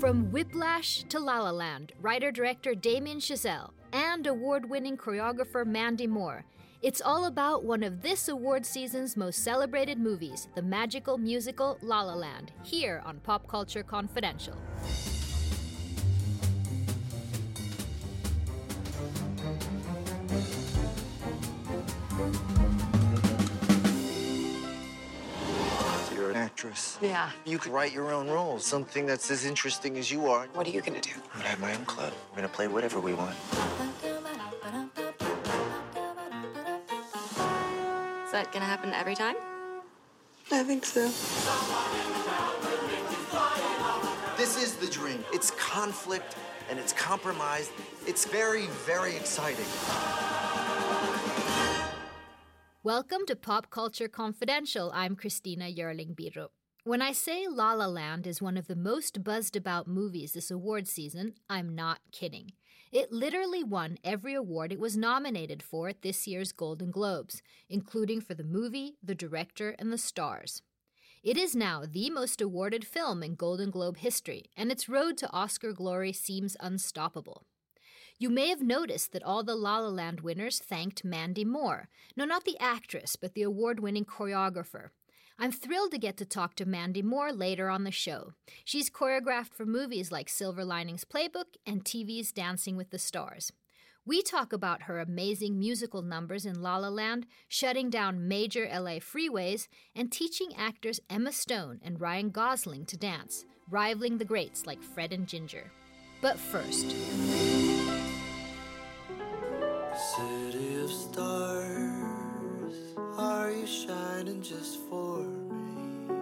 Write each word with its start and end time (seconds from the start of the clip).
From 0.00 0.30
Whiplash 0.32 1.04
to 1.08 1.20
La 1.20 1.38
La 1.38 1.50
Land, 1.50 1.92
writer 2.00 2.32
director 2.32 2.74
Damien 2.74 3.18
Chazelle 3.18 3.70
and 3.92 4.26
award 4.26 4.68
winning 4.68 4.96
choreographer 4.96 5.64
Mandy 5.64 6.06
Moore. 6.06 6.44
It's 6.82 7.00
all 7.00 7.26
about 7.26 7.64
one 7.64 7.82
of 7.82 8.02
this 8.02 8.28
award 8.28 8.66
season's 8.66 9.16
most 9.16 9.44
celebrated 9.44 9.98
movies, 9.98 10.48
the 10.56 10.62
magical 10.62 11.16
musical 11.16 11.78
La 11.80 12.02
La 12.02 12.14
Land, 12.14 12.52
here 12.62 13.02
on 13.06 13.20
Pop 13.20 13.46
Culture 13.48 13.84
Confidential. 13.84 14.56
An 26.34 26.42
actress. 26.42 26.98
Yeah. 27.00 27.30
You 27.44 27.58
could 27.58 27.72
write 27.72 27.92
your 27.92 28.12
own 28.12 28.28
roles, 28.28 28.64
something 28.64 29.06
that's 29.06 29.30
as 29.30 29.44
interesting 29.44 29.96
as 29.96 30.10
you 30.10 30.26
are. 30.26 30.46
What 30.54 30.66
are 30.66 30.70
you 30.70 30.80
gonna 30.80 31.00
do? 31.00 31.12
I'm 31.32 31.38
gonna 31.38 31.48
have 31.48 31.60
my 31.60 31.74
own 31.74 31.84
club. 31.84 32.12
We're 32.30 32.36
gonna 32.36 32.48
play 32.48 32.66
whatever 32.66 32.98
we 33.00 33.14
want. 33.14 33.36
Is 38.24 38.32
that 38.32 38.50
gonna 38.52 38.64
happen 38.64 38.92
every 38.92 39.14
time? 39.14 39.36
I 40.50 40.62
think 40.64 40.84
so. 40.84 41.02
This 44.36 44.60
is 44.60 44.74
the 44.74 44.88
dream. 44.88 45.24
It's 45.32 45.52
conflict 45.52 46.36
and 46.68 46.78
it's 46.78 46.92
compromise. 46.92 47.70
It's 48.06 48.24
very, 48.24 48.66
very 48.84 49.14
exciting. 49.16 49.66
Welcome 52.84 53.20
to 53.28 53.34
Pop 53.34 53.70
Culture 53.70 54.08
Confidential. 54.08 54.92
I'm 54.94 55.16
Christina 55.16 55.72
Yerling 55.74 56.14
Biro. 56.14 56.48
When 56.84 57.00
I 57.00 57.12
say 57.12 57.46
La 57.48 57.72
La 57.72 57.86
Land 57.86 58.26
is 58.26 58.42
one 58.42 58.58
of 58.58 58.66
the 58.66 58.76
most 58.76 59.24
buzzed 59.24 59.56
about 59.56 59.88
movies 59.88 60.34
this 60.34 60.50
award 60.50 60.86
season, 60.86 61.32
I'm 61.48 61.74
not 61.74 62.00
kidding. 62.12 62.50
It 62.92 63.10
literally 63.10 63.64
won 63.64 63.96
every 64.04 64.34
award 64.34 64.70
it 64.70 64.78
was 64.78 64.98
nominated 64.98 65.62
for 65.62 65.88
at 65.88 66.02
this 66.02 66.26
year's 66.26 66.52
Golden 66.52 66.90
Globes, 66.90 67.40
including 67.70 68.20
for 68.20 68.34
the 68.34 68.44
movie, 68.44 68.96
the 69.02 69.14
director, 69.14 69.74
and 69.78 69.90
the 69.90 69.96
stars. 69.96 70.60
It 71.22 71.38
is 71.38 71.56
now 71.56 71.84
the 71.90 72.10
most 72.10 72.42
awarded 72.42 72.86
film 72.86 73.22
in 73.22 73.34
Golden 73.34 73.70
Globe 73.70 73.96
history, 73.96 74.50
and 74.58 74.70
its 74.70 74.90
road 74.90 75.16
to 75.16 75.32
Oscar 75.32 75.72
glory 75.72 76.12
seems 76.12 76.54
unstoppable. 76.60 77.46
You 78.18 78.30
may 78.30 78.48
have 78.48 78.62
noticed 78.62 79.12
that 79.12 79.24
all 79.24 79.42
the 79.42 79.56
La 79.56 79.78
La 79.78 79.88
Land 79.88 80.20
winners 80.20 80.60
thanked 80.60 81.04
Mandy 81.04 81.44
Moore. 81.44 81.88
No, 82.16 82.24
not 82.24 82.44
the 82.44 82.58
actress, 82.60 83.16
but 83.16 83.34
the 83.34 83.42
award 83.42 83.80
winning 83.80 84.04
choreographer. 84.04 84.90
I'm 85.36 85.50
thrilled 85.50 85.90
to 85.90 85.98
get 85.98 86.16
to 86.18 86.24
talk 86.24 86.54
to 86.56 86.64
Mandy 86.64 87.02
Moore 87.02 87.32
later 87.32 87.68
on 87.68 87.82
the 87.82 87.90
show. 87.90 88.34
She's 88.64 88.88
choreographed 88.88 89.52
for 89.52 89.66
movies 89.66 90.12
like 90.12 90.28
Silver 90.28 90.64
Linings 90.64 91.04
Playbook 91.04 91.56
and 91.66 91.84
TV's 91.84 92.30
Dancing 92.30 92.76
with 92.76 92.90
the 92.90 93.00
Stars. 93.00 93.52
We 94.06 94.22
talk 94.22 94.52
about 94.52 94.82
her 94.82 95.00
amazing 95.00 95.58
musical 95.58 96.02
numbers 96.02 96.46
in 96.46 96.62
La 96.62 96.76
La 96.76 96.88
Land, 96.88 97.26
shutting 97.48 97.90
down 97.90 98.28
major 98.28 98.68
LA 98.70 99.00
freeways, 99.00 99.66
and 99.96 100.12
teaching 100.12 100.54
actors 100.56 101.00
Emma 101.10 101.32
Stone 101.32 101.80
and 101.82 102.00
Ryan 102.00 102.30
Gosling 102.30 102.84
to 102.86 102.96
dance, 102.96 103.44
rivaling 103.68 104.18
the 104.18 104.24
greats 104.24 104.66
like 104.66 104.82
Fred 104.82 105.12
and 105.12 105.26
Ginger. 105.26 105.70
But 106.20 106.38
first, 106.38 106.94
City 110.16 110.76
of 110.76 110.92
stars, 110.92 111.92
are 113.18 113.50
you 113.50 113.66
shining 113.66 114.40
just 114.40 114.78
for 114.88 115.18
me? 115.18 116.14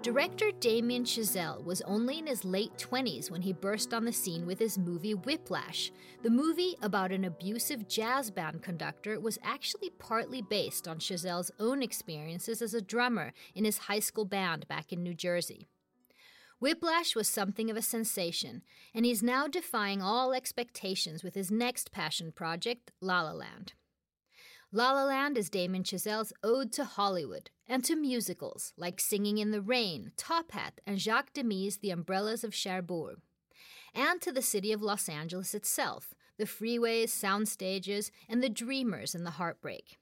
Director 0.00 0.52
Damien 0.60 1.02
Chazelle 1.02 1.64
was 1.64 1.82
only 1.82 2.20
in 2.20 2.28
his 2.28 2.44
late 2.44 2.70
20s 2.78 3.32
when 3.32 3.42
he 3.42 3.52
burst 3.52 3.92
on 3.92 4.04
the 4.04 4.12
scene 4.12 4.46
with 4.46 4.60
his 4.60 4.78
movie 4.78 5.14
Whiplash. 5.14 5.90
The 6.22 6.30
movie 6.30 6.76
about 6.82 7.10
an 7.10 7.24
abusive 7.24 7.88
jazz 7.88 8.30
band 8.30 8.62
conductor 8.62 9.18
was 9.18 9.40
actually 9.42 9.90
partly 9.98 10.40
based 10.40 10.86
on 10.86 11.00
Chazelle's 11.00 11.50
own 11.58 11.82
experiences 11.82 12.62
as 12.62 12.74
a 12.74 12.80
drummer 12.80 13.32
in 13.56 13.64
his 13.64 13.78
high 13.78 13.98
school 13.98 14.24
band 14.24 14.68
back 14.68 14.92
in 14.92 15.02
New 15.02 15.14
Jersey. 15.14 15.66
Whiplash 16.60 17.14
was 17.14 17.28
something 17.28 17.70
of 17.70 17.76
a 17.76 17.82
sensation, 17.82 18.62
and 18.92 19.04
he's 19.04 19.22
now 19.22 19.46
defying 19.46 20.02
all 20.02 20.32
expectations 20.32 21.22
with 21.22 21.34
his 21.34 21.50
next 21.50 21.92
passion 21.92 22.32
project, 22.32 22.90
La 23.00 23.22
La 23.22 23.32
Land. 23.32 23.74
La 24.72 24.92
La 24.92 25.04
Land 25.04 25.38
is 25.38 25.48
Damien 25.48 25.84
Chazelle's 25.84 26.32
ode 26.42 26.72
to 26.72 26.84
Hollywood 26.84 27.50
and 27.66 27.84
to 27.84 27.94
musicals 27.94 28.72
like 28.76 29.00
Singing 29.00 29.38
in 29.38 29.50
the 29.52 29.62
Rain, 29.62 30.12
Top 30.16 30.50
Hat, 30.50 30.80
and 30.86 31.00
Jacques 31.00 31.32
Demy's 31.32 31.78
The 31.78 31.90
Umbrellas 31.90 32.42
of 32.42 32.54
Cherbourg, 32.54 33.20
and 33.94 34.20
to 34.20 34.32
the 34.32 34.42
city 34.42 34.72
of 34.72 34.82
Los 34.82 35.08
Angeles 35.08 35.54
itself, 35.54 36.12
the 36.38 36.44
freeways, 36.44 37.08
sound 37.08 37.48
stages, 37.48 38.10
and 38.28 38.42
the 38.42 38.48
dreamers 38.48 39.14
and 39.14 39.24
the 39.24 39.32
heartbreak. 39.32 39.98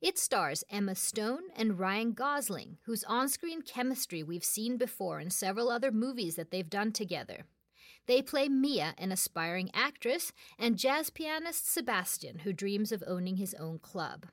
It 0.00 0.16
stars 0.16 0.62
Emma 0.70 0.94
Stone 0.94 1.50
and 1.56 1.78
Ryan 1.78 2.12
Gosling, 2.12 2.78
whose 2.84 3.02
on 3.04 3.28
screen 3.28 3.62
chemistry 3.62 4.22
we've 4.22 4.44
seen 4.44 4.76
before 4.76 5.18
in 5.18 5.30
several 5.30 5.70
other 5.70 5.90
movies 5.90 6.36
that 6.36 6.50
they've 6.52 6.70
done 6.70 6.92
together. 6.92 7.46
They 8.06 8.22
play 8.22 8.48
Mia, 8.48 8.94
an 8.96 9.10
aspiring 9.10 9.70
actress, 9.74 10.32
and 10.58 10.78
jazz 10.78 11.10
pianist 11.10 11.70
Sebastian, 11.70 12.40
who 12.40 12.52
dreams 12.52 12.92
of 12.92 13.02
owning 13.06 13.36
his 13.36 13.54
own 13.54 13.80
club. 13.80 14.26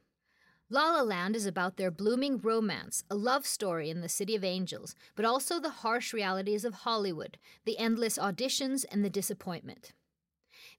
La 0.69 0.91
La 0.91 1.01
Land 1.01 1.35
is 1.35 1.45
about 1.45 1.77
their 1.77 1.91
blooming 1.91 2.37
romance, 2.37 3.03
a 3.09 3.15
love 3.15 3.45
story 3.45 3.89
in 3.89 4.01
the 4.01 4.09
City 4.09 4.35
of 4.35 4.43
Angels, 4.43 4.95
but 5.15 5.25
also 5.25 5.59
the 5.59 5.69
harsh 5.69 6.13
realities 6.13 6.63
of 6.63 6.73
Hollywood, 6.73 7.37
the 7.65 7.77
endless 7.77 8.17
auditions, 8.17 8.85
and 8.89 9.03
the 9.03 9.09
disappointment. 9.09 9.93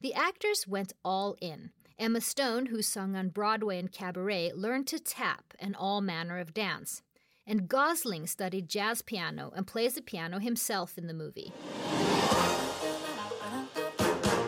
The 0.01 0.15
actors 0.15 0.67
went 0.67 0.93
all 1.05 1.37
in. 1.41 1.71
Emma 1.99 2.21
Stone, 2.21 2.67
who 2.67 2.83
sung 2.83 3.17
on 3.17 3.31
Broadway 3.31 3.79
and 3.79 3.91
cabaret, 3.91 4.53
learned 4.55 4.87
to 4.89 4.99
tap 4.99 5.55
and 5.59 5.75
all 5.75 6.03
manner 6.03 6.39
of 6.39 6.53
dance. 6.53 7.01
And 7.47 7.69
Gosling 7.69 8.27
studied 8.27 8.69
jazz 8.69 9.01
piano 9.01 9.51
and 9.57 9.67
plays 9.67 9.95
the 9.95 10.03
piano 10.03 10.39
himself 10.39 10.99
in 10.99 11.07
the 11.07 11.15
movie. 11.15 11.55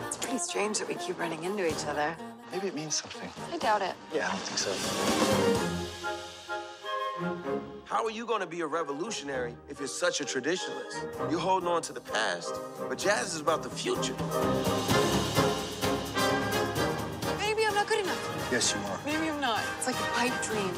It's 0.05 0.17
pretty 0.17 0.37
strange 0.37 0.77
that 0.77 0.87
we 0.87 0.93
keep 0.93 1.17
running 1.17 1.43
into 1.43 1.67
each 1.67 1.87
other. 1.87 2.15
Maybe 2.51 2.67
it 2.67 2.75
means 2.75 2.93
something. 2.93 3.29
I 3.51 3.57
doubt 3.57 3.81
it. 3.81 3.95
Yeah, 4.13 4.27
I 4.27 4.31
don't 4.31 4.41
think 4.41 4.59
so. 4.59 4.71
How 7.85 8.05
are 8.05 8.11
you 8.11 8.27
going 8.27 8.41
to 8.41 8.47
be 8.47 8.61
a 8.61 8.67
revolutionary 8.67 9.55
if 9.67 9.79
you're 9.79 9.87
such 9.87 10.21
a 10.21 10.23
traditionalist? 10.23 11.31
You're 11.31 11.39
holding 11.39 11.67
on 11.67 11.81
to 11.81 11.93
the 11.93 12.01
past, 12.01 12.53
but 12.87 12.99
jazz 12.99 13.33
is 13.33 13.41
about 13.41 13.63
the 13.63 13.71
future. 13.71 14.13
Yes, 18.51 18.73
you 18.73 18.81
are. 18.89 18.99
Maybe 19.05 19.29
I'm 19.29 19.39
not. 19.39 19.61
It's 19.77 19.85
like 19.85 19.95
a 19.95 20.11
pipe 20.13 20.41
dream. 20.43 20.73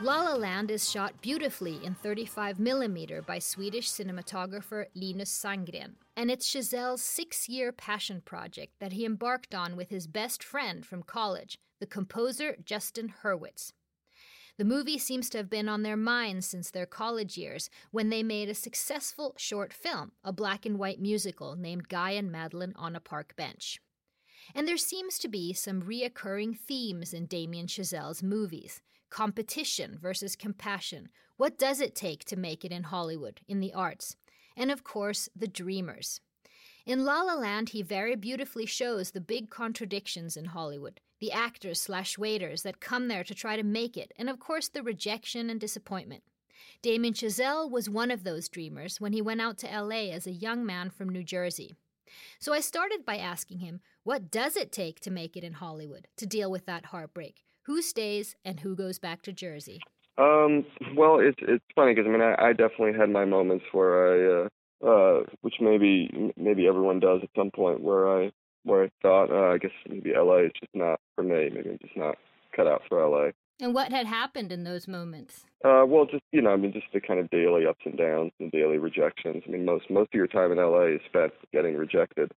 La 0.00 0.22
La 0.22 0.34
Land 0.34 0.70
is 0.70 0.88
shot 0.88 1.20
beautifully 1.20 1.80
in 1.82 1.96
35mm 1.96 3.26
by 3.26 3.40
Swedish 3.40 3.88
cinematographer 3.88 4.84
Linus 4.94 5.32
Sandgren, 5.32 5.94
and 6.16 6.30
it's 6.30 6.48
Chazelle's 6.48 7.02
six 7.02 7.48
year 7.48 7.72
passion 7.72 8.20
project 8.24 8.74
that 8.78 8.92
he 8.92 9.04
embarked 9.04 9.54
on 9.54 9.74
with 9.74 9.88
his 9.88 10.06
best 10.06 10.44
friend 10.44 10.86
from 10.86 11.02
college, 11.02 11.58
the 11.80 11.86
composer 11.86 12.56
Justin 12.64 13.14
Hurwitz. 13.22 13.72
The 14.56 14.64
movie 14.64 14.98
seems 14.98 15.28
to 15.30 15.38
have 15.38 15.50
been 15.50 15.68
on 15.68 15.82
their 15.82 15.96
minds 15.96 16.46
since 16.46 16.70
their 16.70 16.86
college 16.86 17.36
years 17.36 17.70
when 17.90 18.08
they 18.08 18.22
made 18.22 18.48
a 18.48 18.54
successful 18.54 19.34
short 19.36 19.72
film, 19.72 20.12
a 20.22 20.32
black 20.32 20.64
and 20.64 20.78
white 20.78 21.00
musical 21.00 21.56
named 21.56 21.88
Guy 21.88 22.12
and 22.12 22.30
Madeline 22.30 22.74
on 22.76 22.94
a 22.94 23.00
Park 23.00 23.34
Bench. 23.34 23.80
And 24.54 24.66
there 24.66 24.76
seems 24.76 25.18
to 25.18 25.28
be 25.28 25.52
some 25.52 25.82
reoccurring 25.82 26.58
themes 26.58 27.12
in 27.12 27.26
Damien 27.26 27.66
Chazelle's 27.66 28.22
movies 28.22 28.80
competition 29.08 29.96
versus 30.00 30.34
compassion. 30.34 31.08
What 31.36 31.58
does 31.58 31.80
it 31.80 31.94
take 31.94 32.24
to 32.24 32.36
make 32.36 32.64
it 32.64 32.72
in 32.72 32.84
Hollywood, 32.84 33.40
in 33.46 33.60
the 33.60 33.72
arts? 33.72 34.16
And 34.56 34.70
of 34.70 34.82
course, 34.82 35.28
the 35.34 35.46
dreamers. 35.46 36.20
In 36.84 37.04
La 37.04 37.22
La 37.22 37.34
Land, 37.34 37.70
he 37.70 37.82
very 37.82 38.16
beautifully 38.16 38.66
shows 38.66 39.10
the 39.10 39.20
big 39.20 39.48
contradictions 39.48 40.36
in 40.36 40.46
Hollywood 40.46 41.00
the 41.18 41.32
actors 41.32 41.80
slash 41.80 42.18
waiters 42.18 42.62
that 42.62 42.80
come 42.80 43.08
there 43.08 43.24
to 43.24 43.34
try 43.34 43.56
to 43.56 43.62
make 43.62 43.96
it, 43.96 44.12
and 44.18 44.28
of 44.28 44.38
course, 44.38 44.68
the 44.68 44.82
rejection 44.82 45.48
and 45.48 45.58
disappointment. 45.60 46.22
Damien 46.82 47.14
Chazelle 47.14 47.70
was 47.70 47.88
one 47.88 48.10
of 48.10 48.22
those 48.22 48.48
dreamers 48.48 49.00
when 49.00 49.12
he 49.12 49.22
went 49.22 49.40
out 49.40 49.58
to 49.58 49.66
LA 49.66 50.10
as 50.12 50.26
a 50.26 50.32
young 50.32 50.64
man 50.64 50.90
from 50.90 51.08
New 51.08 51.24
Jersey. 51.24 51.76
So 52.38 52.52
I 52.52 52.60
started 52.60 53.04
by 53.04 53.16
asking 53.18 53.58
him, 53.58 53.80
what 54.04 54.30
does 54.30 54.56
it 54.56 54.72
take 54.72 55.00
to 55.00 55.10
make 55.10 55.36
it 55.36 55.44
in 55.44 55.54
Hollywood, 55.54 56.08
to 56.16 56.26
deal 56.26 56.50
with 56.50 56.66
that 56.66 56.86
heartbreak? 56.86 57.42
Who 57.62 57.82
stays 57.82 58.36
and 58.44 58.60
who 58.60 58.76
goes 58.76 58.98
back 58.98 59.22
to 59.22 59.32
Jersey? 59.32 59.80
Um, 60.18 60.64
well, 60.96 61.18
it's 61.18 61.36
it's 61.42 61.64
funny 61.74 61.94
because 61.94 62.08
I 62.08 62.12
mean 62.12 62.22
I, 62.22 62.48
I 62.48 62.52
definitely 62.52 62.94
had 62.98 63.10
my 63.10 63.24
moments 63.24 63.64
where 63.72 63.94
I, 64.08 64.46
uh, 64.84 64.88
uh, 64.88 65.22
which 65.42 65.56
maybe 65.60 66.32
maybe 66.36 66.66
everyone 66.66 67.00
does 67.00 67.20
at 67.22 67.28
some 67.36 67.50
point, 67.50 67.82
where 67.82 68.08
I 68.08 68.30
where 68.62 68.84
I 68.84 68.90
thought 69.02 69.30
uh, 69.30 69.52
I 69.52 69.58
guess 69.58 69.72
maybe 69.88 70.12
LA 70.16 70.46
is 70.46 70.52
just 70.58 70.74
not 70.74 71.00
for 71.14 71.22
me. 71.22 71.50
Maybe 71.52 71.70
I'm 71.70 71.78
just 71.82 71.96
not 71.96 72.16
cut 72.54 72.66
out 72.66 72.82
for 72.88 73.06
LA. 73.06 73.30
And 73.60 73.74
what 73.74 73.90
had 73.90 74.06
happened 74.06 74.52
in 74.52 74.64
those 74.64 74.86
moments? 74.86 75.46
Uh, 75.64 75.84
well, 75.86 76.04
just 76.04 76.22
you 76.32 76.42
know, 76.42 76.50
I 76.50 76.56
mean, 76.56 76.72
just 76.72 76.86
the 76.92 77.00
kind 77.00 77.18
of 77.18 77.30
daily 77.30 77.66
ups 77.66 77.80
and 77.84 77.96
downs 77.96 78.32
and 78.38 78.50
daily 78.52 78.78
rejections. 78.78 79.42
I 79.46 79.50
mean, 79.50 79.64
most 79.64 79.90
most 79.90 80.08
of 80.12 80.14
your 80.14 80.26
time 80.26 80.52
in 80.52 80.58
LA 80.58 80.96
is 80.96 81.00
spent 81.06 81.32
getting 81.52 81.76
rejected. 81.76 82.32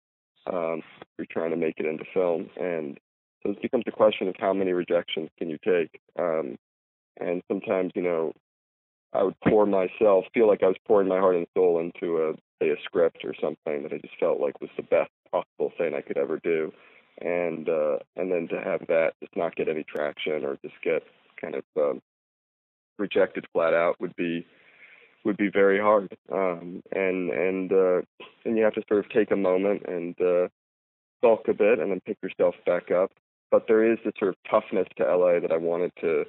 Um, 0.53 0.83
you're 1.19 1.27
trying 1.31 1.51
to 1.51 1.57
make 1.57 1.75
it 1.79 1.87
into 1.87 2.05
film, 2.13 2.51
and 2.61 2.99
so 3.43 3.51
it 3.51 3.63
becomes 3.63 3.85
a 3.87 3.93
question 3.93 4.29
of 4.29 4.35
how 4.39 4.53
many 4.53 4.73
rejections 4.73 5.31
can 5.39 5.49
you 5.49 5.59
take. 5.65 6.01
Um, 6.19 6.57
and 7.19 7.43
sometimes, 7.49 7.93
you 7.95 8.03
know, 8.03 8.33
I 9.13 9.23
would 9.23 9.41
pour 9.49 9.65
myself, 9.67 10.27
feel 10.35 10.47
like 10.47 10.63
I 10.63 10.67
was 10.67 10.77
pouring 10.87 11.09
my 11.09 11.19
heart 11.19 11.37
and 11.37 11.47
soul 11.57 11.81
into 11.81 12.19
a 12.19 12.35
say 12.61 12.71
a 12.71 12.77
script 12.85 13.25
or 13.25 13.35
something 13.41 13.83
that 13.83 13.93
I 13.93 13.99
just 13.99 14.19
felt 14.21 14.41
like 14.41 14.61
was 14.61 14.71
the 14.77 14.83
best 14.83 15.11
possible 15.31 15.73
thing 15.79 15.95
I 15.95 16.01
could 16.01 16.19
ever 16.19 16.39
do, 16.43 16.73
and 17.21 17.69
uh, 17.69 17.99
and 18.17 18.31
then 18.31 18.49
to 18.49 18.61
have 18.61 18.81
that 18.89 19.13
just 19.21 19.35
not 19.37 19.57
get 19.57 19.69
any 19.69 19.85
traction 19.85 20.45
or 20.45 20.59
just 20.63 20.75
get 20.83 21.03
kind 21.41 21.55
of 21.55 21.65
um, 21.77 22.01
rejected 22.99 23.47
flat 23.53 23.75
out 23.75 24.01
would 24.01 24.15
be 24.17 24.47
would 25.25 25.37
be 25.37 25.51
very 25.53 25.79
hard. 25.79 26.17
Um, 26.33 26.83
and 26.93 27.31
and 27.31 27.73
uh, 27.73 28.01
and 28.45 28.57
you 28.57 28.65
have 28.65 28.75
to 28.75 28.83
sort 28.89 29.05
of 29.05 29.11
take 29.11 29.31
a 29.31 29.37
moment 29.37 29.83
and 29.87 30.15
uh, 30.21 30.49
sulk 31.23 31.49
a 31.49 31.55
bit 31.55 31.79
and 31.79 31.91
then 31.91 32.01
pick 32.07 32.19
yourself 32.23 32.55
back 32.65 32.91
up. 32.91 33.11
But 33.51 33.65
there 33.69 33.91
is 33.91 33.99
this 34.05 34.15
sort 34.19 34.31
of 34.31 34.37
toughness 34.51 34.89
to 34.97 35.05
LA 35.05 35.41
that 35.41 35.53
I 35.53 35.57
wanted 35.57 35.93
to 36.01 36.25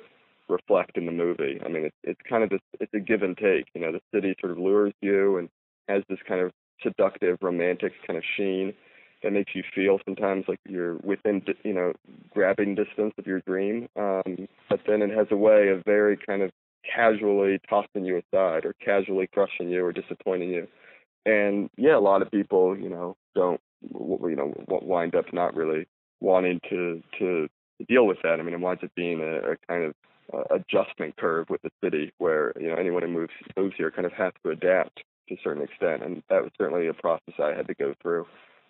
reflect 0.49 0.97
in 0.97 1.05
the 1.05 1.11
movie. 1.11 1.59
I 1.65 1.69
mean, 1.69 1.85
it's 1.85 1.97
it's 2.03 2.21
kind 2.29 2.43
of 2.43 2.49
this, 2.49 2.61
it's 2.79 2.93
a 2.93 2.99
give 2.99 3.23
and 3.23 3.37
take. 3.37 3.65
You 3.73 3.81
know, 3.81 3.91
the 3.91 4.01
city 4.13 4.35
sort 4.39 4.51
of 4.51 4.57
lures 4.57 4.93
you 5.01 5.37
and 5.37 5.49
has 5.87 6.03
this 6.09 6.19
kind 6.27 6.41
of 6.41 6.51
seductive, 6.81 7.37
romantic 7.41 7.93
kind 8.05 8.17
of 8.17 8.23
sheen 8.35 8.73
that 9.23 9.33
makes 9.33 9.55
you 9.55 9.63
feel 9.73 9.99
sometimes 10.05 10.45
like 10.47 10.59
you're 10.67 10.95
within, 10.97 11.41
you 11.63 11.73
know, 11.73 11.93
grabbing 12.31 12.75
distance 12.75 13.13
of 13.17 13.25
your 13.25 13.41
dream. 13.41 13.87
Um, 13.95 14.47
but 14.69 14.81
then 14.87 15.01
it 15.01 15.09
has 15.09 15.27
a 15.31 15.37
way 15.37 15.69
of 15.69 15.83
very 15.85 16.17
kind 16.17 16.41
of 16.41 16.51
casually 16.95 17.59
tossing 17.69 18.05
you 18.05 18.17
aside 18.17 18.65
or 18.65 18.73
casually 18.83 19.27
crushing 19.27 19.69
you 19.69 19.83
or 19.83 19.91
disappointing 19.91 20.49
you. 20.49 20.67
And 21.25 21.69
yeah, 21.77 21.97
a 21.97 21.99
lot 21.99 22.21
of 22.21 22.31
people, 22.31 22.77
you 22.77 22.89
know, 22.89 23.15
don't, 23.35 23.59
you 23.81 24.35
know, 24.35 24.53
wind 24.67 25.15
up 25.15 25.33
not 25.33 25.55
really 25.55 25.87
wanting 26.21 26.59
to 26.69 27.01
to 27.19 27.47
deal 27.87 28.07
with 28.07 28.17
that. 28.23 28.39
I 28.39 28.43
mean, 28.43 28.53
it 28.53 28.59
winds 28.59 28.83
up 28.83 28.91
being 28.95 29.21
a, 29.21 29.51
a 29.51 29.57
kind 29.67 29.83
of 29.83 29.93
uh, 30.33 30.55
adjustment 30.55 31.15
curve 31.17 31.47
with 31.49 31.61
the 31.61 31.71
city 31.83 32.11
where 32.17 32.53
you 32.59 32.67
know 32.67 32.75
anyone 32.75 33.01
who 33.01 33.09
moves 33.09 33.33
moves 33.55 33.75
here 33.77 33.91
kind 33.91 34.05
of 34.05 34.13
has 34.13 34.33
to 34.43 34.51
adapt 34.51 35.03
to 35.27 35.35
a 35.35 35.37
certain 35.43 35.63
extent, 35.63 36.03
and 36.03 36.23
that 36.29 36.41
was 36.41 36.51
certainly 36.57 36.87
a 36.87 36.93
process 36.93 37.35
I 37.39 37.53
had 37.53 37.67
to 37.67 37.75
go 37.75 37.93
through 38.01 38.25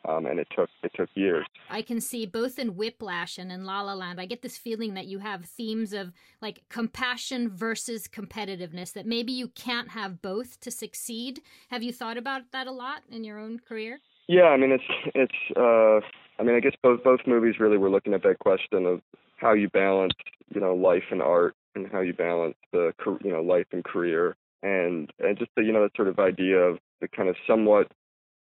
um, 0.08 0.26
and 0.26 0.40
it 0.40 0.48
took 0.56 0.70
it 0.84 0.92
took 0.96 1.10
years. 1.16 1.46
I 1.70 1.82
can 1.82 2.00
see 2.00 2.26
both 2.26 2.58
in 2.58 2.76
Whiplash 2.76 3.38
and 3.38 3.52
in 3.52 3.66
La 3.66 3.82
La 3.82 3.94
Land. 3.94 4.20
I 4.20 4.26
get 4.26 4.42
this 4.42 4.58
feeling 4.58 4.94
that 4.94 5.06
you 5.06 5.20
have 5.20 5.46
themes 5.46 5.94
of 5.94 6.14
like 6.42 6.64
compassion 6.70 7.50
versus 7.50 8.08
competitiveness. 8.08 8.94
That 8.94 9.06
maybe 9.06 9.32
you 9.32 9.50
can't 9.50 9.90
have 9.90 10.22
both 10.22 10.60
to 10.62 10.72
succeed. 10.72 11.42
Have 11.70 11.84
you 11.84 11.92
thought 11.92 12.18
about 12.18 12.52
that 12.52 12.68
a 12.68 12.72
lot 12.72 13.04
in 13.10 13.24
your 13.24 13.40
own 13.40 13.60
career? 13.60 14.00
Yeah, 14.28 14.46
I 14.46 14.58
mean 14.58 14.72
it's 14.72 15.12
it's. 15.16 15.58
Uh, 15.58 16.00
I 16.40 16.44
mean 16.44 16.56
I 16.56 16.60
guess 16.60 16.76
both 16.82 17.04
both 17.04 17.22
movies 17.28 17.56
really 17.60 17.78
were 17.78 17.90
looking 17.90 18.14
at 18.14 18.24
that 18.24 18.40
question 18.40 18.86
of 18.86 19.02
how 19.38 19.54
you 19.54 19.70
balance 19.70 20.14
you 20.54 20.62
know 20.62 20.74
life 20.74 21.04
and 21.12 21.22
art 21.22 21.56
and 21.76 21.88
how 21.92 22.02
you 22.02 22.14
balance 22.14 22.56
the 22.72 22.94
you 23.24 23.32
know 23.32 23.42
life 23.42 23.68
and 23.72 23.84
career 23.84 24.36
and 24.64 25.12
and 25.20 25.38
just 25.38 25.52
the 25.56 25.64
you 25.64 25.72
know 25.72 25.84
that 25.84 25.96
sort 25.96 26.08
of 26.08 26.20
idea 26.20 26.58
of 26.58 26.80
the 27.02 27.08
kind 27.08 27.30
of 27.30 27.36
somewhat 27.46 27.92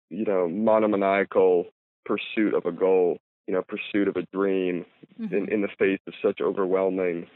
you 0.09 0.25
know, 0.25 0.47
monomaniacal 0.47 1.65
pursuit 2.05 2.53
of 2.53 2.65
a 2.65 2.71
goal, 2.71 3.19
you 3.47 3.53
know, 3.53 3.63
pursuit 3.63 4.07
of 4.07 4.15
a 4.15 4.23
dream 4.33 4.85
mm-hmm. 5.19 5.33
in, 5.33 5.51
in 5.51 5.61
the 5.61 5.67
face 5.77 5.99
of 6.07 6.13
such 6.21 6.41
overwhelming, 6.41 7.27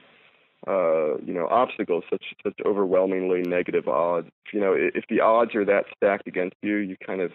uh, 0.67 1.17
you 1.17 1.33
know, 1.33 1.47
obstacles, 1.49 2.03
such 2.09 2.23
such 2.43 2.59
overwhelmingly 2.65 3.41
negative 3.41 3.87
odds. 3.87 4.29
You 4.51 4.59
know, 4.59 4.73
if 4.75 5.05
the 5.09 5.21
odds 5.21 5.55
are 5.55 5.65
that 5.65 5.85
stacked 5.95 6.27
against 6.27 6.55
you, 6.61 6.77
you 6.77 6.95
kind 7.05 7.21
of 7.21 7.31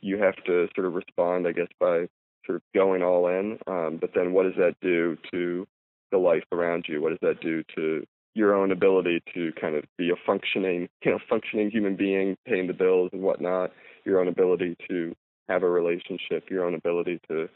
you 0.00 0.18
have 0.18 0.36
to 0.44 0.68
sort 0.74 0.86
of 0.86 0.94
respond, 0.94 1.46
I 1.46 1.52
guess, 1.52 1.68
by 1.78 2.08
sort 2.44 2.56
of 2.56 2.62
going 2.74 3.02
all 3.02 3.28
in. 3.28 3.58
Um, 3.66 3.98
but 4.00 4.10
then, 4.14 4.32
what 4.32 4.44
does 4.44 4.56
that 4.56 4.74
do 4.80 5.16
to 5.30 5.66
the 6.10 6.18
life 6.18 6.44
around 6.52 6.86
you? 6.88 7.00
What 7.00 7.10
does 7.10 7.18
that 7.22 7.40
do 7.40 7.62
to 7.76 8.04
your 8.34 8.54
own 8.54 8.72
ability 8.72 9.22
to 9.34 9.52
kind 9.60 9.76
of 9.76 9.84
be 9.98 10.10
a 10.10 10.16
functioning, 10.26 10.88
you 11.04 11.12
know, 11.12 11.18
functioning 11.28 11.70
human 11.70 11.96
being, 11.96 12.36
paying 12.46 12.66
the 12.66 12.72
bills 12.72 13.10
and 13.12 13.22
whatnot? 13.22 13.72
Your 14.04 14.20
own 14.20 14.28
ability 14.28 14.76
to 14.88 15.14
have 15.48 15.62
a 15.62 15.68
relationship, 15.68 16.50
your 16.50 16.64
own 16.64 16.74
ability 16.74 17.20
to 17.28 17.48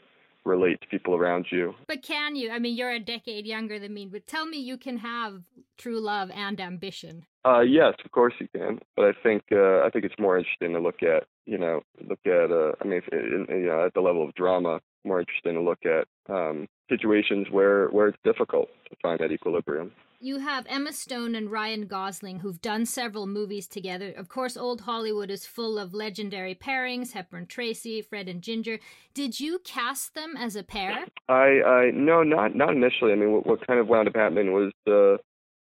relate 0.45 0.79
to 0.81 0.87
people 0.87 1.15
around 1.15 1.45
you. 1.51 1.75
But 1.87 2.03
can 2.03 2.35
you? 2.35 2.49
I 2.49 2.59
mean, 2.59 2.75
you're 2.75 2.91
a 2.91 2.99
decade 2.99 3.45
younger 3.45 3.79
than 3.79 3.93
me, 3.93 4.05
but 4.05 4.25
tell 4.27 4.45
me 4.45 4.57
you 4.57 4.77
can 4.77 4.97
have 4.97 5.41
true 5.77 5.99
love 5.99 6.31
and 6.31 6.59
ambition. 6.59 7.25
Uh, 7.45 7.61
yes, 7.61 7.93
of 8.03 8.11
course 8.11 8.33
you 8.39 8.47
can. 8.55 8.79
But 8.95 9.05
I 9.05 9.11
think 9.23 9.43
uh, 9.51 9.81
I 9.81 9.89
think 9.91 10.05
it's 10.05 10.19
more 10.19 10.37
interesting 10.37 10.73
to 10.73 10.79
look 10.79 11.03
at, 11.03 11.25
you 11.45 11.57
know, 11.57 11.81
look 12.07 12.19
at. 12.25 12.51
Uh, 12.51 12.73
I 12.81 12.85
mean, 12.85 13.01
if, 13.05 13.07
in, 13.11 13.45
you 13.49 13.67
know, 13.67 13.85
at 13.85 13.93
the 13.93 14.01
level 14.01 14.23
of 14.27 14.33
drama, 14.35 14.79
more 15.05 15.19
interesting 15.19 15.53
to 15.53 15.61
look 15.61 15.79
at 15.85 16.07
um, 16.33 16.67
situations 16.89 17.47
where 17.51 17.87
where 17.89 18.07
it's 18.07 18.17
difficult 18.23 18.69
to 18.89 18.95
find 19.01 19.19
that 19.19 19.31
equilibrium. 19.31 19.91
You 20.19 20.39
have 20.39 20.65
Emma 20.67 20.93
Stone 20.93 21.35
and 21.35 21.51
Ryan 21.51 21.85
Gosling, 21.85 22.39
who've 22.39 22.59
done 22.59 22.87
several 22.87 23.27
movies 23.27 23.67
together. 23.67 24.11
Of 24.11 24.29
course, 24.29 24.57
old 24.57 24.81
Hollywood 24.81 25.29
is 25.29 25.45
full 25.45 25.77
of 25.77 25.93
legendary 25.93 26.55
pairings 26.55 27.11
Hepburn 27.11 27.45
Tracy, 27.45 28.01
Fred 28.01 28.27
and 28.27 28.41
Ginger. 28.41 28.79
Did 29.13 29.39
you 29.39 29.59
cast 29.63 30.15
them 30.15 30.35
as 30.35 30.55
a 30.55 30.63
pair? 30.63 31.05
I, 31.29 31.61
I 31.61 31.91
no, 31.93 32.23
not 32.23 32.55
not 32.55 32.71
initially. 32.71 33.11
I 33.11 33.15
mean, 33.15 33.31
what, 33.31 33.45
what 33.45 33.67
kind 33.67 33.79
of 33.79 33.87
wound 33.87 34.07
up 34.07 34.15
happening 34.15 34.53
was, 34.53 34.73
uh, 34.87 35.21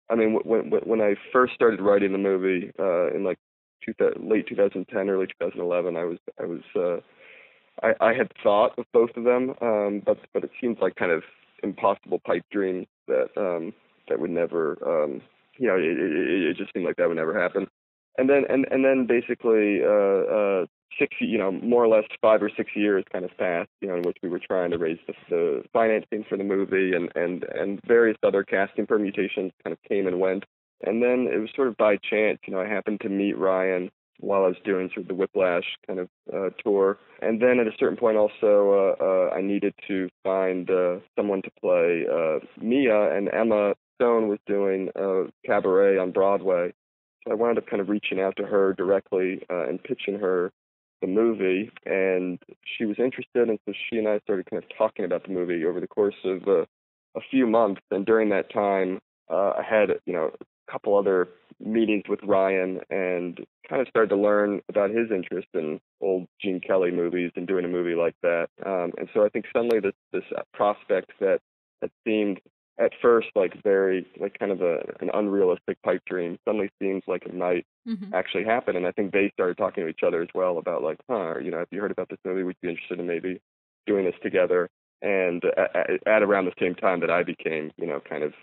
I 0.10 0.16
mean, 0.16 0.40
when 0.46 0.72
when 0.72 1.02
I 1.02 1.16
first 1.34 1.54
started 1.54 1.82
writing 1.82 2.14
the 2.14 2.18
movie 2.18 2.72
uh, 2.80 3.14
in 3.14 3.26
like 3.26 3.40
two, 3.86 3.94
late 4.18 4.48
2010, 4.48 5.10
early 5.10 5.28
2011, 5.42 5.98
I 5.98 6.04
was 6.06 6.20
I 6.40 6.46
was 6.46 6.62
uh, 6.74 7.86
I, 7.86 8.12
I 8.12 8.14
had 8.14 8.32
thought 8.42 8.80
of 8.80 8.86
both 8.94 9.10
of 9.18 9.26
them, 9.26 9.56
um, 9.62 10.02
but 10.06 10.20
but 10.34 10.46
it 10.46 10.52
seems 10.62 10.78
like 10.82 10.96
kind 10.96 11.12
of 11.12 11.24
impossible 11.64 12.22
pipe 12.26 12.46
dreams 12.50 12.88
that 13.10 13.28
um, 13.36 13.74
that 14.08 14.20
would 14.20 14.30
never, 14.32 14.78
um, 14.86 15.22
you 15.58 15.68
know, 15.68 15.76
it, 15.76 15.84
it, 15.84 16.50
it 16.50 16.58
just 16.58 16.74
seemed 16.74 16.86
like 16.86 16.96
that 16.98 17.08
would 17.08 17.18
never 17.18 17.40
happen. 17.40 17.68
And 18.18 18.30
then, 18.30 18.46
and 18.50 18.66
and 18.72 18.84
then 18.84 19.06
basically, 19.06 19.82
uh, 19.84 20.34
uh, 20.38 20.66
six, 20.98 21.16
you 21.20 21.38
know, 21.38 21.52
more 21.52 21.84
or 21.84 21.88
less 21.88 22.06
five 22.22 22.42
or 22.42 22.50
six 22.56 22.72
years 22.76 23.04
kind 23.12 23.24
of 23.24 23.38
passed, 23.38 23.70
you 23.82 23.88
know, 23.88 23.96
in 23.96 24.02
which 24.02 24.18
we 24.24 24.30
were 24.30 24.40
trying 24.40 24.72
to 24.72 24.78
raise 24.78 24.98
the, 25.06 25.14
the 25.30 25.64
financing 25.72 26.26
for 26.28 26.38
the 26.38 26.44
movie, 26.44 26.94
and 26.96 27.12
and 27.16 27.44
and 27.44 27.80
various 27.86 28.18
other 28.24 28.44
casting 28.44 28.88
permutations 28.88 29.52
kind 29.64 29.74
of 29.74 29.82
came 29.88 30.08
and 30.08 30.20
went. 30.20 30.46
And 30.84 31.02
then 31.02 31.28
it 31.32 31.38
was 31.38 31.50
sort 31.56 31.68
of 31.68 31.78
by 31.78 31.98
chance, 31.98 32.40
you 32.46 32.54
know, 32.54 32.62
I 32.62 32.68
happened 32.68 33.02
to 33.02 33.10
meet 33.10 33.38
Ryan 33.38 33.90
while 34.20 34.44
I 34.44 34.48
was 34.48 34.58
doing 34.64 34.90
sort 34.90 35.04
of 35.04 35.08
the 35.08 35.16
Whiplash 35.16 35.64
kind 35.86 36.00
of 36.00 36.10
uh, 36.34 36.50
tour. 36.64 36.98
And 37.22 37.42
then 37.42 37.60
at 37.60 37.68
a 37.68 37.78
certain 37.80 37.98
point, 37.98 38.18
also, 38.18 38.96
uh, 39.00 39.04
uh, 39.04 39.36
I 39.36 39.42
needed 39.42 39.74
to 39.88 40.10
find 40.24 40.70
uh, 40.70 40.98
someone 41.16 41.42
to 41.44 41.52
play 41.60 42.06
uh, 42.12 42.40
Mia, 42.62 43.16
and 43.16 43.30
Emma 43.34 43.74
Stone 44.00 44.28
was 44.28 44.40
doing 44.46 44.90
a 44.96 45.26
cabaret 45.46 45.98
on 45.98 46.12
Broadway. 46.12 46.74
So 47.26 47.32
I 47.32 47.36
wound 47.36 47.58
up 47.58 47.68
kind 47.68 47.82
of 47.82 47.90
reaching 47.90 48.20
out 48.20 48.36
to 48.38 48.44
her 48.44 48.74
directly 48.74 49.42
uh, 49.50 49.68
and 49.68 49.82
pitching 49.84 50.20
her 50.20 50.52
the 51.02 51.08
movie, 51.08 51.70
and 51.86 52.40
she 52.64 52.86
was 52.86 52.98
interested, 52.98 53.50
and 53.50 53.60
so 53.66 53.74
she 53.90 53.98
and 53.98 54.08
I 54.08 54.20
started 54.20 54.50
kind 54.50 54.64
of 54.64 54.70
talking 54.78 55.06
about 55.06 55.24
the 55.24 55.34
movie 55.34 55.64
over 55.66 55.80
the 55.80 55.88
course 55.88 56.16
of 56.24 56.48
uh, 56.48 56.66
a 57.16 57.22
few 57.30 57.46
months. 57.46 57.82
And 57.92 58.06
during 58.06 58.30
that 58.30 58.52
time, 58.52 59.00
uh, 59.30 59.54
I 59.58 59.64
had 59.68 59.90
you 60.06 60.14
know 60.14 60.32
a 60.42 60.72
couple 60.72 60.98
other 60.98 61.30
meetings 61.60 62.04
with 62.10 62.20
Ryan, 62.24 62.80
and 62.90 63.40
kind 63.70 63.82
of 63.82 63.88
started 63.90 64.10
to 64.10 64.16
learn 64.16 64.62
about 64.70 64.90
his 64.90 65.12
interest 65.12 65.48
in 65.54 65.80
old 66.02 66.28
Gene 66.42 66.62
Kelly 66.62 66.92
movies 66.92 67.32
and 67.36 67.48
doing 67.48 67.66
a 67.66 67.70
movie 67.70 67.96
like 67.96 68.16
that. 68.24 68.48
Um, 68.66 68.92
and 68.98 69.08
so 69.14 69.24
I 69.24 69.30
think 69.30 69.46
suddenly 69.54 69.80
this 69.80 69.94
this 70.12 70.24
prospect 70.54 71.12
that 71.20 71.40
that 71.82 71.92
seemed 72.06 72.40
at 72.80 72.92
first 73.02 73.28
like 73.36 73.62
very 73.64 74.06
like 74.20 74.38
kind 74.38 74.52
of 74.52 74.62
a 74.62 74.80
an 75.00 75.10
unrealistic 75.14 75.82
pipe 75.84 76.04
dream. 76.06 76.38
Suddenly 76.46 76.70
seems 76.82 77.04
like 77.08 77.26
it 77.26 77.36
might 77.36 77.66
mm-hmm. 77.88 78.14
actually 78.14 78.44
happen 78.44 78.76
and 78.76 78.86
i 78.86 78.92
think 78.92 79.12
they 79.12 79.32
started 79.34 79.58
talking 79.58 79.84
to 79.84 79.90
each 79.90 80.04
other 80.06 80.22
as 80.22 80.30
well 80.36 80.58
about 80.58 80.84
like 80.84 81.00
huh 81.10 81.36
you 81.40 81.52
know 81.52 81.60
have 81.60 81.68
you 81.72 81.82
heard 81.82 81.92
about 81.92 82.10
this 82.10 82.20
movie? 82.26 82.44
We'd 82.44 82.56
you 82.62 82.70
be 82.70 82.74
interested 82.74 83.00
in 83.00 83.08
maybe 83.08 83.42
doing 83.86 84.06
this 84.06 84.16
together? 84.22 84.70
And 85.02 85.44
at, 85.58 86.08
at 86.08 86.24
around 86.24 86.46
the 86.46 86.54
same 86.60 86.76
time 86.76 87.00
that 87.02 87.12
i 87.12 87.24
became 87.24 87.72
you 87.78 87.88
know 87.88 88.00
kind 88.08 88.24
of 88.24 88.34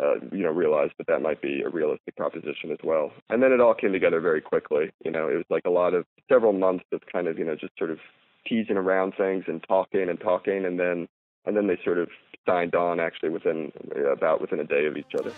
uh, 0.00 0.14
you 0.32 0.42
know 0.42 0.50
realized 0.50 0.92
that 0.98 1.06
that 1.08 1.20
might 1.20 1.42
be 1.42 1.62
a 1.62 1.68
realistic 1.68 2.14
proposition 2.16 2.70
as 2.70 2.78
well. 2.84 3.10
And 3.28 3.42
then 3.42 3.50
it 3.52 3.60
all 3.60 3.74
came 3.74 3.92
together 3.92 4.20
very 4.20 4.40
quickly 4.40 4.90
you 5.04 5.10
know 5.10 5.28
it 5.28 5.36
was 5.36 5.46
like 5.50 5.64
a 5.66 5.70
lot 5.70 5.94
of 5.94 6.04
several 6.28 6.52
months 6.52 6.84
of 6.92 7.00
kind 7.12 7.26
of 7.28 7.38
you 7.38 7.44
know 7.44 7.56
just 7.56 7.76
sort 7.78 7.90
of 7.90 7.98
teasing 8.46 8.76
around 8.76 9.12
things 9.16 9.44
and 9.46 9.62
talking 9.68 10.08
and 10.08 10.20
talking 10.20 10.64
and 10.64 10.78
then 10.78 11.06
and 11.46 11.56
then 11.56 11.66
they 11.66 11.78
sort 11.84 11.98
of 11.98 12.08
signed 12.46 12.74
on 12.74 13.00
actually 13.00 13.30
within 13.30 13.72
uh, 13.96 14.12
about 14.12 14.40
within 14.40 14.60
a 14.60 14.64
day 14.64 14.86
of 14.86 14.96
each 14.96 15.14
other. 15.18 15.32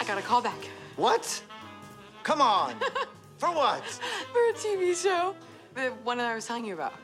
I 0.00 0.04
got 0.04 0.18
a 0.18 0.22
call 0.22 0.42
back. 0.42 0.68
What? 0.96 1.42
Come 2.22 2.40
on. 2.40 2.74
For 3.38 3.48
what? 3.48 3.84
For 3.84 4.48
a 4.50 4.52
TV 4.52 5.00
show. 5.00 5.34
The 5.74 5.90
one 6.02 6.18
that 6.18 6.26
I 6.26 6.34
was 6.34 6.46
telling 6.46 6.64
you 6.64 6.74
about 6.74 6.94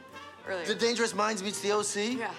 earlier. 0.49 0.67
The 0.67 0.75
Dangerous 0.75 1.15
Minds 1.15 1.43
meets 1.43 1.61
the 1.61 1.73
OC? 1.73 2.19
Yeah. 2.19 2.31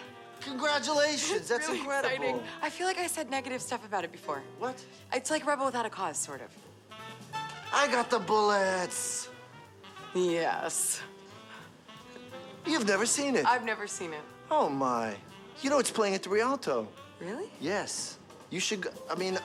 Congratulations, 0.41 1.47
that's 1.47 1.67
really 1.67 1.79
incredible. 1.79 2.13
exciting. 2.13 2.41
I 2.61 2.69
feel 2.69 2.85
like 2.85 2.99
I 2.99 3.07
said 3.07 3.31
negative 3.31 3.61
stuff 3.61 3.85
about 3.85 4.03
it 4.03 4.11
before. 4.11 4.43
What? 4.59 4.83
It's 5.13 5.31
like 5.31 5.45
Rebel 5.47 5.65
Without 5.65 5.85
a 5.85 5.89
Cause, 5.89 6.17
sort 6.17 6.41
of. 6.41 6.49
I 7.73 7.87
got 7.87 8.09
the 8.09 8.19
bullets. 8.19 9.29
Yes. 10.13 11.01
You've 12.65 12.85
never 12.87 13.05
seen 13.05 13.35
it. 13.35 13.45
I've 13.45 13.65
never 13.65 13.87
seen 13.87 14.13
it. 14.13 14.21
Oh 14.51 14.69
my. 14.69 15.15
You 15.61 15.69
know 15.69 15.79
it's 15.79 15.91
playing 15.91 16.15
at 16.15 16.23
the 16.23 16.29
Rialto. 16.29 16.87
Really? 17.19 17.49
Yes. 17.59 18.17
You 18.49 18.59
should. 18.59 18.81
Go, 18.81 18.89
I 19.09 19.15
mean, 19.15 19.37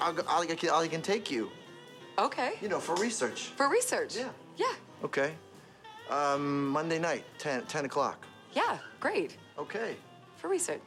I'll, 0.00 0.12
go- 0.12 0.24
I'll, 0.28 0.42
I 0.42 0.46
can, 0.54 0.70
I 0.70 0.88
can 0.88 1.02
take 1.02 1.30
you. 1.30 1.50
Okay. 2.18 2.54
You 2.62 2.68
know, 2.68 2.80
for 2.80 2.94
research. 2.96 3.48
For 3.56 3.68
research? 3.68 4.16
Yeah. 4.16 4.30
Yeah. 4.56 4.72
Okay. 5.04 5.32
Um, 6.08 6.68
Monday 6.68 6.98
night, 6.98 7.24
10, 7.38 7.66
10 7.66 7.84
o'clock. 7.84 8.24
Yeah, 8.52 8.78
great. 9.00 9.36
Okay. 9.58 9.96
For 10.36 10.48
research. 10.48 10.80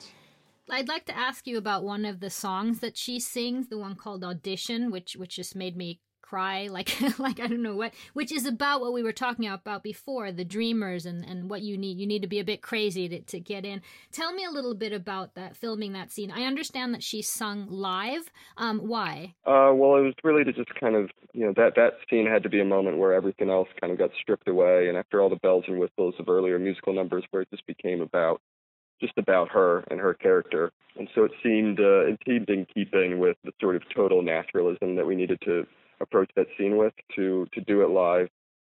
I'd 0.72 0.88
like 0.88 1.06
to 1.06 1.18
ask 1.18 1.46
you 1.48 1.58
about 1.58 1.84
one 1.84 2.06
of 2.06 2.20
the 2.20 2.30
songs 2.30 2.80
that 2.80 2.96
she 2.98 3.20
sings, 3.20 3.68
the 3.68 3.78
one 3.78 3.96
called 3.96 4.24
Audition, 4.24 4.92
which 4.92 5.16
which 5.16 5.36
just 5.36 5.56
made 5.56 5.76
me 5.76 6.00
cry 6.30 6.68
like 6.68 6.96
like 7.20 7.40
I 7.40 7.48
don't 7.48 7.62
know 7.62 7.76
what, 7.76 7.94
which 8.14 8.32
is 8.32 8.46
about 8.46 8.82
what 8.82 8.94
we 8.94 9.04
were 9.04 9.12
talking 9.12 9.48
about 9.48 9.84
before, 9.84 10.32
the 10.32 10.46
dreamers 10.46 11.06
and 11.06 11.26
and 11.26 11.50
what 11.50 11.62
you 11.62 11.78
need. 11.78 11.98
You 11.98 12.08
need 12.08 12.22
to 12.22 12.28
be 12.28 12.40
a 12.40 12.44
bit 12.44 12.62
crazy 12.62 13.10
to, 13.10 13.22
to 13.22 13.40
get 13.40 13.66
in. 13.66 13.82
Tell 14.12 14.34
me 14.34 14.46
a 14.46 14.52
little 14.52 14.76
bit 14.76 14.94
about 14.94 15.36
that 15.36 15.56
filming 15.56 15.94
that 15.94 16.12
scene. 16.12 16.32
I 16.32 16.44
understand 16.44 16.94
that 16.94 17.04
she 17.04 17.22
sung 17.22 17.68
live. 17.70 18.32
Um, 18.58 18.80
why? 18.80 19.36
Uh, 19.46 19.74
well, 19.74 19.98
it 19.98 20.04
was 20.04 20.14
really 20.24 20.44
to 20.44 20.54
just 20.54 20.74
kind 20.80 20.96
of, 20.96 21.10
you 21.34 21.46
know, 21.46 21.54
that 21.56 21.74
that 21.76 21.94
scene 22.10 22.28
had 22.28 22.44
to 22.44 22.50
be 22.50 22.60
a 22.60 22.66
moment 22.66 22.98
where 22.98 23.14
everything 23.14 23.50
else 23.50 23.68
kind 23.82 23.92
of 23.92 23.98
got 23.98 24.12
stripped 24.22 24.48
away, 24.48 24.88
and 24.88 24.98
after 24.98 25.22
all 25.22 25.30
the 25.30 25.36
bells 25.38 25.66
and 25.68 25.80
whistles 25.80 26.16
of 26.20 26.30
earlier 26.30 26.60
musical 26.60 26.94
numbers, 26.94 27.24
where 27.32 27.42
it 27.42 27.50
just 27.50 27.66
became 27.66 28.02
about 28.02 28.42
just 29.02 29.18
about 29.18 29.50
her 29.50 29.84
and 29.90 30.00
her 30.00 30.14
character, 30.14 30.72
and 30.98 31.08
so 31.16 31.24
it 31.24 31.32
seemed 31.42 31.80
uh, 31.80 32.06
it 32.06 32.20
seemed 32.28 32.50
in 32.50 32.68
keeping 32.72 33.18
with 33.18 33.38
the 33.44 33.52
sort 33.60 33.76
of 33.76 33.82
total 33.96 34.22
naturalism 34.22 34.96
that 34.96 35.06
we 35.08 35.16
needed 35.16 35.40
to 35.46 35.66
approach 36.02 36.30
that 36.36 36.48
scene 36.58 36.78
with 36.78 36.94
to 37.16 37.48
to 37.54 37.62
do 37.62 37.82
it 37.82 37.90
live. 37.90 38.30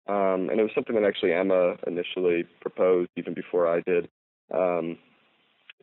Um, 0.07 0.49
and 0.49 0.59
it 0.59 0.63
was 0.63 0.71
something 0.75 0.95
that 0.95 1.05
actually 1.05 1.33
Emma 1.33 1.75
initially 1.87 2.45
proposed 2.59 3.09
even 3.15 3.33
before 3.33 3.67
I 3.67 3.81
did. 3.81 4.09
Um, 4.53 4.97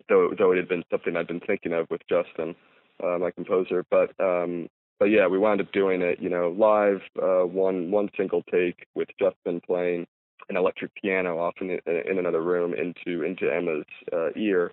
though 0.08 0.30
though 0.36 0.52
it 0.52 0.56
had 0.56 0.68
been 0.68 0.84
something 0.90 1.16
I'd 1.16 1.26
been 1.26 1.40
thinking 1.40 1.72
of 1.72 1.86
with 1.90 2.02
Justin, 2.08 2.54
uh, 3.02 3.18
my 3.18 3.30
composer. 3.30 3.84
But 3.90 4.12
um, 4.20 4.68
but 4.98 5.06
yeah, 5.06 5.26
we 5.26 5.38
wound 5.38 5.62
up 5.62 5.72
doing 5.72 6.02
it, 6.02 6.20
you 6.20 6.28
know, 6.28 6.54
live, 6.56 7.00
uh, 7.20 7.46
one 7.46 7.90
one 7.90 8.10
single 8.16 8.42
take 8.50 8.86
with 8.94 9.08
Justin 9.18 9.60
playing 9.66 10.06
an 10.50 10.56
electric 10.56 10.94
piano 11.00 11.38
off 11.38 11.54
in, 11.60 11.70
in 11.86 12.18
another 12.18 12.42
room 12.42 12.74
into 12.74 13.22
into 13.22 13.52
Emma's 13.52 13.84
uh, 14.12 14.28
ear, 14.36 14.72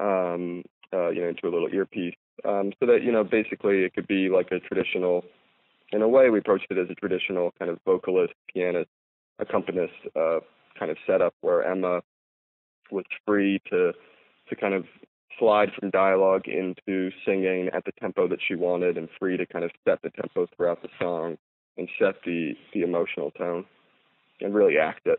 um, 0.00 0.64
uh, 0.92 1.10
you 1.10 1.20
know, 1.20 1.28
into 1.28 1.46
a 1.46 1.50
little 1.50 1.68
earpiece, 1.72 2.16
um, 2.44 2.72
so 2.80 2.86
that 2.86 3.02
you 3.04 3.12
know 3.12 3.22
basically 3.22 3.82
it 3.84 3.94
could 3.94 4.08
be 4.08 4.28
like 4.28 4.50
a 4.50 4.58
traditional. 4.60 5.24
In 5.92 6.02
a 6.02 6.08
way, 6.08 6.30
we 6.30 6.38
approached 6.38 6.66
it 6.70 6.78
as 6.78 6.88
a 6.88 6.94
traditional 6.94 7.52
kind 7.58 7.70
of 7.70 7.78
vocalist, 7.84 8.32
pianist, 8.52 8.90
accompanist 9.38 9.92
uh, 10.14 10.38
kind 10.78 10.90
of 10.90 10.96
setup 11.06 11.34
where 11.40 11.64
Emma 11.64 12.00
was 12.90 13.04
free 13.26 13.60
to 13.70 13.92
to 14.48 14.56
kind 14.56 14.74
of 14.74 14.84
slide 15.38 15.70
from 15.78 15.90
dialogue 15.90 16.46
into 16.46 17.10
singing 17.24 17.70
at 17.72 17.84
the 17.84 17.92
tempo 18.00 18.28
that 18.28 18.40
she 18.46 18.54
wanted 18.54 18.98
and 18.98 19.08
free 19.18 19.36
to 19.36 19.46
kind 19.46 19.64
of 19.64 19.70
set 19.86 20.00
the 20.02 20.10
tempo 20.10 20.46
throughout 20.54 20.82
the 20.82 20.88
song 21.00 21.36
and 21.78 21.88
set 21.98 22.14
the 22.24 22.52
the 22.74 22.82
emotional 22.82 23.30
tone 23.32 23.64
and 24.40 24.54
really 24.54 24.78
act 24.78 25.06
it. 25.06 25.18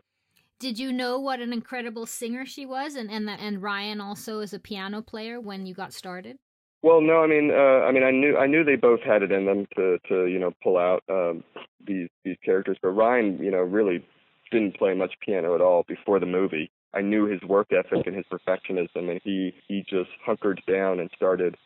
Did 0.58 0.78
you 0.78 0.92
know 0.92 1.18
what 1.18 1.40
an 1.40 1.52
incredible 1.52 2.06
singer 2.06 2.46
she 2.46 2.64
was, 2.64 2.94
and 2.94 3.10
and 3.10 3.26
that 3.28 3.40
and 3.40 3.62
Ryan 3.62 4.00
also 4.00 4.40
is 4.40 4.54
a 4.54 4.58
piano 4.58 5.02
player 5.02 5.40
when 5.40 5.66
you 5.66 5.74
got 5.74 5.92
started? 5.92 6.38
Well, 6.82 7.00
no, 7.00 7.22
I 7.22 7.28
mean, 7.28 7.50
uh, 7.52 7.86
I 7.86 7.92
mean, 7.92 8.02
I 8.02 8.10
knew 8.10 8.36
I 8.36 8.46
knew 8.46 8.64
they 8.64 8.76
both 8.76 9.00
had 9.02 9.22
it 9.22 9.30
in 9.30 9.46
them 9.46 9.66
to 9.76 9.98
to 10.08 10.26
you 10.26 10.38
know 10.38 10.52
pull 10.62 10.76
out 10.76 11.04
um, 11.08 11.44
these 11.86 12.08
these 12.24 12.36
characters, 12.44 12.76
but 12.82 12.90
Ryan, 12.90 13.38
you 13.42 13.50
know, 13.52 13.58
really 13.58 14.04
didn't 14.50 14.76
play 14.76 14.94
much 14.94 15.14
piano 15.24 15.54
at 15.54 15.60
all 15.60 15.84
before 15.88 16.18
the 16.18 16.26
movie. 16.26 16.70
I 16.94 17.00
knew 17.00 17.24
his 17.26 17.40
work 17.42 17.68
ethic 17.72 18.06
and 18.06 18.16
his 18.16 18.26
perfectionism, 18.26 19.10
and 19.10 19.20
he 19.22 19.54
he 19.68 19.82
just 19.88 20.10
hunkered 20.26 20.60
down 20.66 20.98
and 20.98 21.08
started 21.14 21.56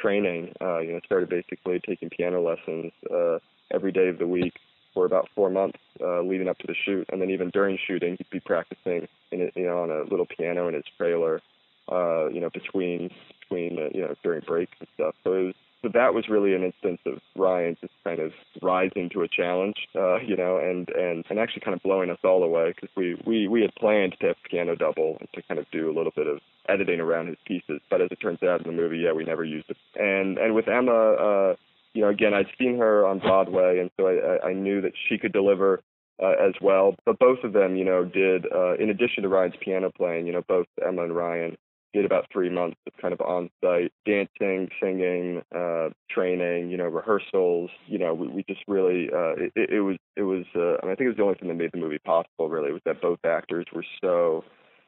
training. 0.00 0.52
Uh, 0.60 0.80
you 0.80 0.92
know, 0.92 1.00
started 1.06 1.30
basically 1.30 1.80
taking 1.86 2.10
piano 2.10 2.42
lessons 2.42 2.92
uh, 3.10 3.38
every 3.72 3.92
day 3.92 4.08
of 4.08 4.18
the 4.18 4.26
week 4.26 4.54
for 4.92 5.06
about 5.06 5.28
four 5.34 5.50
months 5.50 5.78
uh, 6.02 6.20
leading 6.22 6.48
up 6.48 6.58
to 6.58 6.66
the 6.66 6.74
shoot, 6.84 7.06
and 7.10 7.20
then 7.20 7.30
even 7.30 7.48
during 7.50 7.78
shooting, 7.86 8.16
he'd 8.18 8.30
be 8.30 8.40
practicing 8.40 9.08
in 9.32 9.40
a, 9.42 9.58
you 9.58 9.66
know 9.66 9.78
on 9.78 9.90
a 9.90 10.02
little 10.02 10.26
piano 10.26 10.68
in 10.68 10.74
his 10.74 10.84
trailer. 10.98 11.40
Uh, 11.90 12.26
you 12.28 12.40
know, 12.40 12.50
between 12.50 13.10
between 13.48 13.78
uh, 13.78 13.88
you 13.92 14.02
know 14.02 14.14
during 14.22 14.40
breaks 14.42 14.76
and 14.80 14.88
stuff. 14.94 15.14
So 15.24 15.32
it 15.32 15.44
was 15.46 15.54
so 15.82 15.90
that 15.94 16.14
was 16.14 16.28
really 16.28 16.54
an 16.54 16.64
instance 16.64 17.00
of 17.06 17.20
Ryan 17.36 17.76
just 17.80 17.92
kind 18.02 18.18
of 18.18 18.32
rising 18.62 19.08
to 19.12 19.22
a 19.22 19.28
challenge, 19.28 19.76
uh, 19.94 20.18
you 20.18 20.36
know, 20.36 20.58
and 20.58 20.88
and 20.88 21.24
and 21.28 21.38
actually 21.38 21.60
kind 21.60 21.76
of 21.76 21.82
blowing 21.82 22.10
us 22.10 22.18
all 22.24 22.42
away 22.42 22.72
because 22.74 22.88
we 22.96 23.20
we 23.26 23.46
we 23.46 23.60
had 23.60 23.74
planned 23.74 24.16
to 24.20 24.28
have 24.28 24.36
piano 24.50 24.74
double 24.74 25.16
and 25.20 25.28
to 25.34 25.42
kind 25.42 25.60
of 25.60 25.66
do 25.70 25.90
a 25.90 25.94
little 25.96 26.12
bit 26.16 26.26
of 26.26 26.38
editing 26.68 26.98
around 26.98 27.28
his 27.28 27.36
pieces, 27.46 27.80
but 27.90 28.00
as 28.00 28.08
it 28.10 28.16
turns 28.16 28.42
out 28.42 28.64
in 28.64 28.66
the 28.66 28.82
movie, 28.82 28.98
yeah, 28.98 29.12
we 29.12 29.24
never 29.24 29.44
used 29.44 29.70
it. 29.70 29.76
And 29.94 30.38
and 30.38 30.54
with 30.54 30.66
Emma, 30.66 30.92
uh, 30.92 31.56
you 31.92 32.02
know, 32.02 32.08
again, 32.08 32.34
I'd 32.34 32.46
seen 32.58 32.78
her 32.78 33.06
on 33.06 33.18
Broadway, 33.18 33.78
and 33.78 33.90
so 33.96 34.08
I 34.08 34.48
I 34.48 34.52
knew 34.54 34.80
that 34.80 34.92
she 35.08 35.18
could 35.18 35.32
deliver. 35.32 35.82
Uh, 36.18 36.32
as 36.40 36.54
well, 36.62 36.94
but 37.04 37.18
both 37.18 37.44
of 37.44 37.52
them, 37.52 37.76
you 37.76 37.84
know, 37.84 38.02
did 38.02 38.46
uh, 38.50 38.72
in 38.76 38.88
addition 38.88 39.22
to 39.22 39.28
Ryan's 39.28 39.54
piano 39.60 39.90
playing, 39.94 40.26
you 40.26 40.32
know, 40.32 40.40
both 40.48 40.66
Emma 40.82 41.02
and 41.02 41.14
Ryan 41.14 41.58
did 41.92 42.04
about 42.04 42.26
three 42.32 42.50
months 42.50 42.76
of 42.86 42.92
kind 43.00 43.12
of 43.12 43.20
on-site 43.20 43.92
dancing, 44.04 44.68
singing, 44.80 45.42
uh, 45.54 45.88
training, 46.10 46.70
you 46.70 46.76
know, 46.76 46.84
rehearsals. 46.84 47.70
You 47.86 47.98
know, 47.98 48.14
we, 48.14 48.28
we 48.28 48.44
just 48.48 48.60
really 48.68 49.08
uh, 49.12 49.34
it, 49.36 49.70
it 49.70 49.80
was 49.80 49.96
it 50.16 50.22
was. 50.22 50.44
Uh, 50.54 50.76
I, 50.82 50.86
mean, 50.86 50.92
I 50.92 50.94
think 50.94 51.06
it 51.06 51.08
was 51.08 51.16
the 51.16 51.22
only 51.22 51.34
thing 51.36 51.48
that 51.48 51.54
made 51.54 51.72
the 51.72 51.78
movie 51.78 51.98
possible. 51.98 52.48
Really, 52.48 52.72
was 52.72 52.82
that 52.84 53.00
both 53.00 53.20
actors 53.24 53.66
were 53.74 53.84
so 54.00 54.44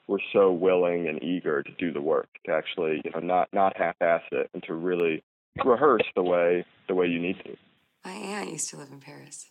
were 0.07 0.21
so 0.33 0.53
willing 0.53 1.09
and 1.09 1.23
eager 1.23 1.63
to 1.63 1.71
do 1.79 1.93
the 1.93 2.01
work, 2.01 2.29
to 2.47 2.53
actually, 2.53 3.01
you 3.05 3.11
know, 3.15 3.21
not 3.21 3.49
not 3.53 3.77
half-ass 3.77 4.23
it, 4.33 4.51
and 4.55 4.63
to 4.65 4.75
really 4.75 5.23
rehearse 5.65 6.05
the 6.15 6.23
way 6.23 6.65
the 6.89 6.95
way 6.95 7.07
you 7.07 7.21
need 7.21 7.37
to. 7.45 7.57
My 8.05 8.13
aunt 8.13 8.51
used 8.51 8.71
to 8.71 8.77
live 8.77 8.91
in 8.91 9.01
Paris. 9.01 9.51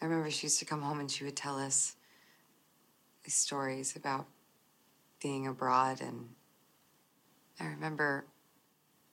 I 0.00 0.04
remember 0.04 0.30
she 0.30 0.46
used 0.46 0.58
to 0.58 0.64
come 0.64 0.82
home 0.82 1.00
and 1.00 1.10
she 1.10 1.24
would 1.24 1.36
tell 1.36 1.58
us 1.58 1.96
stories 3.28 3.96
about 3.96 4.26
being 5.26 5.48
abroad 5.48 6.00
and 6.00 6.28
I 7.58 7.66
remember 7.66 8.26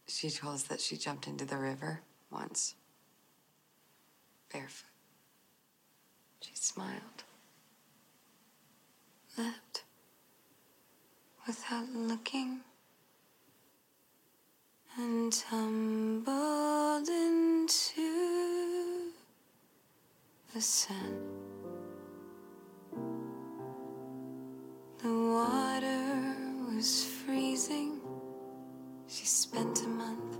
she 0.05 0.29
told 0.29 0.53
us 0.53 0.63
that 0.65 0.79
she 0.79 0.95
jumped 0.95 1.25
into 1.25 1.43
the 1.43 1.57
river 1.57 2.01
once 2.29 2.75
barefoot. 4.51 4.91
She 6.41 6.51
smiled. 6.53 7.23
Leapt 9.39 9.85
without 11.47 11.89
looking 11.89 12.59
and 14.95 15.33
tumbled 15.33 17.09
into 17.09 19.09
the 20.53 20.61
sun. 20.61 21.17
The 25.01 25.09
water 25.09 25.62
She 29.07 29.25
spent 29.25 29.83
a 29.83 29.87
month 29.87 30.37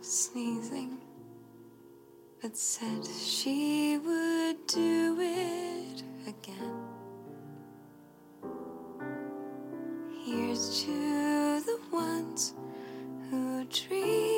sneezing, 0.00 0.96
but 2.40 2.56
said 2.56 3.04
she 3.04 3.98
would 3.98 4.66
do 4.66 5.18
it 5.20 6.02
again. 6.26 6.86
Here's 10.24 10.84
to 10.84 11.60
the 11.60 11.78
ones 11.92 12.54
who 13.30 13.64
dream, 13.66 14.37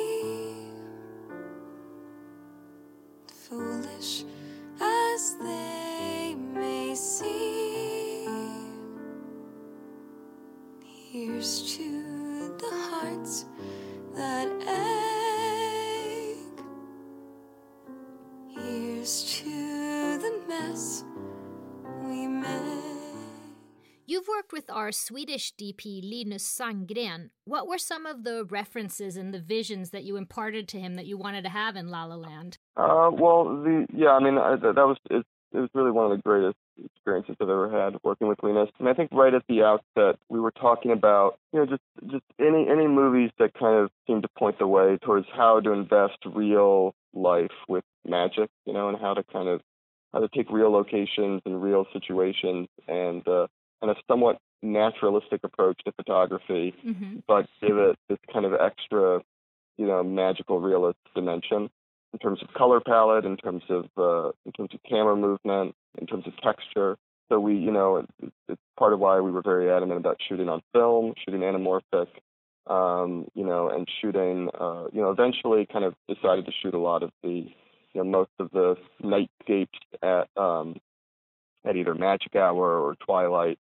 With 24.51 24.69
our 24.69 24.91
Swedish 24.91 25.53
DP 25.55 26.01
Linus 26.03 26.43
Sandgren. 26.43 27.29
What 27.45 27.67
were 27.67 27.77
some 27.77 28.05
of 28.05 28.23
the 28.23 28.45
references 28.45 29.15
and 29.15 29.33
the 29.33 29.39
visions 29.39 29.91
that 29.91 30.03
you 30.03 30.17
imparted 30.17 30.67
to 30.69 30.79
him 30.79 30.95
that 30.95 31.05
you 31.05 31.17
wanted 31.17 31.43
to 31.43 31.49
have 31.49 31.75
in 31.75 31.89
La 31.89 32.03
La 32.05 32.15
Land? 32.15 32.57
Uh, 32.75 33.09
well, 33.13 33.45
the 33.45 33.85
yeah, 33.93 34.09
I 34.09 34.19
mean, 34.19 34.37
I, 34.37 34.55
that 34.57 34.75
was 34.75 34.97
it's 35.09 35.27
it 35.53 35.57
was 35.57 35.69
really 35.73 35.91
one 35.91 36.11
of 36.11 36.17
the 36.17 36.21
greatest 36.21 36.57
experiences 36.83 37.35
I've 37.39 37.49
ever 37.49 37.69
had 37.69 37.97
working 38.03 38.27
with 38.27 38.41
Linus. 38.41 38.69
And 38.79 38.87
I 38.87 38.93
think 38.93 39.11
right 39.11 39.33
at 39.33 39.43
the 39.47 39.63
outset 39.63 40.19
we 40.29 40.39
were 40.39 40.51
talking 40.51 40.91
about 40.91 41.39
you 41.53 41.59
know 41.59 41.65
just 41.65 41.81
just 42.09 42.23
any 42.39 42.67
any 42.69 42.87
movies 42.87 43.31
that 43.39 43.53
kind 43.53 43.77
of 43.77 43.89
seem 44.07 44.21
to 44.21 44.27
point 44.37 44.59
the 44.59 44.67
way 44.67 44.97
towards 45.03 45.27
how 45.35 45.59
to 45.59 45.71
invest 45.71 46.17
real 46.25 46.93
life 47.13 47.51
with 47.67 47.83
magic, 48.05 48.49
you 48.65 48.73
know, 48.73 48.89
and 48.89 48.97
how 48.99 49.13
to 49.13 49.23
kind 49.23 49.47
of 49.47 49.61
how 50.13 50.19
to 50.19 50.29
take 50.35 50.49
real 50.51 50.71
locations 50.71 51.41
and 51.45 51.61
real 51.61 51.85
situations 51.93 52.67
and 52.87 53.25
uh, 53.27 53.47
and 53.81 53.91
a 53.91 53.95
somewhat 54.07 54.37
naturalistic 54.61 55.41
approach 55.43 55.79
to 55.85 55.91
photography, 55.93 56.73
Mm-hmm. 56.85 57.17
but 57.27 57.47
give 57.61 57.77
it 57.77 57.97
this 58.09 58.19
kind 58.31 58.45
of 58.45 58.53
extra, 58.53 59.21
you 59.77 59.87
know, 59.87 60.03
magical 60.03 60.59
realist 60.59 60.99
dimension 61.15 61.69
in 62.13 62.19
terms 62.19 62.39
of 62.41 62.53
color 62.53 62.79
palette, 62.79 63.25
in 63.25 63.37
terms 63.37 63.63
of 63.69 63.85
uh, 63.97 64.31
in 64.45 64.51
terms 64.51 64.69
of 64.73 64.79
camera 64.87 65.15
movement, 65.15 65.73
in 65.99 66.05
terms 66.05 66.25
of 66.27 66.33
texture. 66.41 66.97
So 67.29 67.39
we, 67.39 67.55
you 67.55 67.71
know, 67.71 67.97
it, 67.97 68.33
it's 68.49 68.61
part 68.77 68.91
of 68.93 68.99
why 68.99 69.19
we 69.21 69.31
were 69.31 69.41
very 69.41 69.71
adamant 69.71 69.99
about 69.99 70.17
shooting 70.27 70.49
on 70.49 70.61
film, 70.73 71.13
shooting 71.23 71.41
anamorphic, 71.41 72.07
um, 72.67 73.27
you 73.33 73.45
know, 73.45 73.69
and 73.69 73.87
shooting, 74.01 74.49
uh, 74.59 74.87
you 74.91 75.01
know, 75.01 75.09
eventually 75.11 75.65
kind 75.65 75.85
of 75.85 75.95
decided 76.13 76.45
to 76.45 76.51
shoot 76.61 76.73
a 76.73 76.79
lot 76.79 77.03
of 77.03 77.11
the, 77.23 77.29
you 77.93 77.95
know, 77.95 78.03
most 78.03 78.31
of 78.39 78.51
the 78.51 78.75
nightscapes 79.01 79.67
at 80.03 80.27
um, 80.41 80.75
at 81.65 81.75
either 81.77 81.95
magic 81.95 82.35
hour 82.35 82.77
or 82.79 82.95
twilight 82.95 83.57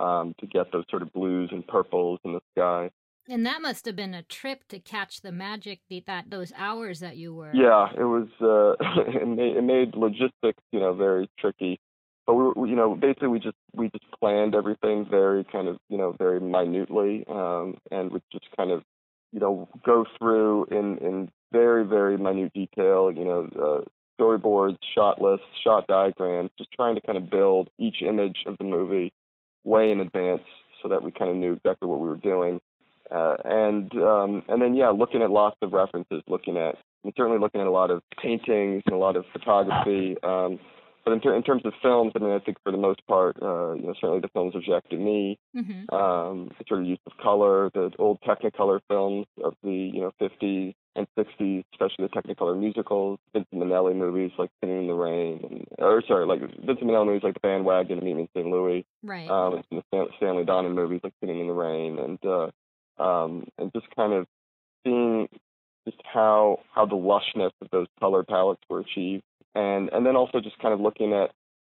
um, 0.00 0.34
to 0.40 0.46
get 0.46 0.72
those 0.72 0.84
sort 0.90 1.02
of 1.02 1.12
blues 1.12 1.50
and 1.52 1.66
purples 1.66 2.18
in 2.24 2.32
the 2.32 2.40
sky. 2.56 2.90
And 3.28 3.46
that 3.46 3.62
must 3.62 3.86
have 3.86 3.94
been 3.94 4.14
a 4.14 4.22
trip 4.24 4.64
to 4.70 4.80
catch 4.80 5.20
the 5.20 5.30
magic 5.30 5.80
that 6.06 6.30
those 6.30 6.52
hours 6.56 7.00
that 7.00 7.16
you 7.16 7.34
were. 7.34 7.52
Yeah, 7.54 7.88
it 7.96 8.04
was. 8.04 8.28
Uh, 8.40 8.74
it, 9.22 9.28
made, 9.28 9.56
it 9.56 9.62
made 9.62 9.94
logistics, 9.94 10.62
you 10.72 10.80
know, 10.80 10.94
very 10.94 11.28
tricky. 11.38 11.78
But 12.26 12.34
we, 12.34 12.44
were, 12.44 12.66
you 12.66 12.76
know, 12.76 12.96
basically 12.96 13.28
we 13.28 13.38
just 13.38 13.56
we 13.72 13.88
just 13.90 14.04
planned 14.18 14.54
everything 14.54 15.06
very 15.08 15.44
kind 15.44 15.68
of, 15.68 15.76
you 15.88 15.98
know, 15.98 16.14
very 16.18 16.40
minutely, 16.40 17.24
um, 17.28 17.76
and 17.90 18.10
would 18.10 18.22
just 18.32 18.46
kind 18.56 18.72
of, 18.72 18.82
you 19.32 19.38
know, 19.38 19.68
go 19.84 20.04
through 20.18 20.66
in 20.70 20.98
in 20.98 21.30
very 21.52 21.86
very 21.86 22.16
minute 22.16 22.52
detail, 22.52 23.12
you 23.12 23.24
know, 23.24 23.48
uh, 23.60 23.84
storyboards, 24.20 24.78
shot 24.94 25.20
lists, 25.22 25.46
shot 25.62 25.86
diagrams, 25.86 26.50
just 26.58 26.72
trying 26.72 26.96
to 26.96 27.00
kind 27.00 27.16
of 27.16 27.30
build 27.30 27.68
each 27.78 28.02
image 28.02 28.38
of 28.46 28.56
the 28.58 28.64
movie 28.64 29.12
way 29.64 29.90
in 29.90 30.00
advance 30.00 30.42
so 30.82 30.88
that 30.88 31.02
we 31.02 31.10
kind 31.10 31.30
of 31.30 31.36
knew 31.36 31.52
exactly 31.52 31.88
what 31.88 32.00
we 32.00 32.08
were 32.08 32.16
doing. 32.16 32.60
Uh, 33.10 33.36
and 33.44 33.92
um, 33.96 34.42
and 34.48 34.62
then 34.62 34.74
yeah, 34.74 34.88
looking 34.90 35.22
at 35.22 35.30
lots 35.30 35.56
of 35.62 35.72
references, 35.72 36.22
looking 36.28 36.56
at 36.56 36.76
certainly 37.16 37.38
looking 37.38 37.60
at 37.60 37.66
a 37.66 37.70
lot 37.70 37.90
of 37.90 38.02
paintings 38.22 38.82
and 38.86 38.94
a 38.94 38.98
lot 38.98 39.16
of 39.16 39.24
photography. 39.32 40.16
Um, 40.22 40.60
but 41.04 41.12
in, 41.12 41.20
ter- 41.20 41.34
in 41.34 41.42
terms 41.42 41.62
of 41.64 41.72
films, 41.82 42.12
I 42.14 42.18
mean, 42.18 42.32
I 42.32 42.38
think 42.38 42.58
for 42.62 42.70
the 42.72 42.78
most 42.78 43.06
part, 43.06 43.36
uh, 43.42 43.72
you 43.74 43.82
know, 43.82 43.94
certainly 44.00 44.20
the 44.20 44.28
films 44.28 44.54
of 44.54 44.62
Jacques 44.62 44.88
Demy, 44.90 45.38
Mm-hmm. 45.56 45.94
um, 45.94 46.48
the 46.58 46.64
sort 46.68 46.80
of 46.82 46.86
use 46.86 46.98
of 47.06 47.12
color, 47.22 47.70
the 47.74 47.90
old 47.98 48.20
Technicolor 48.20 48.80
films 48.88 49.26
of 49.42 49.54
the 49.62 49.70
you 49.72 50.00
know 50.00 50.12
50s 50.20 50.74
and 50.96 51.06
60s, 51.18 51.64
especially 51.72 52.06
the 52.06 52.08
Technicolor 52.08 52.58
musicals, 52.58 53.18
Vincent 53.32 53.54
Minnelli 53.62 53.94
movies 53.96 54.30
like 54.38 54.50
Singing 54.60 54.82
in 54.82 54.86
the 54.88 54.94
Rain, 54.94 55.40
and, 55.50 55.66
or 55.78 56.02
sorry, 56.06 56.26
like 56.26 56.40
Vincent 56.40 56.82
Minnelli 56.82 57.06
movies 57.06 57.22
like 57.24 57.34
The 57.34 57.40
Bandwagon 57.40 57.98
and 57.98 58.08
in 58.08 58.28
St. 58.36 58.46
Louis, 58.46 58.84
Right. 59.02 59.28
um, 59.30 59.62
and 59.70 59.82
the 59.92 60.06
Stanley 60.18 60.44
Donen 60.44 60.74
movies 60.74 61.00
like 61.02 61.14
Singing 61.20 61.40
in 61.40 61.46
the 61.48 61.52
Rain, 61.52 61.98
and 61.98 62.18
uh, 62.24 62.50
um, 63.02 63.46
and 63.58 63.72
just 63.72 63.86
kind 63.96 64.12
of 64.12 64.26
seeing 64.84 65.28
just 65.86 66.00
how 66.04 66.58
how 66.74 66.86
the 66.86 66.94
lushness 66.96 67.52
of 67.62 67.68
those 67.72 67.86
color 67.98 68.22
palettes 68.22 68.62
were 68.68 68.80
achieved, 68.80 69.22
and 69.54 69.88
and 69.90 70.04
then 70.04 70.16
also 70.16 70.40
just 70.40 70.58
kind 70.58 70.74
of 70.74 70.80
looking 70.80 71.12
at 71.12 71.30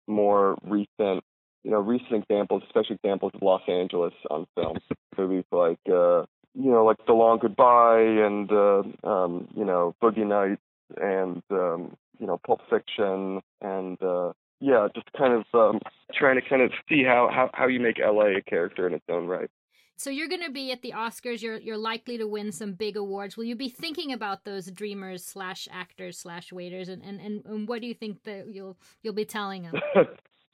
more 0.08 0.58
recent 0.64 1.24
you 1.64 1.72
know 1.72 1.80
recent 1.80 2.24
examples, 2.24 2.64
especially 2.66 2.96
examples 2.96 3.32
of 3.36 3.42
Los 3.42 3.62
Angeles 3.68 4.14
on 4.30 4.48
film, 4.56 4.78
movies 5.18 5.46
like 5.52 5.80
uh, 5.88 6.24
you 6.56 6.72
know 6.72 6.86
like 6.86 6.98
The 7.06 7.14
Long 7.14 7.40
Goodbye 7.40 8.00
and 8.02 8.52
uh, 8.52 8.84
um, 9.08 9.48
you 9.56 9.66
know 9.66 9.96
Boogie 10.02 10.26
Nights 10.26 10.62
and 11.02 11.42
um, 11.52 11.96
you 12.20 12.28
know 12.28 12.40
Pulp 12.46 12.62
Fiction 12.70 13.42
and 13.62 14.02
uh, 14.02 14.32
yeah, 14.60 14.88
just 14.96 15.12
kind 15.18 15.34
of 15.34 15.46
um, 15.54 15.80
trying 16.14 16.40
to 16.42 16.48
kind 16.48 16.62
of 16.62 16.72
see 16.90 17.04
how, 17.04 17.30
how 17.32 17.50
how 17.54 17.68
you 17.68 17.80
make 17.80 18.00
LA 18.00 18.38
a 18.38 18.42
character 18.42 18.88
in 18.88 18.94
its 18.94 19.06
own 19.10 19.28
right. 19.28 19.50
So 19.98 20.12
you're 20.12 20.28
going 20.28 20.44
to 20.44 20.52
be 20.52 20.72
at 20.72 20.84
the 20.84 20.94
Oscars. 20.96 21.42
You're 21.42 21.58
you're 21.58 21.78
likely 21.78 22.20
to 22.20 22.28
win 22.28 22.52
some 22.52 22.74
big 22.74 22.98
awards. 22.98 23.36
Will 23.36 23.46
you 23.46 23.56
be 23.56 23.68
thinking 23.68 24.14
about 24.14 24.46
those 24.46 24.72
dreamers 24.72 25.26
slash 25.26 25.68
actors 25.72 26.20
slash 26.20 26.54
waiters, 26.54 26.88
and, 26.88 27.02
and, 27.04 27.20
and, 27.20 27.44
and 27.46 27.68
what 27.68 27.82
do 27.82 27.88
you 27.88 27.96
think 27.96 28.24
that 28.24 28.48
you'll 28.48 28.78
you'll 29.02 29.14
be 29.14 29.26
telling 29.26 29.64
them? 29.64 29.74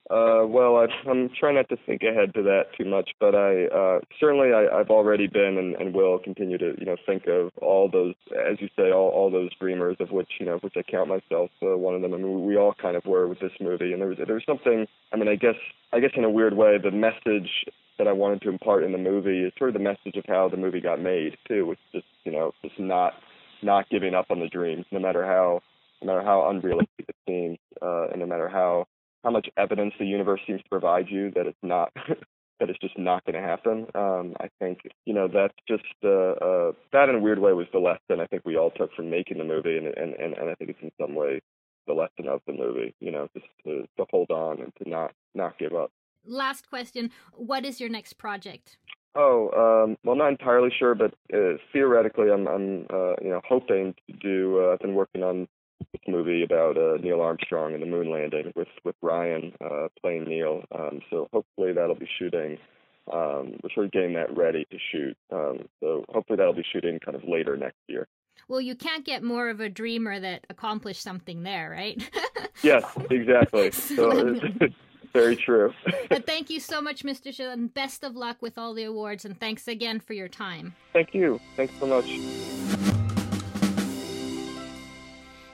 uh, 0.09 0.43
well, 0.45 0.75
I, 0.75 0.87
I'm 1.09 1.29
trying 1.39 1.55
not 1.55 1.69
to 1.69 1.77
think 1.85 2.01
ahead 2.03 2.33
to 2.33 2.43
that 2.43 2.65
too 2.77 2.83
much, 2.83 3.11
but 3.21 3.35
I 3.35 3.67
uh, 3.67 3.99
certainly 4.19 4.51
I, 4.51 4.67
I've 4.79 4.89
already 4.89 5.27
been 5.27 5.57
and, 5.57 5.75
and 5.75 5.95
will 5.95 6.19
continue 6.19 6.57
to 6.57 6.73
you 6.77 6.85
know 6.85 6.97
think 7.05 7.27
of 7.27 7.51
all 7.61 7.89
those, 7.89 8.13
as 8.31 8.59
you 8.59 8.67
say, 8.75 8.91
all, 8.91 9.09
all 9.09 9.31
those 9.31 9.51
dreamers 9.59 9.95
of 10.01 10.11
which 10.11 10.29
you 10.41 10.45
know 10.45 10.57
which 10.57 10.73
I 10.75 10.83
count 10.83 11.07
myself 11.07 11.51
uh, 11.61 11.77
one 11.77 11.95
of 11.95 12.01
them. 12.01 12.13
I 12.13 12.17
mean, 12.17 12.45
we 12.45 12.57
all 12.57 12.73
kind 12.81 12.97
of 12.97 13.05
were 13.05 13.27
with 13.27 13.39
this 13.39 13.53
movie, 13.61 13.93
and 13.93 14.01
there 14.01 14.09
was 14.09 14.17
there 14.25 14.35
was 14.35 14.43
something. 14.45 14.85
I 15.13 15.15
mean, 15.15 15.29
I 15.29 15.35
guess 15.35 15.55
I 15.93 16.01
guess 16.01 16.11
in 16.17 16.25
a 16.25 16.29
weird 16.29 16.55
way, 16.57 16.77
the 16.83 16.91
message 16.91 17.49
that 17.97 18.07
I 18.07 18.11
wanted 18.11 18.41
to 18.41 18.49
impart 18.49 18.83
in 18.83 18.91
the 18.91 18.97
movie 18.97 19.43
is 19.43 19.53
sort 19.57 19.69
of 19.69 19.75
the 19.75 19.79
message 19.79 20.17
of 20.17 20.25
how 20.27 20.49
the 20.49 20.57
movie 20.57 20.81
got 20.81 20.99
made 20.99 21.37
too, 21.47 21.65
which 21.65 21.79
is 21.93 22.01
just 22.01 22.07
you 22.25 22.33
know 22.33 22.51
just 22.61 22.77
not 22.77 23.13
not 23.61 23.89
giving 23.89 24.15
up 24.15 24.25
on 24.29 24.41
the 24.41 24.49
dreams, 24.49 24.85
no 24.91 24.99
matter 24.99 25.23
how 25.25 25.61
no 26.01 26.07
matter 26.07 26.25
how 26.25 26.49
unrealistic 26.49 27.05
it 27.07 27.15
seems, 27.25 27.57
uh, 27.81 28.09
and 28.09 28.19
no 28.19 28.25
matter 28.25 28.49
how 28.49 28.85
how 29.23 29.31
much 29.31 29.47
evidence 29.57 29.93
the 29.99 30.05
universe 30.05 30.41
seems 30.45 30.61
to 30.61 30.69
provide 30.69 31.07
you 31.09 31.31
that 31.31 31.47
it's 31.47 31.57
not 31.63 31.91
that 32.59 32.69
it's 32.69 32.79
just 32.79 32.97
not 32.97 33.25
going 33.25 33.35
to 33.35 33.47
happen. 33.47 33.87
Um, 33.95 34.35
I 34.39 34.49
think 34.59 34.79
you 35.05 35.13
know 35.13 35.27
that's 35.27 35.55
just 35.67 35.83
uh, 36.03 36.09
uh, 36.09 36.71
that 36.91 37.09
in 37.09 37.15
a 37.15 37.19
weird 37.19 37.39
way 37.39 37.53
was 37.53 37.67
the 37.73 37.79
lesson 37.79 38.21
I 38.21 38.27
think 38.27 38.43
we 38.45 38.57
all 38.57 38.71
took 38.71 38.93
from 38.93 39.09
making 39.09 39.37
the 39.37 39.43
movie, 39.43 39.77
and 39.77 39.87
and 39.87 40.13
and, 40.13 40.33
and 40.33 40.49
I 40.49 40.55
think 40.55 40.71
it's 40.71 40.81
in 40.81 40.91
some 40.99 41.15
way 41.15 41.41
the 41.87 41.93
lesson 41.93 42.27
of 42.27 42.41
the 42.47 42.53
movie. 42.53 42.93
You 42.99 43.11
know, 43.11 43.27
just 43.33 43.47
to, 43.65 43.85
to 43.97 44.05
hold 44.09 44.29
on 44.29 44.61
and 44.61 44.71
to 44.81 44.89
not 44.89 45.11
not 45.33 45.57
give 45.57 45.73
up. 45.73 45.91
Last 46.25 46.69
question: 46.69 47.11
What 47.33 47.65
is 47.65 47.79
your 47.79 47.89
next 47.89 48.13
project? 48.13 48.77
Oh, 49.15 49.83
um, 49.85 49.97
well, 50.03 50.15
not 50.15 50.29
entirely 50.29 50.71
sure, 50.77 50.95
but 50.95 51.13
uh, 51.31 51.57
theoretically, 51.71 52.31
I'm, 52.31 52.47
I'm, 52.47 52.87
uh, 52.89 53.13
you 53.21 53.29
know, 53.29 53.41
hoping 53.47 53.93
to 54.09 54.17
do. 54.17 54.59
Uh, 54.59 54.73
I've 54.73 54.79
been 54.79 54.95
working 54.95 55.21
on 55.21 55.47
movie 56.07 56.43
about 56.43 56.77
uh, 56.77 56.97
Neil 57.01 57.21
Armstrong 57.21 57.73
and 57.73 57.81
the 57.81 57.87
moon 57.87 58.11
landing 58.11 58.51
with 58.55 58.67
with 58.83 58.95
Ryan 59.01 59.53
uh, 59.63 59.87
playing 60.01 60.25
Neil. 60.25 60.63
Um, 60.73 60.99
so 61.09 61.27
hopefully 61.33 61.73
that'll 61.73 61.95
be 61.95 62.09
shooting. 62.19 62.57
Um, 63.11 63.53
we're 63.61 63.69
sort 63.73 63.87
of 63.87 63.91
getting 63.91 64.13
that 64.13 64.35
ready 64.35 64.65
to 64.71 64.77
shoot. 64.91 65.17
Um, 65.31 65.67
so 65.79 66.05
hopefully 66.09 66.37
that'll 66.37 66.53
be 66.53 66.65
shooting 66.71 66.99
kind 66.99 67.15
of 67.15 67.23
later 67.27 67.57
next 67.57 67.79
year. 67.87 68.07
Well, 68.47 68.61
you 68.61 68.75
can't 68.75 69.05
get 69.05 69.23
more 69.23 69.49
of 69.49 69.59
a 69.59 69.69
dreamer 69.69 70.19
that 70.19 70.45
accomplished 70.49 71.01
something 71.01 71.43
there, 71.43 71.69
right? 71.69 72.01
Yes, 72.61 72.85
exactly. 73.09 73.71
So 73.71 74.39
very 75.13 75.35
true. 75.35 75.73
but 76.07 76.25
thank 76.25 76.49
you 76.49 76.59
so 76.59 76.81
much, 76.81 77.03
Mr. 77.03 77.27
Chazelle, 77.27 77.73
best 77.73 78.03
of 78.05 78.15
luck 78.15 78.41
with 78.41 78.57
all 78.57 78.73
the 78.73 78.85
awards. 78.85 79.25
And 79.25 79.37
thanks 79.37 79.67
again 79.67 79.99
for 79.99 80.13
your 80.13 80.29
time. 80.29 80.73
Thank 80.93 81.13
you. 81.13 81.41
Thanks 81.57 81.73
so 81.79 81.87
much. 81.87 83.02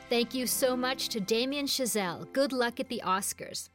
Thank 0.10 0.34
you 0.34 0.48
so 0.48 0.76
much 0.76 1.10
to 1.10 1.20
Damien 1.20 1.68
Chazelle. 1.68 2.34
Good 2.34 2.52
luck 2.52 2.80
at 2.80 2.90
the 2.90 3.00
Oscars. 3.06 3.70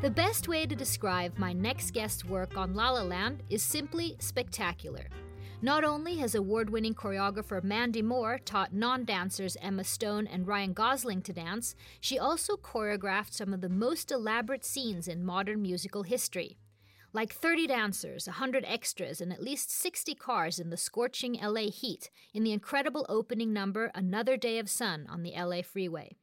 The 0.00 0.10
best 0.10 0.46
way 0.46 0.66
to 0.66 0.76
describe 0.76 1.36
my 1.36 1.52
next 1.52 1.90
guest's 1.90 2.24
work 2.24 2.56
on 2.56 2.74
La 2.74 2.90
La 2.90 3.02
Land 3.02 3.42
is 3.50 3.64
simply 3.64 4.14
spectacular. 4.20 5.08
Not 5.60 5.82
only 5.82 6.14
has 6.18 6.36
award 6.36 6.70
winning 6.70 6.94
choreographer 6.94 7.64
Mandy 7.64 8.02
Moore 8.02 8.38
taught 8.38 8.72
non 8.72 9.04
dancers 9.04 9.56
Emma 9.60 9.82
Stone 9.82 10.28
and 10.28 10.46
Ryan 10.46 10.74
Gosling 10.74 11.22
to 11.22 11.32
dance, 11.32 11.74
she 12.00 12.20
also 12.20 12.56
choreographed 12.56 13.32
some 13.32 13.52
of 13.52 13.60
the 13.60 13.68
most 13.68 14.12
elaborate 14.12 14.64
scenes 14.64 15.08
in 15.08 15.24
modern 15.24 15.60
musical 15.60 16.04
history. 16.04 16.56
Like 17.14 17.32
30 17.32 17.66
dancers, 17.68 18.26
100 18.26 18.64
extras, 18.66 19.22
and 19.22 19.32
at 19.32 19.42
least 19.42 19.70
60 19.70 20.14
cars 20.14 20.58
in 20.58 20.68
the 20.68 20.76
scorching 20.76 21.38
LA 21.42 21.70
heat 21.70 22.10
in 22.34 22.44
the 22.44 22.52
incredible 22.52 23.06
opening 23.08 23.50
number 23.50 23.90
Another 23.94 24.36
Day 24.36 24.58
of 24.58 24.68
Sun 24.68 25.06
on 25.08 25.22
the 25.22 25.32
LA 25.32 25.62
freeway. 25.62 26.16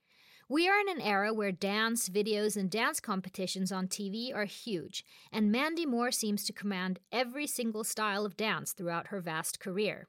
We 0.48 0.70
are 0.70 0.80
in 0.80 0.88
an 0.88 1.02
era 1.02 1.34
where 1.34 1.52
dance, 1.52 2.08
videos, 2.08 2.56
and 2.56 2.70
dance 2.70 3.00
competitions 3.00 3.72
on 3.72 3.88
TV 3.88 4.34
are 4.34 4.46
huge, 4.46 5.04
and 5.32 5.52
Mandy 5.52 5.88
Moore 5.88 6.12
seems 6.12 6.46
to 6.46 6.54
command 6.54 7.00
every 7.12 7.48
single 7.48 7.84
style 7.84 8.24
of 8.24 8.38
dance 8.38 8.72
throughout 8.72 9.08
her 9.08 9.20
vast 9.20 9.60
career. 9.60 10.08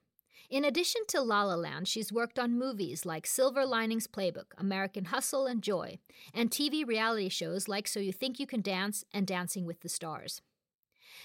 In 0.50 0.62
addition 0.62 1.00
to 1.08 1.22
La 1.22 1.44
La 1.44 1.54
Land, 1.54 1.88
she's 1.88 2.12
worked 2.12 2.38
on 2.38 2.58
movies 2.58 3.06
like 3.06 3.26
Silver 3.26 3.64
Linings 3.64 4.06
Playbook, 4.06 4.52
American 4.58 5.06
Hustle, 5.06 5.46
and 5.46 5.62
Joy, 5.62 6.00
and 6.34 6.50
TV 6.50 6.86
reality 6.86 7.30
shows 7.30 7.66
like 7.66 7.88
So 7.88 7.98
You 7.98 8.12
Think 8.12 8.38
You 8.38 8.46
Can 8.46 8.60
Dance 8.60 9.06
and 9.14 9.26
Dancing 9.26 9.64
with 9.64 9.80
the 9.80 9.88
Stars. 9.88 10.42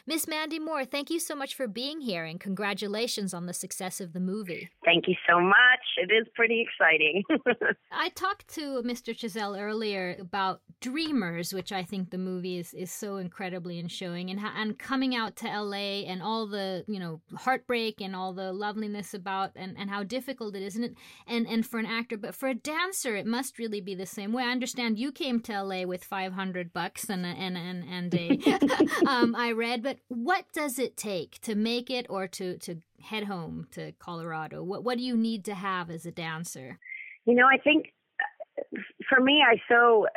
Miss 0.08 0.28
Mandy 0.28 0.60
Moore, 0.60 0.84
thank 0.86 1.10
you 1.10 1.20
so 1.20 1.36
much 1.36 1.54
for 1.56 1.68
being 1.68 2.02
here 2.02 2.26
and 2.26 2.40
congratulations 2.40 3.34
on 3.34 3.46
the 3.46 3.54
success 3.54 4.02
of 4.02 4.14
the 4.14 4.20
movie. 4.20 4.70
Thank 4.84 5.08
you 5.08 5.16
so 5.30 5.40
much. 5.40 5.56
It 5.98 6.12
is 6.12 6.28
pretty 6.34 6.66
exciting. 6.68 7.24
I 7.92 8.10
talked 8.10 8.48
to 8.56 8.82
Mr. 8.84 9.16
Chazelle 9.16 9.60
earlier 9.62 10.18
about 10.20 10.62
Dreamers, 10.80 11.54
which 11.54 11.72
I 11.72 11.84
think 11.84 12.10
the 12.10 12.18
movie 12.18 12.58
is, 12.58 12.74
is 12.74 12.92
so 12.92 13.18
incredibly 13.18 13.78
in 13.78 13.88
showing, 13.88 14.32
and 14.32 14.40
and 14.40 14.80
coming 14.80 15.16
out 15.16 15.36
to 15.38 15.48
LA 15.48 16.08
and 16.08 16.24
all 16.24 16.48
the 16.48 16.84
you 16.88 17.00
know 17.00 17.22
heartbreak 17.36 18.02
and 18.02 18.16
all 18.16 18.34
the 18.34 18.52
loveliness 18.52 19.14
about 19.14 19.52
and, 19.56 19.76
and 19.78 19.92
how 19.92 20.04
difficult 20.04 20.56
it 20.56 20.64
is, 20.64 20.76
and 20.76 20.96
and 21.28 21.46
and 21.48 21.68
for 21.68 21.80
an 21.80 21.86
actor, 21.86 22.18
but 22.18 22.34
for 22.34 22.50
a 22.50 22.56
dancer, 22.56 23.16
it 23.16 23.28
must 23.28 23.60
really 23.60 23.82
be 23.82 23.94
the 23.94 24.08
same 24.08 24.34
way. 24.34 24.44
I 24.44 24.52
understand 24.52 24.98
you 24.98 25.12
came 25.12 25.40
to 25.42 25.64
LA 25.64 25.84
with 25.84 26.04
five 26.04 26.34
hundred 26.34 26.74
bucks 26.74 27.10
and 27.10 27.26
and 27.26 27.56
and 27.56 27.84
and 27.88 28.14
a 28.16 28.40
um, 29.08 29.36
I 29.36 29.52
read, 29.52 29.84
but 29.84 29.90
what 30.08 30.45
does 30.54 30.80
it 30.80 30.97
take 30.97 31.39
to 31.41 31.56
make 31.56 31.89
it 31.89 32.06
or 32.10 32.27
to 32.27 32.58
to 32.60 32.82
head 33.01 33.25
home 33.25 33.67
to 33.71 33.91
Colorado? 33.93 34.63
What 34.63 34.84
what 34.84 34.97
do 34.97 35.04
you 35.04 35.17
need 35.17 35.45
to 35.45 35.56
have 35.56 35.89
as 35.89 36.06
a 36.06 36.12
dancer? 36.12 36.80
You 37.25 37.36
know, 37.36 37.47
I 37.47 37.58
think 37.58 37.93
for 39.08 39.19
me, 39.19 39.43
I 39.47 39.62
so 39.67 40.08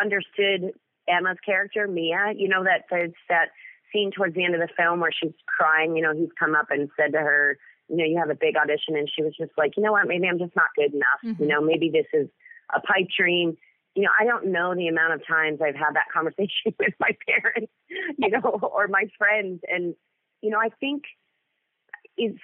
understood 0.00 0.72
Emma's 1.08 1.38
character, 1.44 1.86
Mia. 1.86 2.32
You 2.36 2.48
know 2.48 2.64
that 2.64 2.84
that 3.28 3.48
scene 3.92 4.10
towards 4.10 4.34
the 4.34 4.44
end 4.44 4.54
of 4.54 4.60
the 4.60 4.68
film 4.76 5.00
where 5.00 5.12
she's 5.12 5.34
crying. 5.46 5.96
You 5.96 6.02
know, 6.02 6.14
he's 6.14 6.30
come 6.38 6.54
up 6.54 6.66
and 6.70 6.88
said 6.96 7.12
to 7.12 7.18
her, 7.18 7.58
you 7.88 7.96
know, 7.96 8.04
you 8.04 8.18
have 8.18 8.30
a 8.30 8.34
big 8.34 8.56
audition, 8.56 8.96
and 8.96 9.10
she 9.14 9.22
was 9.22 9.34
just 9.38 9.52
like, 9.56 9.76
you 9.76 9.82
know 9.82 9.92
what, 9.92 10.06
maybe 10.06 10.26
I'm 10.26 10.38
just 10.38 10.56
not 10.56 10.68
good 10.76 10.92
enough. 10.94 11.20
Mm-hmm. 11.24 11.42
You 11.42 11.48
know, 11.48 11.60
maybe 11.60 11.90
this 11.90 12.06
is 12.12 12.28
a 12.74 12.80
pipe 12.80 13.08
dream. 13.16 13.56
You 13.94 14.02
know, 14.04 14.10
I 14.18 14.24
don't 14.24 14.46
know 14.46 14.74
the 14.74 14.88
amount 14.88 15.14
of 15.14 15.26
times 15.26 15.60
I've 15.62 15.76
had 15.76 15.94
that 15.94 16.06
conversation 16.14 16.74
with 16.78 16.94
my 16.98 17.16
parents, 17.26 17.72
you 18.18 18.30
know, 18.30 18.40
or 18.74 18.88
my 18.88 19.04
friends, 19.18 19.60
and 19.68 19.94
you 20.42 20.50
know, 20.50 20.58
I 20.58 20.68
think 20.80 21.04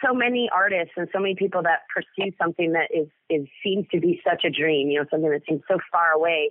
so 0.04 0.12
many 0.12 0.48
artists 0.52 0.94
and 0.96 1.08
so 1.12 1.20
many 1.20 1.34
people 1.34 1.62
that 1.62 1.80
pursue 1.94 2.32
something 2.40 2.72
that 2.72 2.88
is 2.92 3.08
is 3.28 3.46
seems 3.64 3.86
to 3.92 4.00
be 4.00 4.20
such 4.28 4.44
a 4.44 4.50
dream, 4.50 4.88
you 4.88 4.98
know, 4.98 5.06
something 5.10 5.30
that 5.30 5.42
seems 5.48 5.62
so 5.68 5.78
far 5.92 6.12
away. 6.12 6.50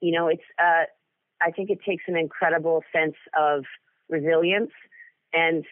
You 0.00 0.12
know, 0.12 0.28
it's 0.28 0.42
uh 0.58 0.84
I 1.40 1.50
think 1.50 1.70
it 1.70 1.78
takes 1.86 2.04
an 2.08 2.16
incredible 2.16 2.82
sense 2.92 3.16
of 3.38 3.64
resilience 4.08 4.72
and 5.32 5.64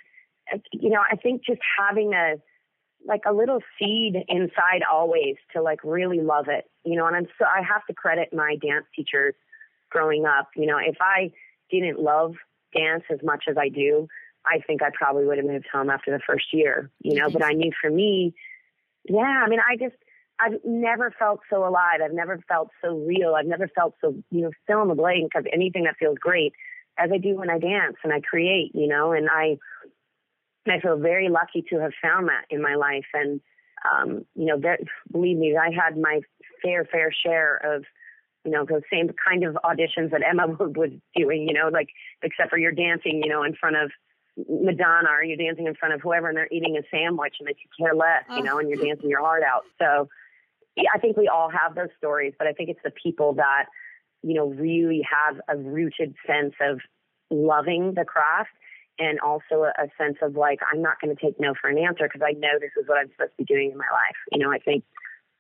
you 0.73 0.91
know, 0.91 1.01
I 1.11 1.17
think 1.17 1.45
just 1.45 1.61
having 1.79 2.13
a 2.13 2.35
like 3.07 3.23
a 3.27 3.33
little 3.33 3.61
seed 3.79 4.17
inside 4.29 4.83
always 4.91 5.37
to 5.55 5.63
like 5.63 5.81
really 5.85 6.21
love 6.21 6.49
it. 6.49 6.69
You 6.85 6.97
know, 6.97 7.07
and 7.07 7.17
I'm 7.17 7.27
so 7.39 7.45
I 7.45 7.63
have 7.63 7.85
to 7.87 7.95
credit 7.95 8.31
my 8.33 8.57
dance 8.61 8.87
teachers 8.95 9.35
growing 9.91 10.25
up. 10.27 10.49
You 10.57 10.67
know, 10.67 10.79
if 10.79 10.97
I 11.01 11.33
didn't 11.71 12.01
love 12.01 12.35
dance 12.75 13.05
as 13.11 13.19
much 13.23 13.45
as 13.49 13.57
I 13.57 13.69
do, 13.69 14.09
I 14.47 14.61
think 14.67 14.83
I 14.83 14.91
probably 14.95 15.25
would 15.25 15.39
have 15.39 15.47
moved 15.47 15.67
home 15.73 15.91
after 15.91 16.11
the 16.11 16.21
first 16.27 16.53
year, 16.53 16.91
you 17.01 17.15
know, 17.15 17.29
but 17.31 17.43
I 17.43 17.53
knew 17.53 17.73
for 17.81 17.91
me, 17.91 18.35
yeah, 19.09 19.43
I 19.45 19.49
mean, 19.49 19.61
I 19.61 19.77
just, 19.77 19.97
I've 20.39 20.61
never 20.65 21.13
felt 21.19 21.41
so 21.51 21.67
alive. 21.67 22.01
I've 22.05 22.13
never 22.13 22.39
felt 22.49 22.71
so 22.83 22.97
real. 22.97 23.35
I've 23.35 23.47
never 23.47 23.69
felt 23.69 23.95
so, 24.01 24.15
you 24.31 24.43
know, 24.43 24.51
fill 24.67 24.83
in 24.83 24.89
the 24.89 24.95
blank 24.95 25.33
of 25.35 25.47
anything 25.53 25.85
that 25.85 25.97
feels 25.99 26.19
great 26.19 26.53
as 26.99 27.11
I 27.13 27.19
do 27.19 27.37
when 27.37 27.51
I 27.51 27.59
dance 27.59 27.97
and 28.05 28.13
I 28.13 28.21
create, 28.21 28.73
you 28.75 28.87
know, 28.87 29.13
and 29.13 29.29
I, 29.31 29.59
I 30.73 30.81
feel 30.81 30.97
very 30.97 31.29
lucky 31.29 31.65
to 31.71 31.81
have 31.81 31.93
found 32.03 32.29
that 32.29 32.45
in 32.51 32.63
my 32.63 32.75
life. 32.75 33.07
And, 33.15 33.41
um, 33.91 34.25
you 34.35 34.47
know, 34.47 34.59
that, 34.61 34.81
believe 35.11 35.37
me, 35.37 35.57
I 35.57 35.71
had 35.73 35.99
my 35.99 36.21
fair, 36.63 36.85
fair 36.85 37.13
share 37.13 37.57
of, 37.57 37.85
you 38.45 38.53
know, 38.53 38.65
those 38.65 38.83
same 38.91 39.11
kind 39.27 39.45
of 39.45 39.57
auditions 39.65 40.11
that 40.13 40.23
Emma 40.29 40.47
was 40.59 40.91
doing, 41.15 41.49
you 41.49 41.55
know, 41.55 41.69
like, 41.69 41.89
except 42.23 42.51
for 42.51 42.59
you're 42.59 42.73
dancing, 42.73 43.23
you 43.23 43.29
know, 43.29 43.43
in 43.43 43.55
front 43.55 43.77
of 43.77 43.91
Madonna 44.49 45.09
or 45.11 45.25
you're 45.25 45.37
dancing 45.37 45.67
in 45.67 45.75
front 45.75 45.95
of 45.95 46.01
whoever 46.03 46.29
and 46.29 46.37
they're 46.37 46.49
eating 46.53 46.77
a 46.77 46.83
sandwich 46.91 47.37
and 47.41 47.49
they 47.49 47.55
could 47.55 47.71
care 47.79 47.95
less, 47.95 48.25
you 48.37 48.43
know, 48.43 48.59
and 48.59 48.69
you're 48.69 48.83
dancing 48.83 49.09
your 49.09 49.21
heart 49.21 49.43
out. 49.43 49.65
So 49.81 50.09
yeah, 50.77 50.91
I 50.95 50.99
think 50.99 51.17
we 51.17 51.29
all 51.29 51.51
have 51.51 51.75
those 51.75 51.89
stories, 51.97 52.35
but 52.39 52.47
I 52.47 52.53
think 52.53 52.69
it's 52.69 52.81
the 52.85 52.91
people 52.91 53.35
that, 53.35 53.67
you 54.23 54.35
know, 54.35 54.49
really 54.49 55.03
have 55.11 55.41
a 55.49 55.57
rooted 55.57 56.15
sense 56.27 56.55
of 56.61 56.81
loving 57.31 57.95
the 57.95 58.05
craft 58.05 58.51
and 58.99 59.21
also 59.21 59.65
a, 59.65 59.73
a 59.83 59.89
sense 59.99 60.17
of 60.23 60.37
like, 60.37 60.61
I'm 60.73 60.83
not 60.83 61.01
going 61.01 61.15
to 61.15 61.21
take 61.21 61.39
no 61.41 61.55
for 61.61 61.69
an 61.69 61.79
answer 61.79 62.09
because 62.09 62.23
I 62.27 62.33
know 62.33 62.59
this 62.61 62.71
is 62.81 62.89
what 62.89 62.99
I'm 62.99 63.11
supposed 63.13 63.33
to 63.39 63.45
be 63.45 63.45
doing 63.45 63.71
in 63.73 63.79
my 63.79 63.85
life. 63.85 64.17
You 64.33 64.39
know, 64.39 64.53
I 64.53 64.59
think 64.59 64.85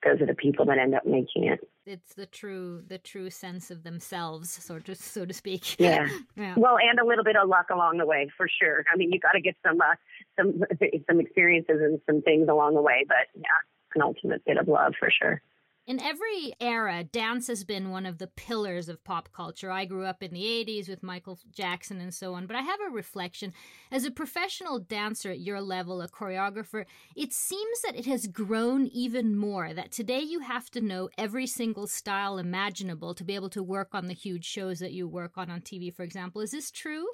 those 0.04 0.20
are 0.20 0.26
the 0.26 0.34
people 0.34 0.64
that 0.66 0.78
end 0.78 0.94
up 0.94 1.06
making 1.06 1.44
it. 1.44 1.60
It's 1.84 2.14
the 2.14 2.26
true 2.26 2.82
the 2.86 2.98
true 2.98 3.30
sense 3.30 3.70
of 3.70 3.82
themselves, 3.82 4.50
sort 4.50 4.88
of 4.88 4.96
so 4.96 5.24
to 5.24 5.34
speak. 5.34 5.76
Yeah. 5.78 6.08
yeah. 6.36 6.54
Well, 6.56 6.78
and 6.78 6.98
a 6.98 7.06
little 7.06 7.24
bit 7.24 7.36
of 7.36 7.48
luck 7.48 7.66
along 7.72 7.98
the 7.98 8.06
way, 8.06 8.28
for 8.36 8.48
sure. 8.48 8.84
I 8.92 8.96
mean, 8.96 9.12
you 9.12 9.20
got 9.20 9.32
to 9.32 9.40
get 9.40 9.56
some 9.64 9.80
uh, 9.80 9.94
some 10.38 10.62
some 11.08 11.20
experiences 11.20 11.80
and 11.80 12.00
some 12.06 12.22
things 12.22 12.48
along 12.48 12.74
the 12.74 12.82
way, 12.82 13.04
but 13.06 13.28
yeah, 13.34 13.46
an 13.94 14.02
ultimate 14.02 14.44
bit 14.44 14.58
of 14.58 14.68
love 14.68 14.94
for 14.98 15.10
sure. 15.10 15.40
In 15.86 16.00
every 16.00 16.52
era, 16.60 17.04
dance 17.04 17.46
has 17.46 17.62
been 17.62 17.90
one 17.90 18.06
of 18.06 18.18
the 18.18 18.26
pillars 18.26 18.88
of 18.88 19.04
pop 19.04 19.28
culture. 19.32 19.70
I 19.70 19.84
grew 19.84 20.04
up 20.04 20.20
in 20.20 20.32
the 20.32 20.42
80s 20.42 20.88
with 20.88 21.04
Michael 21.04 21.38
Jackson 21.52 22.00
and 22.00 22.12
so 22.12 22.34
on, 22.34 22.48
but 22.48 22.56
I 22.56 22.62
have 22.62 22.80
a 22.80 22.90
reflection. 22.90 23.52
As 23.92 24.04
a 24.04 24.10
professional 24.10 24.80
dancer 24.80 25.30
at 25.30 25.38
your 25.38 25.60
level, 25.60 26.02
a 26.02 26.08
choreographer, 26.08 26.86
it 27.14 27.32
seems 27.32 27.82
that 27.82 27.94
it 27.94 28.04
has 28.06 28.26
grown 28.26 28.88
even 28.88 29.36
more, 29.36 29.72
that 29.74 29.92
today 29.92 30.18
you 30.18 30.40
have 30.40 30.70
to 30.70 30.80
know 30.80 31.08
every 31.16 31.46
single 31.46 31.86
style 31.86 32.36
imaginable 32.36 33.14
to 33.14 33.22
be 33.22 33.36
able 33.36 33.50
to 33.50 33.62
work 33.62 33.90
on 33.92 34.08
the 34.08 34.14
huge 34.14 34.44
shows 34.44 34.80
that 34.80 34.92
you 34.92 35.06
work 35.06 35.34
on 35.36 35.48
on 35.50 35.60
TV, 35.60 35.94
for 35.94 36.02
example. 36.02 36.40
Is 36.40 36.50
this 36.50 36.72
true? 36.72 37.06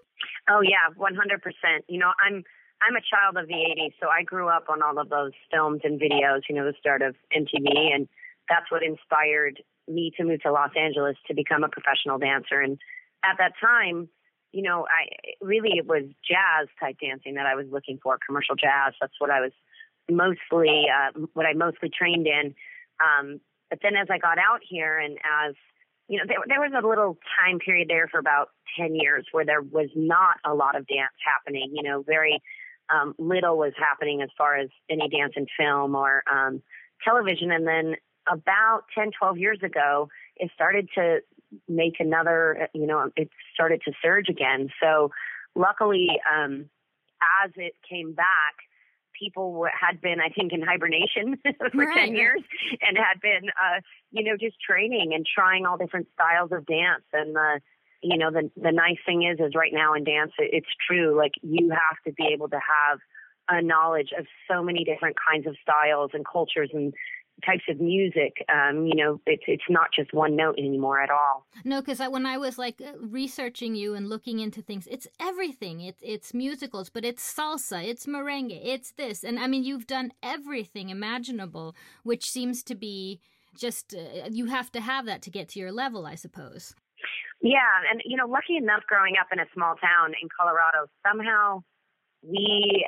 Oh, 0.48 0.62
yeah, 0.62 0.88
100%. 0.96 1.12
You 1.88 1.98
know, 1.98 2.12
I'm. 2.26 2.42
I'm 2.85 2.96
a 2.96 3.06
child 3.14 3.37
of 3.37 3.46
the 3.46 3.54
80s, 3.54 3.92
so 4.02 4.08
I 4.08 4.24
grew 4.24 4.48
up 4.48 4.64
on 4.68 4.82
all 4.82 4.98
of 4.98 5.08
those 5.08 5.30
films 5.52 5.82
and 5.85 6.00
videos, 6.00 6.40
you 6.48 6.56
know, 6.56 6.64
the 6.64 6.74
start 6.80 7.00
of 7.00 7.14
MTV 7.32 7.94
and 7.94 8.08
that's 8.48 8.70
what 8.70 8.83
inspired 8.83 9.62
me 9.88 10.12
to 10.16 10.24
move 10.24 10.42
to 10.42 10.52
Los 10.52 10.70
Angeles 10.76 11.16
to 11.26 11.35
become 11.35 11.64
a 11.64 11.68
professional 11.68 12.18
dancer. 12.18 12.61
And 12.61 12.78
at 13.24 13.37
that 13.38 13.52
time, 13.61 14.09
you 14.52 14.62
know, 14.62 14.87
I 14.87 15.35
really 15.40 15.78
it 15.78 15.87
was 15.87 16.05
jazz 16.28 16.68
type 16.78 16.96
dancing 17.00 17.35
that 17.35 17.46
I 17.46 17.55
was 17.55 17.66
looking 17.70 17.98
for, 18.02 18.18
commercial 18.24 18.55
jazz. 18.55 18.94
That's 19.00 19.14
what 19.18 19.31
I 19.31 19.40
was 19.40 19.52
mostly 20.11 20.87
uh, 20.92 21.18
what 21.33 21.46
I 21.46 21.55
mostly 21.55 21.90
trained 21.90 22.26
in. 22.26 22.55
Um, 23.00 23.40
but 23.70 23.81
then 23.83 23.96
as 23.96 24.09
I 24.11 24.18
got 24.18 24.38
out 24.38 24.61
here 24.68 24.98
and 24.98 25.16
as 25.46 25.55
you 26.09 26.18
know, 26.18 26.24
there, 26.26 26.37
there 26.46 26.61
was 26.61 26.72
a 26.72 26.87
little 26.87 27.16
time 27.40 27.59
period 27.59 27.88
there 27.88 28.07
for 28.09 28.18
about 28.18 28.48
10 28.78 28.94
years 28.94 29.26
where 29.33 29.46
there 29.46 29.62
was 29.62 29.88
not 29.96 30.37
a 30.44 30.52
lot 30.52 30.76
of 30.76 30.87
dance 30.87 31.14
happening, 31.24 31.70
you 31.72 31.83
know, 31.83 32.02
very 32.02 32.42
um, 32.92 33.14
little 33.18 33.57
was 33.57 33.72
happening 33.78 34.20
as 34.20 34.28
far 34.37 34.57
as 34.57 34.68
any 34.90 35.09
dance 35.09 35.33
in 35.37 35.46
film 35.59 35.94
or 35.94 36.22
um, 36.31 36.62
television. 37.02 37.50
And 37.50 37.66
then 37.66 37.94
about 38.30 38.82
10, 38.96 39.11
12 39.18 39.38
years 39.38 39.58
ago, 39.62 40.08
it 40.37 40.50
started 40.54 40.88
to 40.94 41.20
make 41.68 41.94
another, 41.98 42.68
you 42.74 42.87
know, 42.87 43.11
it 43.16 43.30
started 43.54 43.82
to 43.85 43.92
surge 44.02 44.28
again. 44.28 44.68
So 44.82 45.11
luckily, 45.54 46.08
um, 46.30 46.68
as 47.44 47.50
it 47.56 47.74
came 47.88 48.14
back, 48.14 48.54
people 49.18 49.52
were, 49.52 49.70
had 49.78 50.00
been, 50.00 50.20
I 50.20 50.30
think, 50.30 50.52
in 50.52 50.62
hibernation 50.62 51.38
for 51.72 51.85
right. 51.85 52.06
10 52.06 52.14
years 52.14 52.42
and 52.80 52.96
had 52.96 53.20
been, 53.20 53.50
uh, 53.50 53.80
you 54.11 54.24
know, 54.24 54.37
just 54.37 54.56
training 54.61 55.12
and 55.14 55.26
trying 55.26 55.66
all 55.66 55.76
different 55.76 56.08
styles 56.14 56.50
of 56.52 56.66
dance. 56.66 57.04
And, 57.12 57.37
you 58.02 58.18
know, 58.18 58.30
the, 58.30 58.50
the 58.56 58.72
nice 58.72 58.98
thing 59.06 59.22
is, 59.22 59.38
is 59.38 59.54
right 59.54 59.72
now 59.72 59.94
in 59.94 60.04
dance, 60.04 60.32
it, 60.38 60.50
it's 60.52 60.74
true. 60.88 61.16
Like 61.16 61.32
you 61.42 61.70
have 61.70 62.02
to 62.06 62.12
be 62.12 62.30
able 62.32 62.48
to 62.48 62.56
have 62.58 62.98
a 63.48 63.62
knowledge 63.62 64.11
of 64.18 64.26
so 64.50 64.62
many 64.62 64.85
different 64.85 65.16
kinds 65.16 65.46
of 65.46 65.56
styles 65.62 66.11
and 66.14 66.24
cultures 66.26 66.70
and 66.72 66.94
types 67.45 67.64
of 67.68 67.81
music. 67.81 68.45
Um, 68.53 68.87
you 68.87 68.95
know, 68.95 69.21
it's 69.27 69.42
it's 69.47 69.64
not 69.68 69.88
just 69.95 70.12
one 70.12 70.37
note 70.37 70.57
anymore 70.59 71.01
at 71.01 71.11
all. 71.11 71.47
No, 71.64 71.81
because 71.81 71.99
when 71.99 72.27
I 72.27 72.38
was 72.38 72.59
like 72.59 72.81
uh, 72.81 72.99
researching 72.99 73.75
you 73.75 73.95
and 73.95 74.09
looking 74.09 74.40
into 74.40 74.62
things, 74.62 74.87
it's 74.90 75.07
everything. 75.21 75.81
It's 75.81 76.01
it's 76.03 76.35
musicals, 76.35 76.90
but 76.90 77.05
it's 77.05 77.23
salsa, 77.23 77.85
it's 77.85 78.07
merengue, 78.07 78.59
it's 78.62 78.92
this, 78.92 79.25
and 79.25 79.38
I 79.38 79.47
mean, 79.47 79.64
you've 79.64 79.87
done 79.87 80.12
everything 80.23 80.90
imaginable, 80.90 81.75
which 82.03 82.31
seems 82.31 82.62
to 82.64 82.75
be 82.75 83.21
just 83.57 83.95
uh, 83.95 84.29
you 84.31 84.47
have 84.47 84.71
to 84.73 84.81
have 84.81 85.07
that 85.07 85.23
to 85.23 85.31
get 85.31 85.49
to 85.51 85.61
your 85.61 85.73
level, 85.73 86.07
I 86.07 86.14
suppose. 86.14 86.75
Yeah, 87.42 87.59
and 87.90 88.01
you 88.05 88.16
know, 88.16 88.27
lucky 88.27 88.57
enough, 88.57 88.83
growing 88.87 89.14
up 89.21 89.27
in 89.33 89.40
a 89.40 89.47
small 89.53 89.75
town 89.75 90.14
in 90.21 90.29
Colorado, 90.38 90.88
somehow 91.07 91.64
we 92.22 92.87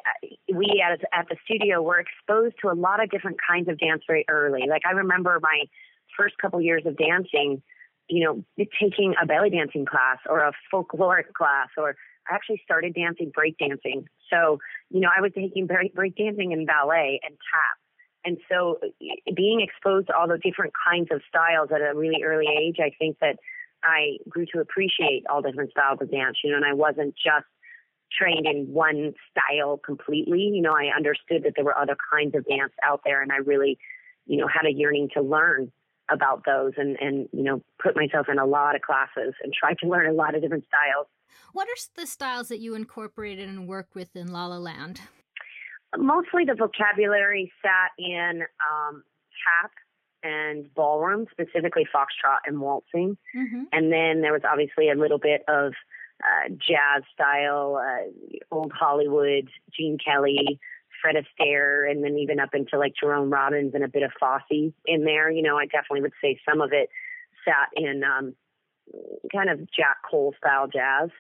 we 0.53 0.85
as 0.85 1.01
at 1.12 1.29
the 1.29 1.37
studio 1.44 1.83
were 1.83 1.99
exposed 1.99 2.55
to 2.62 2.68
a 2.68 2.75
lot 2.75 3.03
of 3.03 3.11
different 3.11 3.38
kinds 3.47 3.68
of 3.68 3.79
dance 3.79 4.03
very 4.07 4.25
early. 4.29 4.62
Like 4.68 4.83
I 4.87 4.92
remember 4.92 5.38
my 5.42 5.64
first 6.16 6.37
couple 6.38 6.61
years 6.61 6.85
of 6.87 6.97
dancing, 6.97 7.62
you 8.09 8.25
know, 8.25 8.44
taking 8.81 9.14
a 9.20 9.27
belly 9.27 9.51
dancing 9.51 9.87
class 9.87 10.18
or 10.29 10.40
a 10.40 10.53
folkloric 10.73 11.33
class, 11.37 11.68
or 11.77 11.97
I 12.31 12.35
actually 12.35 12.61
started 12.64 12.94
dancing 12.94 13.33
break 13.35 13.59
dancing. 13.59 14.09
So 14.31 14.59
you 14.90 15.01
know, 15.01 15.09
I 15.16 15.20
was 15.20 15.33
taking 15.35 15.66
break, 15.66 15.94
break 15.94 16.16
dancing 16.16 16.53
and 16.53 16.66
ballet 16.66 17.20
and 17.25 17.33
tap. 17.35 17.79
And 18.27 18.38
so 18.51 18.79
being 19.35 19.61
exposed 19.61 20.07
to 20.07 20.16
all 20.16 20.29
the 20.29 20.38
different 20.38 20.73
kinds 20.88 21.09
of 21.11 21.20
styles 21.29 21.68
at 21.75 21.83
a 21.83 21.94
really 21.94 22.23
early 22.25 22.47
age, 22.47 22.77
I 22.81 22.90
think 22.99 23.18
that 23.20 23.37
I 23.83 24.16
grew 24.29 24.47
to 24.55 24.61
appreciate 24.61 25.25
all 25.29 25.42
different 25.42 25.73
styles 25.73 25.99
of 26.01 26.11
dance, 26.11 26.38
you 26.42 26.51
know, 26.51 26.57
and 26.57 26.64
I 26.64 26.73
wasn't 26.73 27.14
just 27.14 27.44
trained 28.12 28.47
in 28.47 28.73
one 28.73 29.14
style 29.31 29.79
completely. 29.79 30.51
You 30.55 30.62
know, 30.62 30.73
I 30.73 30.95
understood 30.95 31.45
that 31.45 31.53
there 31.57 31.64
were 31.64 31.77
other 31.77 31.97
kinds 32.12 32.35
of 32.35 32.47
dance 32.47 32.73
out 32.83 33.01
there, 33.05 33.23
and 33.23 33.33
I 33.33 33.37
really, 33.37 33.79
you 34.27 34.38
know, 34.38 34.47
had 34.47 34.67
a 34.67 34.73
yearning 34.73 35.09
to 35.14 35.23
learn 35.23 35.73
about 36.11 36.45
those 36.45 36.73
and 36.77 36.97
and 37.01 37.29
you 37.33 37.43
know 37.43 37.62
put 37.83 37.97
myself 37.97 38.27
in 38.31 38.38
a 38.38 38.45
lot 38.45 38.77
of 38.77 38.83
classes 38.83 39.35
and 39.43 39.53
tried 39.53 39.79
to 39.79 39.88
learn 39.88 40.07
a 40.07 40.12
lot 40.12 40.35
of 40.35 40.43
different 40.43 40.64
styles. 40.67 41.07
What 41.53 41.69
are 41.69 42.01
the 42.01 42.07
styles 42.07 42.49
that 42.49 42.61
you 42.61 42.75
incorporated 42.75 43.49
and 43.49 43.67
worked 43.67 43.95
with 43.95 44.14
in 44.14 44.33
La 44.33 44.47
La 44.47 44.59
Land? 44.59 45.01
Mostly 45.97 46.45
the 46.45 46.55
vocabulary 46.55 47.53
sat 47.62 47.90
in 47.99 48.43
um, 48.43 49.03
tap 49.62 49.71
and 50.25 50.73
ballroom, 50.75 51.27
specifically 51.31 51.87
foxtrot 51.95 52.38
and 52.47 52.61
waltzing. 52.61 53.17
Mm-hmm. 53.37 53.62
And 53.73 53.93
then 53.93 54.23
there 54.23 54.33
was 54.33 54.43
obviously 54.51 54.90
a 54.90 54.95
little 54.95 55.19
bit 55.19 55.43
of 55.49 55.75
uh, 56.22 56.48
jazz 56.50 57.03
style, 57.12 57.81
uh, 57.81 58.35
old 58.50 58.72
Hollywood, 58.72 59.48
Gene 59.77 59.98
Kelly, 60.05 60.59
Fred 61.00 61.16
Astaire, 61.16 61.90
and 61.90 62.03
then 62.03 62.16
even 62.18 62.40
up 62.40 62.55
into 62.55 62.79
like 62.79 62.94
Jerome 62.98 63.31
Robbins 63.31 63.74
and 63.74 63.85
a 63.85 63.88
bit 63.88 64.03
of 64.03 64.12
Fosse 64.18 64.72
in 64.87 65.05
there. 65.05 65.31
You 65.31 65.42
know, 65.42 65.59
I 65.59 65.66
definitely 65.66 66.03
would 66.03 66.12
say 66.22 66.38
some 66.48 66.61
of 66.61 66.72
it 66.72 66.88
sat 67.44 67.68
in 67.77 68.03
um, 68.05 68.35
kind 69.33 69.50
of 69.50 69.61
Jack 69.70 69.98
Cole 70.09 70.35
style 70.38 70.66
jazz, 70.66 71.11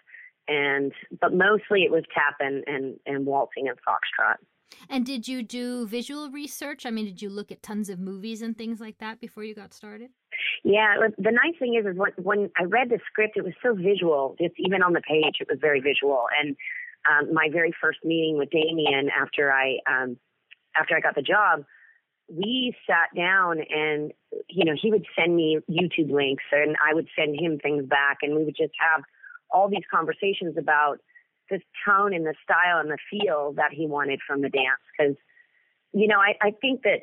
and 0.48 0.92
but 1.20 1.34
mostly 1.34 1.82
it 1.82 1.90
was 1.90 2.04
tap 2.14 2.36
and 2.40 2.64
and, 2.66 2.98
and 3.06 3.26
waltzing 3.26 3.68
and 3.68 3.78
foxtrot. 3.78 4.36
And 4.88 5.06
did 5.06 5.26
you 5.26 5.42
do 5.42 5.86
visual 5.86 6.30
research? 6.30 6.84
I 6.86 6.90
mean, 6.90 7.06
did 7.06 7.22
you 7.22 7.30
look 7.30 7.50
at 7.50 7.62
tons 7.62 7.88
of 7.88 7.98
movies 7.98 8.42
and 8.42 8.56
things 8.56 8.80
like 8.80 8.98
that 8.98 9.20
before 9.20 9.44
you 9.44 9.54
got 9.54 9.72
started? 9.72 10.10
Yeah, 10.62 10.96
the 11.18 11.30
nice 11.30 11.58
thing 11.58 11.74
is, 11.74 11.86
is 11.86 11.96
when, 11.96 12.12
when 12.16 12.50
I 12.58 12.64
read 12.64 12.90
the 12.90 12.98
script, 13.06 13.36
it 13.36 13.44
was 13.44 13.54
so 13.62 13.74
visual. 13.74 14.36
Just 14.40 14.54
even 14.58 14.82
on 14.82 14.92
the 14.92 15.00
page, 15.00 15.36
it 15.40 15.48
was 15.48 15.58
very 15.60 15.80
visual. 15.80 16.24
And 16.40 16.56
um, 17.08 17.34
my 17.34 17.48
very 17.52 17.72
first 17.80 17.98
meeting 18.04 18.38
with 18.38 18.50
Damien 18.50 19.10
after 19.10 19.52
I 19.52 19.78
um, 19.86 20.16
after 20.76 20.96
I 20.96 21.00
got 21.00 21.14
the 21.14 21.22
job, 21.22 21.64
we 22.28 22.74
sat 22.86 23.14
down 23.14 23.58
and 23.60 24.12
you 24.48 24.64
know 24.64 24.72
he 24.80 24.90
would 24.90 25.06
send 25.18 25.36
me 25.36 25.58
YouTube 25.70 26.10
links 26.10 26.44
and 26.50 26.76
I 26.82 26.94
would 26.94 27.08
send 27.16 27.38
him 27.38 27.58
things 27.58 27.84
back, 27.86 28.18
and 28.22 28.34
we 28.34 28.44
would 28.44 28.56
just 28.56 28.72
have 28.80 29.02
all 29.50 29.68
these 29.68 29.84
conversations 29.92 30.56
about 30.58 30.98
the 31.50 31.60
tone 31.86 32.14
and 32.14 32.26
the 32.26 32.34
style 32.42 32.78
and 32.78 32.90
the 32.90 32.98
feel 33.10 33.52
that 33.56 33.72
he 33.72 33.86
wanted 33.86 34.20
from 34.26 34.42
the 34.42 34.48
dance. 34.48 34.80
Because 34.96 35.16
you 35.92 36.08
know 36.08 36.18
I, 36.18 36.34
I 36.40 36.50
think 36.60 36.82
that 36.82 37.00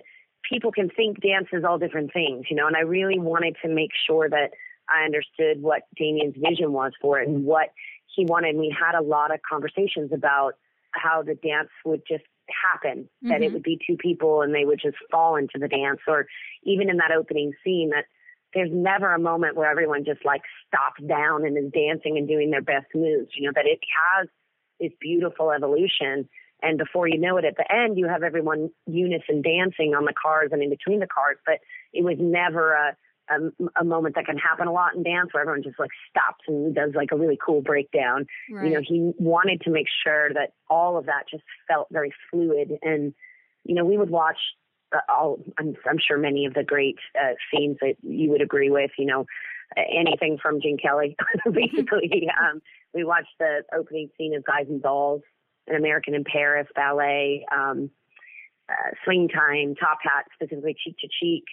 people 0.50 0.72
can 0.72 0.90
think 0.90 1.22
dance 1.22 1.48
is 1.54 1.64
all 1.64 1.78
different 1.78 2.14
things, 2.14 2.46
you 2.50 2.56
know, 2.56 2.68
and 2.68 2.76
I 2.76 2.82
really 2.82 3.20
wanted 3.20 3.56
to 3.64 3.70
make 3.70 3.92
sure 4.08 4.30
that 4.30 4.52
I 4.90 5.06
understood 5.06 5.62
what 5.62 5.84
Damien's 5.96 6.36
vision 6.38 6.74
was 6.74 6.92
for 7.02 7.20
it 7.20 7.28
and 7.28 7.46
what 7.46 7.70
he 8.16 8.26
wanted. 8.26 8.56
We 8.58 8.76
had 8.78 8.98
a 8.98 9.04
lot 9.04 9.34
of 9.34 9.40
conversations 9.48 10.12
about 10.14 10.54
how 10.92 11.24
the 11.24 11.36
dance 11.36 11.70
would 11.86 12.02
just 12.08 12.24
happen, 12.50 13.04
mm-hmm. 13.04 13.30
that 13.30 13.42
it 13.42 13.46
mm-hmm. 13.46 13.54
would 13.56 13.64
be 13.64 13.80
two 13.86 13.98
people 13.98 14.42
and 14.42 14.54
they 14.54 14.66
would 14.66 14.80
just 14.82 14.98
fall 15.10 15.36
into 15.36 15.58
the 15.60 15.68
dance, 15.68 16.00
or 16.08 16.26
even 16.64 16.90
in 16.90 16.98
that 16.98 17.12
opening 17.12 17.54
scene 17.64 17.92
that 17.92 18.06
there's 18.54 18.70
never 18.72 19.14
a 19.14 19.20
moment 19.20 19.56
where 19.56 19.70
everyone 19.70 20.04
just 20.06 20.26
like 20.26 20.42
stops 20.68 21.02
down 21.08 21.46
and 21.46 21.58
is 21.58 21.72
dancing 21.72 22.18
and 22.18 22.28
doing 22.28 22.52
their 22.52 22.62
best 22.62 22.88
moves, 22.94 23.30
you 23.36 23.46
know, 23.46 23.52
that 23.56 23.66
it 23.66 23.80
has 24.20 24.28
this 24.80 24.92
beautiful 25.00 25.52
evolution. 25.52 26.28
And 26.62 26.78
before 26.78 27.08
you 27.08 27.18
know 27.18 27.38
it, 27.38 27.46
at 27.46 27.56
the 27.58 27.66
end, 27.72 27.98
you 27.98 28.08
have 28.08 28.24
everyone 28.24 28.70
unison 28.86 29.42
dancing 29.42 29.96
on 29.96 30.06
the 30.06 30.14
cars 30.14 30.50
and 30.52 30.62
in 30.62 30.70
between 30.70 31.00
the 31.00 31.08
cars. 31.08 31.38
But 31.46 31.60
it 31.94 32.04
was 32.04 32.18
never 32.20 32.74
a, 32.74 32.98
a, 33.30 33.82
a 33.82 33.84
moment 33.84 34.16
that 34.16 34.26
can 34.26 34.38
happen 34.38 34.68
a 34.68 34.72
lot 34.72 34.96
in 34.96 35.04
dance 35.04 35.30
where 35.34 35.42
everyone 35.42 35.64
just 35.64 35.80
like 35.80 35.90
stops 36.10 36.44
and 36.48 36.76
does 36.76 36.92
like 36.94 37.12
a 37.12 37.16
really 37.18 37.40
cool 37.44 37.62
breakdown. 37.62 38.28
Right. 38.52 38.68
You 38.68 38.74
know, 38.74 38.82
he 38.86 39.12
wanted 39.18 39.62
to 39.62 39.72
make 39.72 39.88
sure 40.04 40.34
that 40.34 40.54
all 40.70 40.98
of 40.98 41.06
that 41.06 41.24
just 41.32 41.44
felt 41.68 41.88
very 41.92 42.14
fluid. 42.30 42.78
And, 42.84 43.14
you 43.64 43.74
know, 43.74 43.86
we 43.86 43.98
would 43.98 44.10
watch 44.10 44.38
all, 45.10 45.40
I'm, 45.58 45.76
I'm 45.90 45.98
sure 46.06 46.18
many 46.18 46.46
of 46.46 46.54
the 46.54 46.64
great 46.64 46.98
uh, 47.20 47.34
scenes 47.52 47.78
that 47.82 47.96
you 48.02 48.30
would 48.32 48.42
agree 48.42 48.70
with, 48.70 48.92
you 48.98 49.06
know, 49.06 49.26
anything 49.78 50.38
from 50.42 50.62
Gene 50.62 50.78
Kelly, 50.78 51.16
basically. 51.52 52.30
um, 52.42 52.62
we 52.94 53.04
watched 53.04 53.34
the 53.40 53.64
opening 53.74 54.10
scene 54.18 54.36
of 54.36 54.44
Guys 54.44 54.66
and 54.68 54.82
Dolls, 54.82 55.22
An 55.68 55.76
American 55.76 56.14
in 56.14 56.24
Paris, 56.24 56.68
ballet, 56.76 57.46
um, 57.52 57.90
uh, 58.70 58.92
Swing 59.06 59.30
Time, 59.30 59.76
Top 59.76 60.00
Hat, 60.04 60.26
specifically 60.36 60.76
Cheek 60.84 60.98
to 61.00 61.08
Cheek 61.20 61.46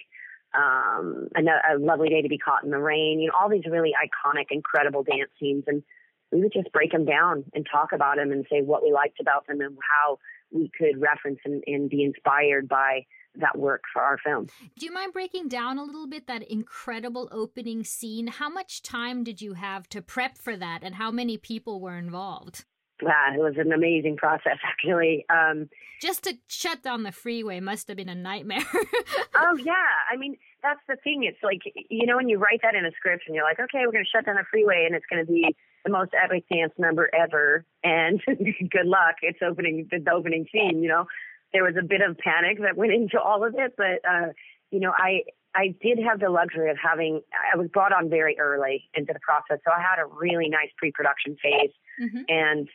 um, 0.55 1.27
a, 1.35 1.41
a 1.41 1.77
lovely 1.77 2.09
day 2.09 2.21
to 2.21 2.29
be 2.29 2.37
caught 2.37 2.63
in 2.63 2.71
the 2.71 2.79
rain. 2.79 3.19
You 3.19 3.27
know, 3.27 3.33
all 3.39 3.49
these 3.49 3.65
really 3.69 3.91
iconic, 3.93 4.47
incredible 4.51 5.03
dance 5.03 5.31
scenes, 5.39 5.63
and 5.67 5.83
we 6.31 6.41
would 6.41 6.53
just 6.53 6.71
break 6.71 6.91
them 6.91 7.05
down 7.05 7.45
and 7.53 7.65
talk 7.69 7.91
about 7.91 8.17
them 8.17 8.31
and 8.31 8.45
say 8.51 8.61
what 8.61 8.83
we 8.83 8.91
liked 8.91 9.19
about 9.19 9.47
them 9.47 9.61
and 9.61 9.77
how 9.81 10.19
we 10.51 10.71
could 10.77 10.99
reference 10.99 11.39
and, 11.45 11.63
and 11.67 11.89
be 11.89 12.03
inspired 12.03 12.67
by 12.67 13.05
that 13.35 13.57
work 13.57 13.83
for 13.91 14.01
our 14.01 14.17
film. 14.17 14.47
Do 14.77 14.85
you 14.85 14.93
mind 14.93 15.13
breaking 15.13 15.47
down 15.47 15.77
a 15.77 15.83
little 15.83 16.07
bit 16.07 16.27
that 16.27 16.43
incredible 16.43 17.29
opening 17.31 17.83
scene? 17.83 18.27
How 18.27 18.49
much 18.49 18.81
time 18.81 19.23
did 19.23 19.41
you 19.41 19.53
have 19.53 19.87
to 19.89 20.01
prep 20.01 20.37
for 20.37 20.57
that, 20.57 20.83
and 20.83 20.95
how 20.95 21.11
many 21.11 21.37
people 21.37 21.79
were 21.79 21.97
involved? 21.97 22.65
Yeah, 23.01 23.33
it 23.33 23.39
was 23.39 23.55
an 23.57 23.71
amazing 23.71 24.17
process, 24.17 24.57
actually. 24.63 25.25
Um, 25.29 25.69
Just 26.01 26.23
to 26.25 26.37
shut 26.47 26.83
down 26.83 27.03
the 27.03 27.11
freeway 27.11 27.59
must 27.59 27.87
have 27.87 27.97
been 27.97 28.09
a 28.09 28.15
nightmare. 28.15 28.65
oh 29.35 29.57
yeah, 29.57 29.73
I 30.11 30.17
mean 30.17 30.35
that's 30.61 30.81
the 30.87 30.95
thing. 30.97 31.23
It's 31.23 31.41
like 31.43 31.61
you 31.89 32.05
know 32.05 32.17
when 32.17 32.29
you 32.29 32.37
write 32.37 32.61
that 32.63 32.75
in 32.75 32.85
a 32.85 32.91
script 32.91 33.23
and 33.27 33.35
you're 33.35 33.45
like, 33.45 33.59
okay, 33.59 33.85
we're 33.85 33.91
going 33.91 34.03
to 34.03 34.09
shut 34.09 34.25
down 34.25 34.35
the 34.35 34.45
freeway 34.49 34.83
and 34.85 34.95
it's 34.95 35.05
going 35.09 35.25
to 35.25 35.31
be 35.31 35.55
the 35.85 35.91
most 35.91 36.11
epic 36.21 36.45
dance 36.51 36.73
number 36.77 37.09
ever, 37.13 37.65
and 37.83 38.21
good 38.27 38.85
luck. 38.85 39.15
It's 39.21 39.39
opening 39.41 39.87
the 39.91 40.11
opening 40.11 40.45
scene. 40.51 40.81
You 40.83 40.89
know, 40.89 41.05
there 41.53 41.63
was 41.63 41.75
a 41.79 41.83
bit 41.83 42.01
of 42.01 42.17
panic 42.17 42.59
that 42.61 42.77
went 42.77 42.93
into 42.99 43.19
all 43.19 43.45
of 43.45 43.55
it, 43.57 43.73
but 43.77 44.01
uh, 44.09 44.27
you 44.71 44.79
know, 44.79 44.93
I 44.95 45.23
I 45.55 45.75
did 45.81 45.99
have 45.99 46.19
the 46.19 46.29
luxury 46.29 46.69
of 46.69 46.77
having, 46.77 47.21
I 47.53 47.57
was 47.57 47.69
brought 47.69 47.91
on 47.91 48.07
very 48.07 48.37
early 48.39 48.87
into 48.93 49.13
the 49.13 49.19
process. 49.19 49.59
So 49.65 49.71
I 49.71 49.81
had 49.81 49.99
a 49.99 50.05
really 50.05 50.47
nice 50.47 50.69
pre 50.77 50.91
production 50.91 51.37
phase. 51.41 51.71
Mm-hmm. 51.99 52.21
And 52.27 52.69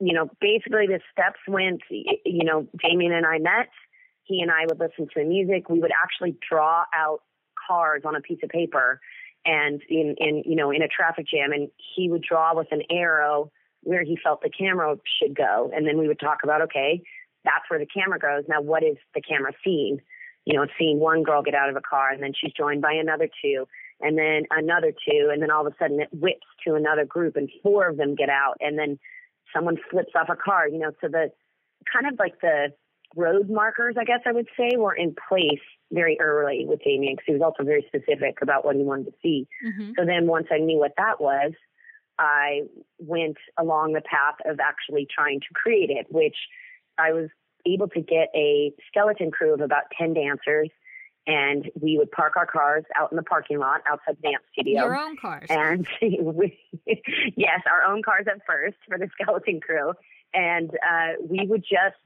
you 0.00 0.14
know, 0.14 0.30
basically 0.40 0.86
the 0.86 1.00
steps 1.12 1.40
went, 1.46 1.82
you 1.90 2.44
know, 2.44 2.66
Damien 2.82 3.12
and 3.12 3.26
I 3.26 3.38
met. 3.38 3.68
He 4.24 4.40
and 4.40 4.50
I 4.50 4.64
would 4.66 4.80
listen 4.80 5.06
to 5.06 5.20
the 5.20 5.24
music. 5.24 5.68
We 5.68 5.80
would 5.80 5.92
actually 5.92 6.36
draw 6.48 6.84
out 6.94 7.20
cars 7.68 8.02
on 8.06 8.16
a 8.16 8.20
piece 8.20 8.38
of 8.42 8.48
paper 8.48 9.00
and 9.44 9.82
in, 9.88 10.14
in, 10.18 10.42
you 10.46 10.56
know, 10.56 10.70
in 10.70 10.82
a 10.82 10.88
traffic 10.88 11.26
jam. 11.28 11.52
And 11.52 11.68
he 11.94 12.08
would 12.08 12.22
draw 12.22 12.56
with 12.56 12.68
an 12.70 12.82
arrow 12.90 13.52
where 13.82 14.02
he 14.02 14.18
felt 14.22 14.40
the 14.42 14.50
camera 14.50 14.96
should 15.20 15.36
go. 15.36 15.70
And 15.74 15.86
then 15.86 15.98
we 15.98 16.08
would 16.08 16.20
talk 16.20 16.38
about, 16.44 16.62
okay, 16.62 17.02
that's 17.44 17.64
where 17.68 17.78
the 17.78 17.86
camera 17.86 18.18
goes. 18.18 18.44
Now, 18.48 18.60
what 18.60 18.82
is 18.82 18.96
the 19.14 19.20
camera 19.20 19.52
seeing? 19.64 20.00
You 20.44 20.56
know, 20.56 20.62
it's 20.62 20.72
seeing 20.78 20.98
one 20.98 21.22
girl 21.22 21.42
get 21.42 21.54
out 21.54 21.68
of 21.68 21.76
a 21.76 21.80
car 21.80 22.10
and 22.10 22.22
then 22.22 22.32
she's 22.38 22.52
joined 22.52 22.82
by 22.82 22.92
another 22.92 23.28
two 23.42 23.66
and 24.00 24.16
then 24.16 24.44
another 24.50 24.92
two. 24.92 25.30
And 25.32 25.42
then 25.42 25.50
all 25.50 25.66
of 25.66 25.72
a 25.72 25.76
sudden 25.78 26.00
it 26.00 26.08
whips 26.12 26.46
to 26.66 26.74
another 26.74 27.04
group 27.04 27.36
and 27.36 27.50
four 27.62 27.88
of 27.88 27.96
them 27.96 28.14
get 28.14 28.30
out. 28.30 28.56
And 28.60 28.78
then 28.78 28.98
someone 29.54 29.76
flips 29.90 30.12
off 30.16 30.28
a 30.30 30.36
car, 30.36 30.68
you 30.68 30.78
know, 30.78 30.92
so 31.00 31.08
the 31.08 31.30
kind 31.92 32.06
of 32.12 32.18
like 32.18 32.40
the 32.40 32.72
road 33.16 33.50
markers, 33.50 33.96
I 33.98 34.04
guess 34.04 34.20
I 34.26 34.32
would 34.32 34.48
say, 34.56 34.76
were 34.76 34.94
in 34.94 35.14
place 35.28 35.60
very 35.92 36.18
early 36.20 36.64
with 36.66 36.80
Damien 36.84 37.14
because 37.14 37.24
he 37.26 37.32
was 37.32 37.42
also 37.42 37.64
very 37.64 37.84
specific 37.88 38.38
about 38.42 38.64
what 38.64 38.76
he 38.76 38.82
wanted 38.82 39.06
to 39.06 39.12
see. 39.22 39.48
Mm-hmm. 39.66 39.92
So 39.98 40.04
then 40.04 40.26
once 40.26 40.46
I 40.50 40.58
knew 40.58 40.78
what 40.78 40.92
that 40.96 41.20
was, 41.20 41.52
I 42.18 42.62
went 42.98 43.38
along 43.58 43.94
the 43.94 44.02
path 44.02 44.36
of 44.44 44.60
actually 44.60 45.06
trying 45.12 45.40
to 45.40 45.46
create 45.54 45.90
it, 45.90 46.06
which 46.10 46.36
I 47.00 47.12
was 47.12 47.28
able 47.66 47.88
to 47.88 48.00
get 48.00 48.28
a 48.34 48.72
skeleton 48.88 49.30
crew 49.30 49.54
of 49.54 49.60
about 49.60 49.84
10 49.98 50.14
dancers 50.14 50.70
and 51.26 51.70
we 51.80 51.98
would 51.98 52.10
park 52.10 52.36
our 52.36 52.46
cars 52.46 52.84
out 52.96 53.12
in 53.12 53.16
the 53.16 53.22
parking 53.22 53.58
lot 53.58 53.82
outside 53.88 54.16
the 54.22 54.30
dance 54.30 54.42
studio. 54.52 54.84
Your 54.84 54.96
own 54.96 55.16
cars. 55.16 55.46
And 55.50 55.86
we, 56.00 56.58
yes, 57.36 57.60
our 57.70 57.92
own 57.92 58.02
cars 58.02 58.26
at 58.28 58.40
first 58.46 58.76
for 58.88 58.98
the 58.98 59.08
skeleton 59.20 59.60
crew. 59.60 59.92
And 60.32 60.70
uh, 60.70 61.20
we 61.22 61.46
would 61.46 61.62
just 61.62 61.96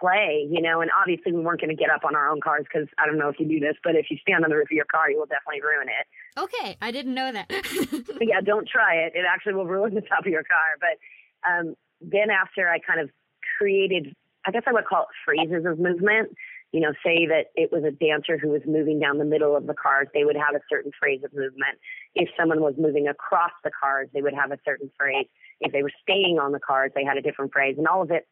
play, 0.00 0.46
you 0.48 0.60
know, 0.60 0.80
and 0.80 0.90
obviously 0.98 1.32
we 1.32 1.40
weren't 1.40 1.60
going 1.60 1.74
to 1.74 1.80
get 1.80 1.90
up 1.90 2.04
on 2.04 2.14
our 2.14 2.28
own 2.28 2.40
cars 2.40 2.66
because 2.72 2.88
I 2.98 3.06
don't 3.06 3.18
know 3.18 3.28
if 3.28 3.40
you 3.40 3.48
do 3.48 3.58
this, 3.58 3.74
but 3.82 3.96
if 3.96 4.06
you 4.10 4.18
stand 4.18 4.44
on 4.44 4.50
the 4.50 4.56
roof 4.56 4.68
of 4.70 4.76
your 4.76 4.84
car, 4.84 5.10
you 5.10 5.18
will 5.18 5.26
definitely 5.26 5.62
ruin 5.62 5.88
it. 5.88 6.06
Okay, 6.38 6.76
I 6.80 6.90
didn't 6.90 7.14
know 7.14 7.32
that. 7.32 7.50
yeah, 8.20 8.40
don't 8.40 8.68
try 8.68 8.96
it. 9.06 9.12
It 9.14 9.24
actually 9.28 9.54
will 9.54 9.66
ruin 9.66 9.94
the 9.94 10.02
top 10.02 10.20
of 10.20 10.32
your 10.32 10.44
car. 10.44 10.78
But 10.78 11.50
um, 11.50 11.74
then 12.00 12.30
after 12.30 12.68
I 12.68 12.78
kind 12.78 13.00
of 13.00 13.10
created, 13.58 14.14
I 14.46 14.50
guess 14.50 14.62
I 14.66 14.72
would 14.72 14.86
call 14.86 15.02
it 15.02 15.08
phrases 15.24 15.66
of 15.66 15.78
movement 15.78 16.30
you 16.72 16.80
know, 16.80 16.92
say 17.04 17.26
that 17.26 17.46
it 17.54 17.72
was 17.72 17.84
a 17.84 17.90
dancer 17.90 18.36
who 18.36 18.48
was 18.48 18.60
moving 18.66 19.00
down 19.00 19.18
the 19.18 19.24
middle 19.24 19.56
of 19.56 19.66
the 19.66 19.74
cars, 19.74 20.08
they 20.12 20.24
would 20.24 20.36
have 20.36 20.54
a 20.54 20.60
certain 20.68 20.92
phrase 20.98 21.20
of 21.24 21.32
movement. 21.32 21.78
If 22.14 22.28
someone 22.38 22.60
was 22.60 22.74
moving 22.76 23.08
across 23.08 23.52
the 23.64 23.70
cars, 23.70 24.08
they 24.12 24.20
would 24.20 24.34
have 24.34 24.52
a 24.52 24.58
certain 24.64 24.90
phrase. 24.98 25.26
If 25.60 25.72
they 25.72 25.82
were 25.82 25.92
staying 26.02 26.38
on 26.38 26.52
the 26.52 26.60
cars, 26.60 26.92
they 26.94 27.04
had 27.04 27.16
a 27.16 27.22
different 27.22 27.52
phrase, 27.52 27.76
and 27.78 27.86
all 27.86 28.02
of 28.02 28.10
it 28.10 28.28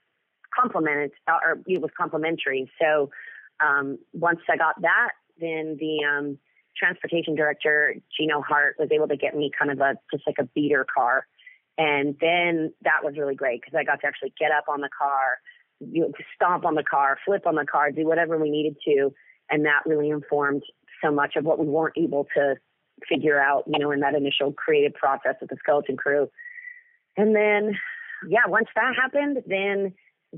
complemented 0.55 1.13
or 1.29 1.61
it 1.67 1.81
was 1.81 1.91
complementary. 1.99 2.71
So 2.81 3.11
um, 3.61 3.99
once 4.13 4.41
I 4.51 4.57
got 4.57 4.81
that, 4.83 5.13
then 5.41 5.77
the 5.81 6.05
um, 6.05 6.39
transportation 6.77 7.37
director 7.37 7.95
Gino 8.17 8.43
Hart 8.43 8.77
was 8.79 8.91
able 8.93 9.09
to 9.09 9.17
get 9.17 9.35
me 9.35 9.51
kind 9.59 9.71
of 9.71 9.81
a 9.81 9.95
just 10.13 10.27
like 10.27 10.37
a 10.39 10.45
beater 10.45 10.87
car 10.95 11.27
And 11.79 12.17
then 12.21 12.73
that 12.83 13.03
was 13.03 13.17
really 13.17 13.35
great 13.35 13.63
because 13.63 13.77
I 13.77 13.85
got 13.85 14.01
to 14.01 14.07
actually 14.07 14.35
get 14.39 14.51
up 14.51 14.65
on 14.69 14.81
the 14.81 14.89
car, 14.97 15.39
you 15.81 16.03
know, 16.03 16.13
stomp 16.35 16.65
on 16.65 16.75
the 16.75 16.83
car, 16.83 17.19
flip 17.25 17.47
on 17.47 17.55
the 17.55 17.67
car, 17.67 17.91
do 17.91 18.07
whatever 18.07 18.39
we 18.39 18.51
needed 18.51 18.77
to. 18.87 19.13
And 19.51 19.65
that 19.65 19.83
really 19.87 20.11
informed 20.11 20.63
so 21.03 21.13
much 21.13 21.37
of 21.37 21.45
what 21.45 21.59
we 21.59 21.67
weren't 21.67 21.97
able 21.97 22.27
to 22.35 22.57
figure 23.09 23.41
out, 23.41 23.65
you 23.67 23.79
know, 23.79 23.91
in 23.91 24.01
that 24.01 24.15
initial 24.15 24.53
creative 24.53 24.95
process 24.95 25.35
with 25.41 25.51
the 25.51 25.57
skeleton 25.59 25.97
crew. 25.97 26.29
And 27.17 27.37
then, 27.37 27.77
yeah, 28.29 28.47
once 28.47 28.69
that 28.75 28.95
happened, 28.97 29.43
then 29.47 29.93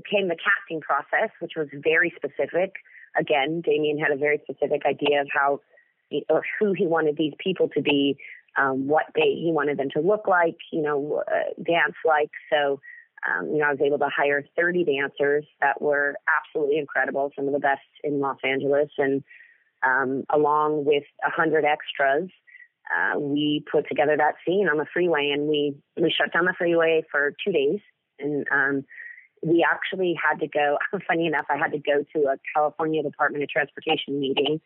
came 0.09 0.27
the 0.27 0.35
casting 0.35 0.81
process, 0.81 1.29
which 1.39 1.53
was 1.55 1.67
very 1.73 2.13
specific. 2.15 2.73
Again, 3.17 3.61
Damien 3.61 3.97
had 3.97 4.11
a 4.11 4.17
very 4.17 4.39
specific 4.43 4.83
idea 4.85 5.21
of 5.21 5.27
how 5.33 5.61
or 6.29 6.43
who 6.59 6.73
he 6.73 6.87
wanted 6.87 7.17
these 7.17 7.33
people 7.39 7.69
to 7.69 7.81
be, 7.81 8.17
um, 8.57 8.87
what 8.87 9.05
they 9.15 9.35
he 9.35 9.51
wanted 9.53 9.77
them 9.77 9.89
to 9.93 9.99
look 9.99 10.27
like, 10.27 10.57
you 10.71 10.81
know, 10.81 11.23
uh, 11.27 11.53
dance 11.63 11.95
like. 12.05 12.31
So, 12.51 12.79
um, 13.27 13.49
you 13.49 13.57
know, 13.57 13.65
I 13.65 13.71
was 13.71 13.81
able 13.81 13.99
to 13.99 14.09
hire 14.15 14.43
30 14.55 14.85
dancers 14.85 15.45
that 15.61 15.81
were 15.81 16.15
absolutely 16.27 16.77
incredible, 16.77 17.31
some 17.35 17.47
of 17.47 17.53
the 17.53 17.59
best 17.59 17.81
in 18.03 18.19
Los 18.19 18.37
Angeles, 18.43 18.89
and 18.97 19.23
um, 19.83 20.23
along 20.29 20.85
with 20.85 21.03
100 21.23 21.65
extras. 21.65 22.29
Uh, 22.89 23.19
we 23.19 23.63
put 23.71 23.87
together 23.87 24.17
that 24.17 24.33
scene 24.45 24.67
on 24.67 24.77
the 24.77 24.85
freeway 24.91 25.29
and 25.31 25.47
we, 25.47 25.75
we 25.95 26.11
shut 26.11 26.33
down 26.33 26.45
the 26.45 26.55
freeway 26.57 27.03
for 27.11 27.33
two 27.45 27.51
days. 27.51 27.79
And 28.17 28.47
um, 28.51 28.83
we 29.43 29.65
actually 29.69 30.15
had 30.21 30.39
to 30.39 30.47
go, 30.47 30.77
funny 31.07 31.27
enough, 31.27 31.45
I 31.49 31.57
had 31.57 31.71
to 31.71 31.77
go 31.77 32.03
to 32.15 32.19
a 32.29 32.37
California 32.55 33.03
Department 33.03 33.43
of 33.43 33.49
Transportation 33.49 34.19
meeting 34.19 34.59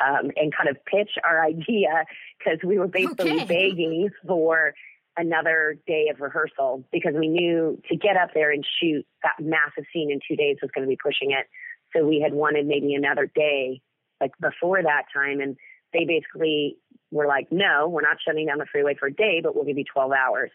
um, 0.00 0.30
and 0.36 0.54
kind 0.54 0.68
of 0.68 0.76
pitch 0.84 1.10
our 1.24 1.44
idea 1.46 2.04
because 2.38 2.58
we 2.64 2.78
were 2.78 2.88
basically 2.88 3.42
okay. 3.42 3.44
begging 3.44 4.10
for 4.26 4.74
another 5.16 5.76
day 5.86 6.08
of 6.12 6.20
rehearsal 6.20 6.84
because 6.92 7.14
we 7.18 7.28
knew 7.28 7.80
to 7.88 7.96
get 7.96 8.16
up 8.16 8.30
there 8.34 8.50
and 8.50 8.66
shoot 8.80 9.06
that 9.22 9.34
massive 9.40 9.84
scene 9.92 10.10
in 10.10 10.18
two 10.26 10.36
days 10.36 10.56
was 10.60 10.70
going 10.74 10.84
to 10.84 10.88
be 10.88 10.98
pushing 11.02 11.30
it. 11.30 11.46
So 11.94 12.04
we 12.04 12.20
had 12.20 12.34
wanted 12.34 12.66
maybe 12.66 12.94
another 12.94 13.30
day, 13.32 13.80
like 14.20 14.32
before 14.40 14.82
that 14.82 15.04
time. 15.14 15.40
And 15.40 15.56
they 15.92 16.04
basically 16.04 16.76
were 17.10 17.26
like, 17.26 17.46
no, 17.50 17.88
we're 17.88 18.02
not 18.02 18.16
shutting 18.26 18.46
down 18.46 18.58
the 18.58 18.66
freeway 18.70 18.96
for 18.98 19.06
a 19.06 19.14
day, 19.14 19.40
but 19.42 19.54
we'll 19.54 19.64
give 19.64 19.78
you 19.78 19.84
12 19.92 20.12
hours. 20.12 20.50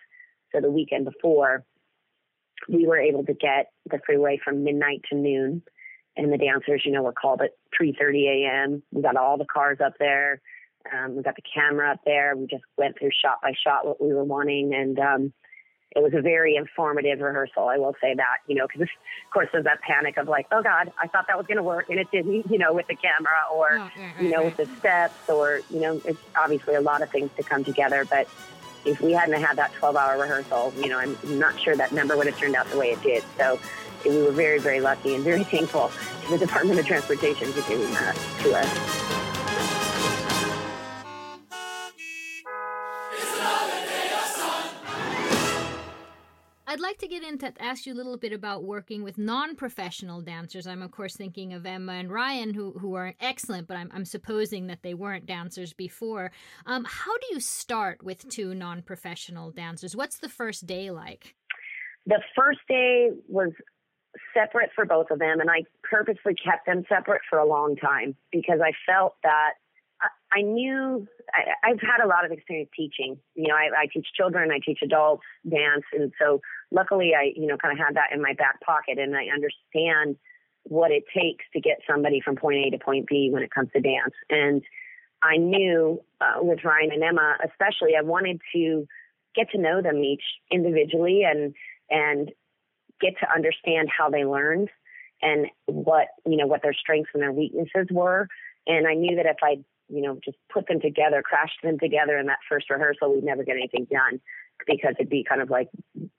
So 0.54 0.62
the 0.62 0.72
weekend 0.72 1.06
before, 1.06 1.63
we 2.67 2.86
were 2.86 3.00
able 3.00 3.24
to 3.26 3.34
get 3.34 3.72
the 3.89 4.00
freeway 4.06 4.39
from 4.43 4.63
midnight 4.63 5.02
to 5.10 5.15
noon. 5.15 5.63
And 6.17 6.34
the 6.34 6.38
dancers, 6.38 6.82
you 6.86 6.91
know, 6.91 7.04
were 7.04 7.13
called 7.13 7.41
at 7.41 7.52
3:30 7.80 8.43
a.m. 8.43 8.84
We 8.91 9.02
got 9.02 9.15
all 9.15 9.38
the 9.38 9.45
cars 9.45 9.78
up 9.84 9.93
there. 10.00 10.41
Um, 10.91 11.15
we 11.15 11.23
got 11.23 11.35
the 11.35 11.41
camera 11.41 11.91
up 11.91 11.99
there. 12.05 12.35
We 12.35 12.47
just 12.47 12.63
went 12.77 12.97
through 12.97 13.11
shot 13.21 13.41
by 13.41 13.53
shot 13.63 13.85
what 13.85 14.01
we 14.01 14.13
were 14.13 14.23
wanting, 14.23 14.73
and 14.73 14.99
um, 14.99 15.33
it 15.95 16.03
was 16.03 16.13
a 16.13 16.21
very 16.21 16.55
informative 16.55 17.19
rehearsal. 17.19 17.67
I 17.67 17.77
will 17.77 17.95
say 18.01 18.13
that, 18.13 18.37
you 18.47 18.55
know, 18.55 18.67
because 18.67 18.81
of 18.81 18.89
course 19.33 19.49
there's 19.51 19.63
that 19.63 19.81
panic 19.81 20.17
of 20.17 20.27
like, 20.27 20.45
oh 20.51 20.61
God, 20.61 20.91
I 21.01 21.07
thought 21.07 21.25
that 21.27 21.37
was 21.37 21.47
going 21.47 21.57
to 21.57 21.63
work 21.63 21.89
and 21.89 21.99
it 21.99 22.11
didn't, 22.11 22.49
you 22.49 22.59
know, 22.59 22.73
with 22.73 22.87
the 22.87 22.95
camera 22.95 23.39
or, 23.51 23.69
oh, 23.79 23.89
you 24.21 24.29
know, 24.29 24.43
with 24.43 24.57
the 24.57 24.67
steps 24.77 25.29
or, 25.29 25.61
you 25.71 25.79
know, 25.79 25.99
it's 26.05 26.19
obviously 26.39 26.75
a 26.75 26.81
lot 26.81 27.01
of 27.01 27.09
things 27.09 27.31
to 27.37 27.43
come 27.43 27.63
together. 27.63 28.05
But 28.05 28.27
if 28.85 29.01
we 29.01 29.13
hadn't 29.13 29.41
had 29.41 29.57
that 29.57 29.73
12 29.73 29.95
hour 29.95 30.19
rehearsal, 30.19 30.73
you 30.77 30.89
know, 30.89 30.99
I'm 30.99 31.17
not 31.23 31.59
sure 31.59 31.75
that 31.75 31.91
number 31.91 32.15
would 32.15 32.27
have 32.27 32.37
turned 32.37 32.55
out 32.55 32.67
the 32.67 32.77
way 32.77 32.91
it 32.91 33.01
did. 33.01 33.23
So 33.37 33.59
we 34.05 34.21
were 34.21 34.31
very, 34.31 34.59
very 34.59 34.81
lucky 34.81 35.15
and 35.15 35.23
very 35.23 35.43
thankful 35.43 35.91
to 36.25 36.29
the 36.29 36.37
Department 36.37 36.79
of 36.79 36.85
Transportation 36.85 37.51
for 37.51 37.67
giving 37.67 37.91
that 37.93 38.15
to 38.43 38.53
us. 38.55 39.18
I'd 46.69 46.79
like 46.79 46.99
to 46.99 47.08
get 47.08 47.23
into 47.23 47.51
ask 47.60 47.88
you 47.88 47.93
a 47.93 47.95
little 47.95 48.15
bit 48.15 48.32
about 48.32 48.63
working 48.63 49.01
with 49.01 49.17
non-professional 49.17 50.21
dancers. 50.21 50.67
I'm 50.67 50.84
of 50.84 50.91
course 50.91 51.15
thinking 51.15 51.51
of 51.51 51.65
Emma 51.65 51.93
and 51.93 52.12
Ryan, 52.12 52.53
who 52.53 52.73
who 52.73 52.93
are 52.93 53.15
excellent, 53.19 53.67
but 53.67 53.75
I'm 53.75 53.89
I'm 53.91 54.05
supposing 54.05 54.67
that 54.67 54.84
they 54.84 54.93
weren't 54.93 55.25
dancers 55.25 55.73
before. 55.73 56.32
Um, 56.67 56.86
how 56.88 57.17
do 57.17 57.27
you 57.32 57.39
start 57.39 58.03
with 58.03 58.29
two 58.29 58.53
non-professional 58.53 59.49
dancers? 59.49 59.95
What's 59.95 60.19
the 60.19 60.29
first 60.29 60.67
day 60.67 60.91
like? 60.91 61.34
The 62.05 62.21
first 62.36 62.60
day 62.67 63.10
was 63.27 63.49
separate 64.36 64.69
for 64.75 64.86
both 64.86 65.08
of 65.10 65.17
them, 65.17 65.39
and 65.39 65.49
I 65.49 65.63
purposely 65.82 66.36
kept 66.36 66.67
them 66.67 66.84
separate 66.88 67.21
for 67.32 67.39
a 67.39 67.47
long 67.47 67.77
time 67.77 68.15
because 68.32 68.60
I 68.63 68.73
felt 68.86 69.15
that 69.23 69.53
I 70.31 70.41
knew 70.41 71.07
I, 71.33 71.69
have 71.69 71.79
had 71.81 72.03
a 72.03 72.07
lot 72.07 72.25
of 72.25 72.31
experience 72.31 72.69
teaching. 72.75 73.17
You 73.35 73.47
know, 73.47 73.55
I, 73.55 73.83
I 73.83 73.87
teach 73.91 74.07
children, 74.15 74.51
I 74.51 74.59
teach 74.63 74.79
adults 74.83 75.23
dance, 75.49 75.85
and 75.93 76.11
so 76.19 76.41
luckily 76.71 77.11
I, 77.17 77.31
you 77.35 77.47
know, 77.47 77.57
kind 77.57 77.71
of 77.71 77.83
had 77.83 77.95
that 77.95 78.13
in 78.13 78.21
my 78.21 78.33
back 78.33 78.61
pocket, 78.61 78.99
and 78.99 79.15
I 79.15 79.25
understand 79.33 80.17
what 80.63 80.91
it 80.91 81.03
takes 81.15 81.45
to 81.53 81.61
get 81.61 81.79
somebody 81.89 82.21
from 82.23 82.35
point 82.35 82.65
A 82.67 82.69
to 82.71 82.83
point 82.83 83.07
B 83.07 83.29
when 83.31 83.43
it 83.43 83.51
comes 83.51 83.69
to 83.73 83.81
dance. 83.81 84.13
And 84.29 84.61
I 85.23 85.37
knew 85.37 86.01
uh, 86.21 86.41
with 86.41 86.63
Ryan 86.63 86.91
and 86.91 87.03
Emma, 87.03 87.37
especially, 87.43 87.95
I 87.97 88.03
wanted 88.03 88.41
to 88.55 88.87
get 89.35 89.49
to 89.51 89.57
know 89.57 89.81
them 89.81 90.03
each 90.03 90.23
individually 90.51 91.23
and 91.23 91.53
and 91.89 92.31
get 93.01 93.13
to 93.21 93.31
understand 93.33 93.89
how 93.95 94.09
they 94.09 94.25
learned 94.25 94.69
and 95.21 95.47
what 95.65 96.07
you 96.25 96.37
know 96.37 96.47
what 96.47 96.61
their 96.61 96.73
strengths 96.73 97.11
and 97.13 97.23
their 97.23 97.31
weaknesses 97.31 97.87
were. 97.91 98.27
And 98.67 98.87
I 98.87 98.93
knew 98.93 99.15
that 99.15 99.25
if 99.25 99.37
I 99.41 99.57
you 99.89 100.02
know, 100.02 100.19
just 100.23 100.38
put 100.54 100.67
them 100.67 100.80
together, 100.80 101.21
crash 101.21 101.52
them 101.63 101.80
together 101.80 102.17
in 102.17 102.28
that 102.28 102.39
first 102.47 102.69
rehearsal, 102.69 103.13
we'd 103.13 103.23
never 103.23 103.43
get 103.43 103.56
anything 103.56 103.88
done 103.89 104.19
because 104.67 104.95
it'd 104.99 105.10
be 105.10 105.25
kind 105.28 105.41
of 105.41 105.49
like 105.49 105.69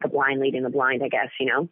the 0.03 0.09
blind 0.09 0.41
leading 0.41 0.63
the 0.63 0.71
blind, 0.71 1.03
I 1.03 1.09
guess, 1.09 1.29
you 1.39 1.47
know. 1.47 1.69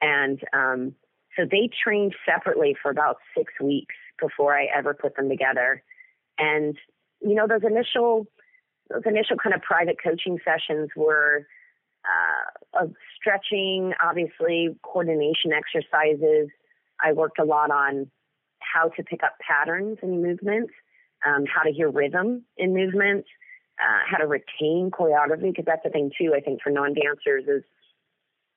And 0.00 0.40
um, 0.52 0.94
so 1.36 1.44
they 1.50 1.68
trained 1.82 2.14
separately 2.26 2.76
for 2.80 2.90
about 2.90 3.16
six 3.36 3.52
weeks 3.60 3.94
before 4.20 4.56
I 4.56 4.66
ever 4.74 4.94
put 4.94 5.16
them 5.16 5.28
together. 5.28 5.82
And 6.38 6.76
you 7.20 7.34
know, 7.34 7.46
those 7.46 7.62
initial 7.64 8.26
those 8.90 9.02
initial 9.06 9.36
kind 9.36 9.54
of 9.54 9.62
private 9.62 9.96
coaching 10.02 10.38
sessions 10.44 10.90
were 10.96 11.46
uh, 12.04 12.82
of 12.84 12.92
stretching, 13.16 13.92
obviously 14.02 14.76
coordination 14.82 15.52
exercises. 15.52 16.48
I 17.00 17.12
worked 17.12 17.38
a 17.38 17.44
lot 17.44 17.70
on 17.70 18.10
how 18.58 18.88
to 18.88 19.02
pick 19.02 19.22
up 19.22 19.36
patterns 19.46 19.98
and 20.02 20.22
movements 20.22 20.72
um, 21.26 21.44
how 21.46 21.62
to 21.62 21.72
hear 21.72 21.90
rhythm 21.90 22.44
in 22.56 22.74
movement, 22.74 23.24
uh, 23.80 24.00
how 24.10 24.18
to 24.18 24.26
retain 24.26 24.90
choreography, 24.90 25.50
because 25.50 25.64
that's 25.66 25.82
the 25.84 25.90
thing 25.90 26.10
too, 26.18 26.32
I 26.36 26.40
think, 26.40 26.62
for 26.62 26.70
non-dancers 26.70 27.44
is, 27.48 27.62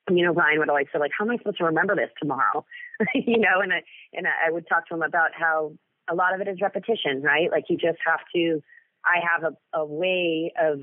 you 0.09 0.23
know, 0.23 0.33
Ryan 0.33 0.59
would 0.59 0.69
always 0.69 0.87
say, 0.93 0.99
like, 0.99 1.11
how 1.17 1.25
am 1.25 1.31
I 1.31 1.37
supposed 1.37 1.57
to 1.57 1.65
remember 1.65 1.95
this 1.95 2.09
tomorrow? 2.19 2.65
you 3.15 3.39
know, 3.39 3.61
and 3.61 3.73
I, 3.73 3.81
and 4.13 4.27
I 4.27 4.51
would 4.51 4.67
talk 4.67 4.87
to 4.89 4.95
him 4.95 5.01
about 5.01 5.31
how 5.33 5.73
a 6.09 6.15
lot 6.15 6.35
of 6.35 6.41
it 6.41 6.47
is 6.47 6.61
repetition, 6.61 7.21
right? 7.21 7.49
Like 7.51 7.65
you 7.69 7.77
just 7.77 7.97
have 8.05 8.19
to, 8.35 8.61
I 9.03 9.19
have 9.31 9.53
a, 9.53 9.79
a 9.79 9.85
way 9.85 10.53
of 10.61 10.81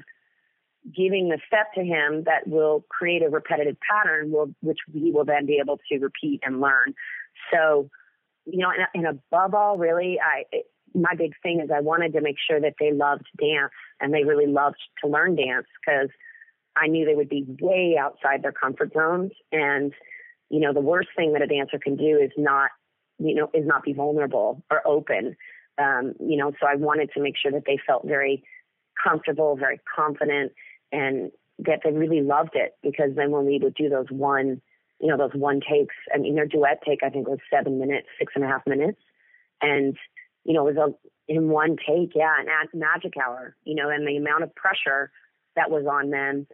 giving 0.95 1.29
the 1.29 1.39
step 1.47 1.73
to 1.75 1.81
him 1.81 2.25
that 2.25 2.47
will 2.47 2.85
create 2.89 3.23
a 3.23 3.29
repetitive 3.29 3.77
pattern, 3.89 4.33
will, 4.33 4.53
which 4.61 4.79
we 4.93 5.13
will 5.13 5.25
then 5.25 5.47
be 5.47 5.61
able 5.63 5.79
to 5.91 5.99
repeat 5.99 6.41
and 6.45 6.61
learn. 6.61 6.95
So, 7.53 7.89
you 8.45 8.59
know, 8.59 8.71
and, 8.71 9.07
and 9.07 9.07
above 9.07 9.55
all, 9.55 9.79
really, 9.79 10.19
I, 10.21 10.45
my 10.95 11.15
big 11.17 11.33
thing 11.43 11.61
is 11.61 11.71
I 11.75 11.81
wanted 11.81 12.13
to 12.15 12.21
make 12.21 12.37
sure 12.39 12.61
that 12.61 12.75
they 12.79 12.93
loved 12.93 13.27
dance 13.39 13.73
and 14.01 14.13
they 14.13 14.25
really 14.25 14.47
loved 14.47 14.77
to 15.03 15.11
learn 15.11 15.37
dance 15.37 15.67
because 15.81 16.11
I 16.77 16.87
knew 16.87 17.05
they 17.05 17.15
would 17.15 17.29
be 17.29 17.45
way 17.61 17.97
outside 18.01 18.43
their 18.43 18.53
comfort 18.53 18.93
zones. 18.95 19.33
And, 19.51 19.93
you 20.49 20.61
know, 20.61 20.73
the 20.73 20.81
worst 20.81 21.11
thing 21.17 21.33
that 21.33 21.43
a 21.43 21.47
dancer 21.47 21.79
can 21.79 21.97
do 21.97 22.19
is 22.19 22.31
not, 22.37 22.71
you 23.19 23.35
know, 23.35 23.51
is 23.55 23.67
not 23.67 23.83
be 23.83 23.93
vulnerable 23.93 24.63
or 24.71 24.87
open. 24.87 25.37
Um, 25.79 26.15
you 26.21 26.37
know, 26.37 26.53
so 26.61 26.67
I 26.67 26.77
wanted 26.77 27.11
to 27.15 27.23
make 27.23 27.35
sure 27.41 27.53
that 27.53 27.65
they 27.67 27.79
felt 27.87 28.07
very 28.07 28.45
comfortable, 29.03 29.57
very 29.57 29.81
confident, 29.95 30.53
and 30.91 31.31
that 31.59 31.81
they 31.85 31.93
really 31.93 32.23
loved 32.23 32.55
it 32.55 32.77
because 32.83 33.11
then 33.17 33.31
when 33.31 33.47
we 33.47 33.59
would 33.63 33.75
do 33.75 33.89
those 33.89 34.11
one, 34.11 34.61
you 35.01 35.09
know, 35.09 35.17
those 35.17 35.35
one 35.35 35.61
takes, 35.61 35.95
I 36.15 36.19
mean, 36.19 36.35
their 36.35 36.47
duet 36.47 36.83
take, 36.87 37.03
I 37.03 37.11
think 37.11 37.29
was 37.29 37.39
seven 37.51 37.79
minutes, 37.79 38.09
six 38.19 38.33
and 38.35 38.45
a 38.45 38.49
half 38.49 38.67
minutes. 38.67 39.01
And 39.61 39.97
you 40.45 40.55
know, 40.55 40.67
it 40.69 40.75
was 40.75 40.95
a, 41.29 41.33
in 41.33 41.49
one 41.49 41.77
take, 41.77 42.13
yeah, 42.15 42.35
an 42.39 42.47
magic 42.79 43.15
hour, 43.17 43.57
you 43.65 43.75
know, 43.75 43.89
and 43.89 44.07
the 44.07 44.17
amount 44.17 44.43
of 44.43 44.55
pressure 44.55 45.11
that 45.57 45.71
was 45.71 45.85
on 45.91 46.11
them. 46.11 46.47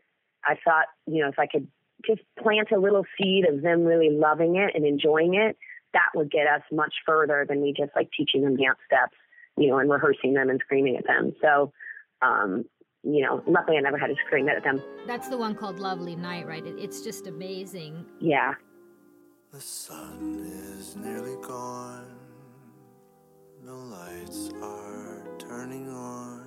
I 0.44 0.54
thought, 0.64 0.86
you 1.06 1.22
know, 1.22 1.28
if 1.28 1.38
I 1.38 1.46
could 1.46 1.68
just 2.06 2.20
plant 2.40 2.70
a 2.70 2.78
little 2.78 3.04
seed 3.18 3.44
of 3.48 3.62
them 3.62 3.84
really 3.84 4.10
loving 4.10 4.56
it 4.56 4.74
and 4.74 4.86
enjoying 4.86 5.34
it, 5.34 5.56
that 5.94 6.10
would 6.14 6.30
get 6.30 6.46
us 6.46 6.62
much 6.70 6.94
further 7.06 7.44
than 7.48 7.62
me 7.62 7.74
just 7.76 7.90
like 7.96 8.10
teaching 8.16 8.42
them 8.42 8.56
dance 8.56 8.78
steps, 8.86 9.16
you 9.56 9.68
know, 9.68 9.78
and 9.78 9.90
rehearsing 9.90 10.34
them 10.34 10.50
and 10.50 10.60
screaming 10.64 10.96
at 10.96 11.06
them. 11.06 11.34
So, 11.40 11.72
um, 12.22 12.64
you 13.02 13.24
know, 13.24 13.42
luckily 13.46 13.78
I 13.78 13.80
never 13.80 13.98
had 13.98 14.08
to 14.08 14.16
scream 14.26 14.48
at 14.48 14.62
them. 14.62 14.82
That's 15.06 15.28
the 15.28 15.38
one 15.38 15.54
called 15.54 15.78
Lovely 15.78 16.14
Night, 16.14 16.46
right? 16.46 16.64
It's 16.64 17.00
just 17.00 17.26
amazing. 17.26 18.04
Yeah. 18.20 18.54
The 19.52 19.60
sun 19.60 20.40
is 20.78 20.94
nearly 20.94 21.36
gone. 21.42 22.27
The 23.64 23.72
lights 23.72 24.50
are 24.62 25.22
turning 25.38 25.88
on. 25.88 26.46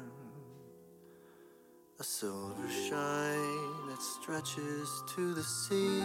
A 2.00 2.04
silver 2.04 2.70
shine 2.70 3.88
that 3.90 4.02
stretches 4.02 5.04
to 5.16 5.34
the 5.34 5.44
sea. 5.44 6.04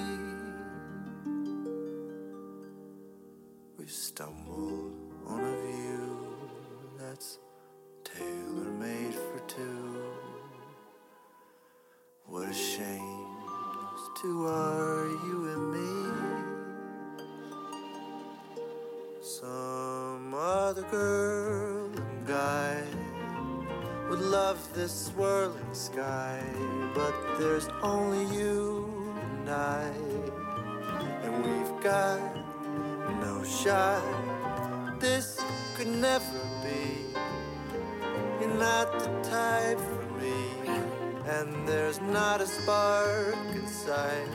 We've 3.78 3.90
stumbled 3.90 4.92
on 5.26 5.40
a 5.40 5.56
view 5.66 6.26
that's 6.98 7.38
tailor 8.04 8.70
made 8.72 9.14
for 9.14 9.38
two. 9.46 10.02
What 12.26 12.48
a 12.48 12.54
shame 12.54 13.26
those 13.96 14.10
two 14.20 14.46
are 14.46 15.06
you 15.24 15.48
and 15.54 15.72
me. 15.72 15.92
Some 19.22 19.85
other 20.66 20.82
girl 20.90 21.88
and 21.94 22.26
guy 22.26 22.82
would 24.10 24.18
love 24.18 24.58
this 24.74 25.06
swirling 25.06 25.72
sky, 25.72 26.42
but 26.92 27.14
there's 27.38 27.68
only 27.82 28.24
you 28.36 29.14
and 29.22 29.48
I, 29.48 29.88
and 31.22 31.34
we've 31.46 31.84
got 31.84 32.20
no 33.20 33.44
shot. 33.44 34.98
This 34.98 35.40
could 35.76 35.86
never 35.86 36.40
be. 36.64 37.14
You're 38.40 38.58
not 38.58 38.90
the 38.98 39.06
type 39.22 39.78
for 39.78 40.06
me, 40.20 40.36
and 41.26 41.68
there's 41.68 42.00
not 42.00 42.40
a 42.40 42.46
spark 42.48 43.36
inside. 43.54 44.34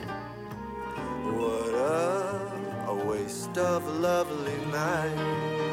What 1.36 1.74
a, 1.74 2.88
a 2.88 2.94
waste 3.04 3.58
of 3.58 3.86
a 3.86 3.90
lovely 3.90 4.56
night. 4.72 5.71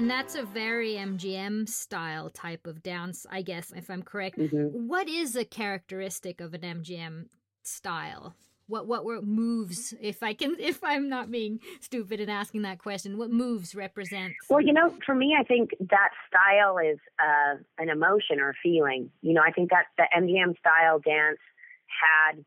And 0.00 0.10
that's 0.10 0.34
a 0.34 0.44
very 0.44 0.94
MGM 0.94 1.68
style 1.68 2.30
type 2.30 2.66
of 2.66 2.82
dance, 2.82 3.26
I 3.30 3.42
guess, 3.42 3.70
if 3.70 3.90
I'm 3.90 4.02
correct. 4.02 4.38
Mhm. 4.38 4.72
What 4.72 5.10
is 5.10 5.36
a 5.36 5.44
characteristic 5.44 6.40
of 6.40 6.54
an 6.54 6.64
MGM 6.64 7.28
style? 7.62 8.34
What 8.66 8.86
what 8.86 9.04
were 9.04 9.20
moves? 9.20 9.92
If 10.00 10.22
I 10.22 10.32
can, 10.32 10.56
if 10.58 10.82
I'm 10.82 11.10
not 11.10 11.30
being 11.30 11.60
stupid 11.80 12.18
in 12.18 12.30
asking 12.30 12.62
that 12.62 12.78
question, 12.78 13.18
what 13.18 13.30
moves 13.30 13.74
represent? 13.74 14.32
Well, 14.48 14.62
you 14.62 14.72
know, 14.72 14.96
for 15.04 15.14
me, 15.14 15.36
I 15.38 15.42
think 15.42 15.72
that 15.78 16.12
style 16.28 16.78
is 16.78 16.98
uh, 17.22 17.56
an 17.76 17.90
emotion 17.90 18.40
or 18.40 18.48
a 18.48 18.54
feeling. 18.62 19.10
You 19.20 19.34
know, 19.34 19.42
I 19.42 19.52
think 19.52 19.68
that 19.68 19.84
the 19.98 20.08
MGM 20.16 20.58
style 20.60 21.00
dance 21.00 21.40
had 21.86 22.42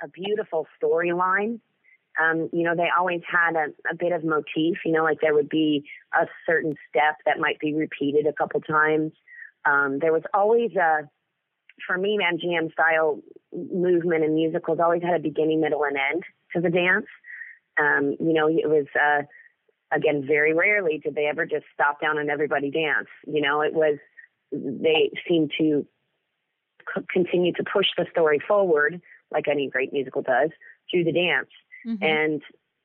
a 0.00 0.06
beautiful 0.06 0.68
storyline. 0.80 1.58
Um, 2.20 2.48
you 2.52 2.62
know, 2.62 2.74
they 2.76 2.88
always 2.96 3.22
had 3.30 3.56
a, 3.56 3.66
a 3.90 3.94
bit 3.96 4.12
of 4.12 4.24
motif. 4.24 4.78
You 4.84 4.92
know, 4.92 5.02
like 5.02 5.20
there 5.20 5.34
would 5.34 5.48
be 5.48 5.84
a 6.12 6.26
certain 6.46 6.74
step 6.88 7.16
that 7.26 7.38
might 7.38 7.58
be 7.58 7.74
repeated 7.74 8.26
a 8.26 8.32
couple 8.32 8.60
times. 8.60 9.12
Um, 9.64 9.98
there 10.00 10.12
was 10.12 10.22
always 10.32 10.74
a, 10.76 11.08
for 11.86 11.98
me, 11.98 12.18
MGM 12.22 12.72
style 12.72 13.20
movement 13.52 14.24
and 14.24 14.34
musicals 14.34 14.78
always 14.82 15.02
had 15.02 15.14
a 15.14 15.22
beginning, 15.22 15.60
middle, 15.60 15.84
and 15.84 15.96
end 15.96 16.22
to 16.54 16.60
the 16.60 16.70
dance. 16.70 17.06
Um, 17.80 18.16
you 18.20 18.32
know, 18.32 18.48
it 18.48 18.68
was. 18.68 18.86
Uh, 18.94 19.22
again, 19.94 20.24
very 20.26 20.52
rarely 20.52 20.98
did 20.98 21.14
they 21.14 21.26
ever 21.26 21.46
just 21.46 21.64
stop 21.72 22.00
down 22.00 22.18
and 22.18 22.30
everybody 22.30 22.70
dance. 22.70 23.08
You 23.26 23.40
know, 23.40 23.60
it 23.60 23.74
was, 23.74 23.98
they 24.52 25.10
seemed 25.28 25.52
to 25.58 25.86
c- 26.94 27.04
continue 27.12 27.52
to 27.52 27.64
push 27.64 27.86
the 27.96 28.06
story 28.10 28.40
forward, 28.46 29.00
like 29.30 29.48
any 29.48 29.68
great 29.68 29.92
musical 29.92 30.22
does, 30.22 30.50
through 30.90 31.04
the 31.04 31.12
dance. 31.12 31.48
Mhm. 31.86 32.02
And, 32.02 32.42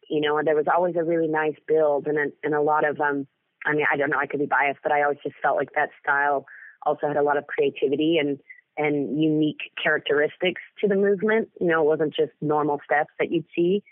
you 0.09 0.21
know, 0.21 0.41
there 0.43 0.55
was 0.55 0.67
always 0.73 0.95
a 0.95 1.03
really 1.03 1.27
nice 1.27 1.55
build 1.67 2.07
and 2.07 2.17
a, 2.17 2.25
and 2.43 2.53
a 2.53 2.61
lot 2.61 2.87
of, 2.87 2.99
um, 2.99 3.27
I 3.65 3.73
mean, 3.73 3.85
I 3.91 3.97
don't 3.97 4.09
know, 4.09 4.17
I 4.17 4.25
could 4.25 4.39
be 4.39 4.45
biased, 4.45 4.79
but 4.83 4.91
I 4.91 5.03
always 5.03 5.19
just 5.23 5.35
felt 5.41 5.57
like 5.57 5.73
that 5.75 5.89
style 6.01 6.45
also 6.85 7.07
had 7.07 7.17
a 7.17 7.23
lot 7.23 7.37
of 7.37 7.47
creativity 7.47 8.17
and, 8.17 8.39
and 8.77 9.21
unique 9.21 9.59
characteristics 9.81 10.61
to 10.79 10.87
the 10.87 10.95
movement. 10.95 11.49
You 11.59 11.67
know, 11.67 11.81
it 11.81 11.85
wasn't 11.85 12.15
just 12.15 12.31
normal 12.41 12.79
steps 12.85 13.11
that 13.19 13.31
you'd 13.31 13.45
see. 13.55 13.83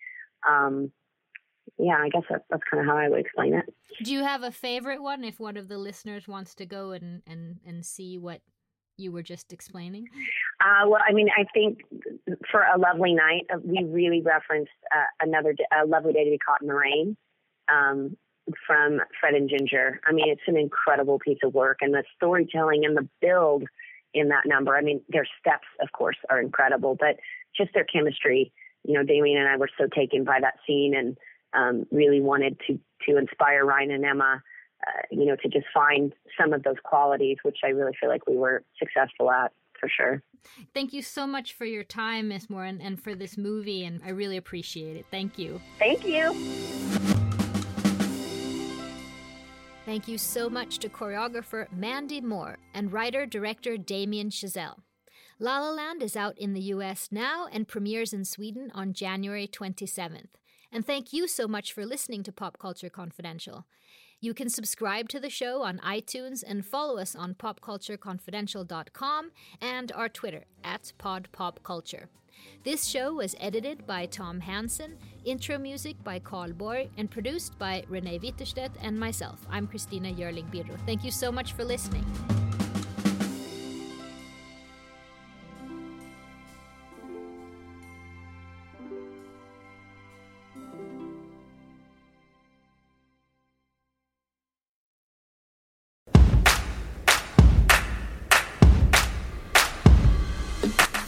Um, 0.47 0.91
yeah, 1.78 1.97
I 1.97 2.10
guess 2.10 2.24
that, 2.30 2.45
that's 2.49 2.64
kind 2.70 2.82
of 2.82 2.88
how 2.88 2.97
I 2.97 3.10
would 3.10 3.20
explain 3.20 3.53
it. 3.53 3.66
Do 4.03 4.14
you 4.14 4.24
have 4.24 4.43
a 4.43 4.51
favorite 4.51 5.01
one? 5.01 5.24
If 5.24 5.39
one 5.39 5.58
of 5.58 5.68
the 5.68 5.78
listeners 5.78 6.28
wants 6.28 6.55
to 6.55 6.66
go 6.66 6.91
and 6.91 7.22
and 7.28 7.60
and 7.66 7.86
see 7.86 8.18
what 8.18 8.41
you 8.97 9.11
were 9.11 9.21
just 9.21 9.53
explaining. 9.53 10.07
Uh, 10.59 10.87
well, 10.87 11.01
I 11.07 11.13
mean, 11.13 11.29
I 11.35 11.45
think 11.53 11.81
for 12.49 12.61
a 12.61 12.77
lovely 12.77 13.13
night, 13.13 13.45
uh, 13.53 13.59
we 13.63 13.83
really 13.83 14.21
referenced 14.21 14.71
uh, 14.91 15.05
another 15.21 15.55
a 15.71 15.85
lovely 15.85 16.13
day 16.13 16.25
to 16.25 16.31
be 16.31 16.37
caught 16.39 16.61
in 16.61 16.67
the 16.67 16.73
rain 16.73 17.15
um, 17.69 18.17
from 18.65 18.99
Fred 19.19 19.35
and 19.35 19.49
Ginger. 19.49 19.99
I 20.05 20.13
mean, 20.13 20.29
it's 20.29 20.41
an 20.47 20.57
incredible 20.57 21.19
piece 21.19 21.39
of 21.43 21.53
work, 21.53 21.77
and 21.81 21.93
the 21.93 22.03
storytelling 22.15 22.85
and 22.85 22.97
the 22.97 23.07
build 23.21 23.63
in 24.13 24.29
that 24.29 24.45
number. 24.45 24.75
I 24.75 24.81
mean, 24.81 25.01
their 25.09 25.27
steps, 25.39 25.67
of 25.81 25.91
course, 25.91 26.17
are 26.29 26.41
incredible, 26.41 26.95
but 26.99 27.17
just 27.55 27.73
their 27.73 27.85
chemistry. 27.85 28.51
You 28.83 28.93
know, 28.93 29.03
Damien 29.03 29.39
and 29.39 29.49
I 29.49 29.57
were 29.57 29.69
so 29.77 29.85
taken 29.87 30.23
by 30.23 30.39
that 30.41 30.55
scene, 30.65 30.95
and 30.95 31.17
um, 31.53 31.85
really 31.91 32.21
wanted 32.21 32.59
to 32.67 32.79
to 33.07 33.17
inspire 33.17 33.63
Ryan 33.63 33.91
and 33.91 34.05
Emma. 34.05 34.41
Uh, 34.86 35.01
you 35.09 35.25
know, 35.25 35.36
to 35.36 35.47
just 35.47 35.65
find 35.73 36.13
some 36.39 36.53
of 36.53 36.61
those 36.63 36.75
qualities, 36.84 37.38
which 37.41 37.57
I 37.63 37.69
really 37.69 37.93
feel 37.99 38.09
like 38.09 38.28
we 38.28 38.38
were 38.38 38.63
successful 38.78 39.32
at 39.32 39.51
for 39.80 39.89
sure. 39.89 40.21
Thank 40.73 40.93
you 40.93 41.01
so 41.01 41.25
much 41.28 41.53
for 41.53 41.65
your 41.65 41.84
time, 41.84 42.28
Miss 42.30 42.49
Moore, 42.49 42.65
and, 42.65 42.82
and 42.82 43.01
for 43.01 43.15
this 43.15 43.38
movie, 43.38 43.86
and 43.86 44.01
I 44.05 44.09
really 44.09 44.38
appreciate 44.38 44.97
it. 44.97 45.05
Thank 45.11 45.38
you. 45.38 45.59
Thank 45.80 46.05
you. 46.05 46.34
Thank 49.86 50.07
you 50.07 50.17
so 50.17 50.49
much 50.49 50.80
to 50.80 50.89
choreographer 50.89 51.71
Mandy 51.71 52.19
Moore 52.19 52.57
and 52.73 52.91
writer 52.91 53.25
director 53.25 53.78
Damien 53.78 54.30
Chazelle. 54.30 54.80
La 55.39 55.59
La 55.59 55.69
Land 55.69 56.03
is 56.03 56.17
out 56.17 56.38
in 56.38 56.53
the 56.53 56.61
US 56.73 57.07
now 57.09 57.47
and 57.51 57.67
premieres 57.67 58.11
in 58.11 58.25
Sweden 58.25 58.71
on 58.73 58.91
January 58.91 59.47
27th. 59.47 60.36
And 60.71 60.86
thank 60.86 61.13
you 61.13 61.28
so 61.28 61.47
much 61.47 61.71
for 61.71 61.86
listening 61.86 62.23
to 62.23 62.34
Pop 62.34 62.59
Culture 62.59 62.89
Confidential. 62.89 63.65
You 64.20 64.34
can 64.34 64.49
subscribe 64.49 65.09
to 65.09 65.20
the 65.20 65.30
show 65.30 65.61
on 65.61 65.78
iTunes 65.80 66.43
and 66.45 66.65
follow 66.65 66.97
us 66.97 67.15
on 67.15 67.36
popcultureconfidential.com 67.36 69.32
and 69.61 69.91
our 69.91 70.09
Twitter 70.09 70.45
at 70.63 70.91
podpopculture. 70.99 72.05
This 72.63 72.86
show 72.86 73.13
was 73.13 73.36
edited 73.39 73.86
by 73.86 74.07
Tom 74.07 74.39
Hansen, 74.39 74.97
intro 75.24 75.59
music 75.59 76.03
by 76.03 76.18
Carl 76.20 76.53
Borg, 76.53 76.89
and 76.97 77.11
produced 77.11 77.57
by 77.59 77.84
Renee 77.88 78.20
Witterstedt 78.20 78.72
and 78.82 78.99
myself. 78.99 79.45
I'm 79.51 79.68
Christina 79.68 80.11
Yerling 80.11 80.49
Birro. 80.51 80.78
Thank 80.86 81.03
you 81.03 81.11
so 81.11 81.32
much 81.32 81.53
for 81.53 81.63
listening. 81.63 82.05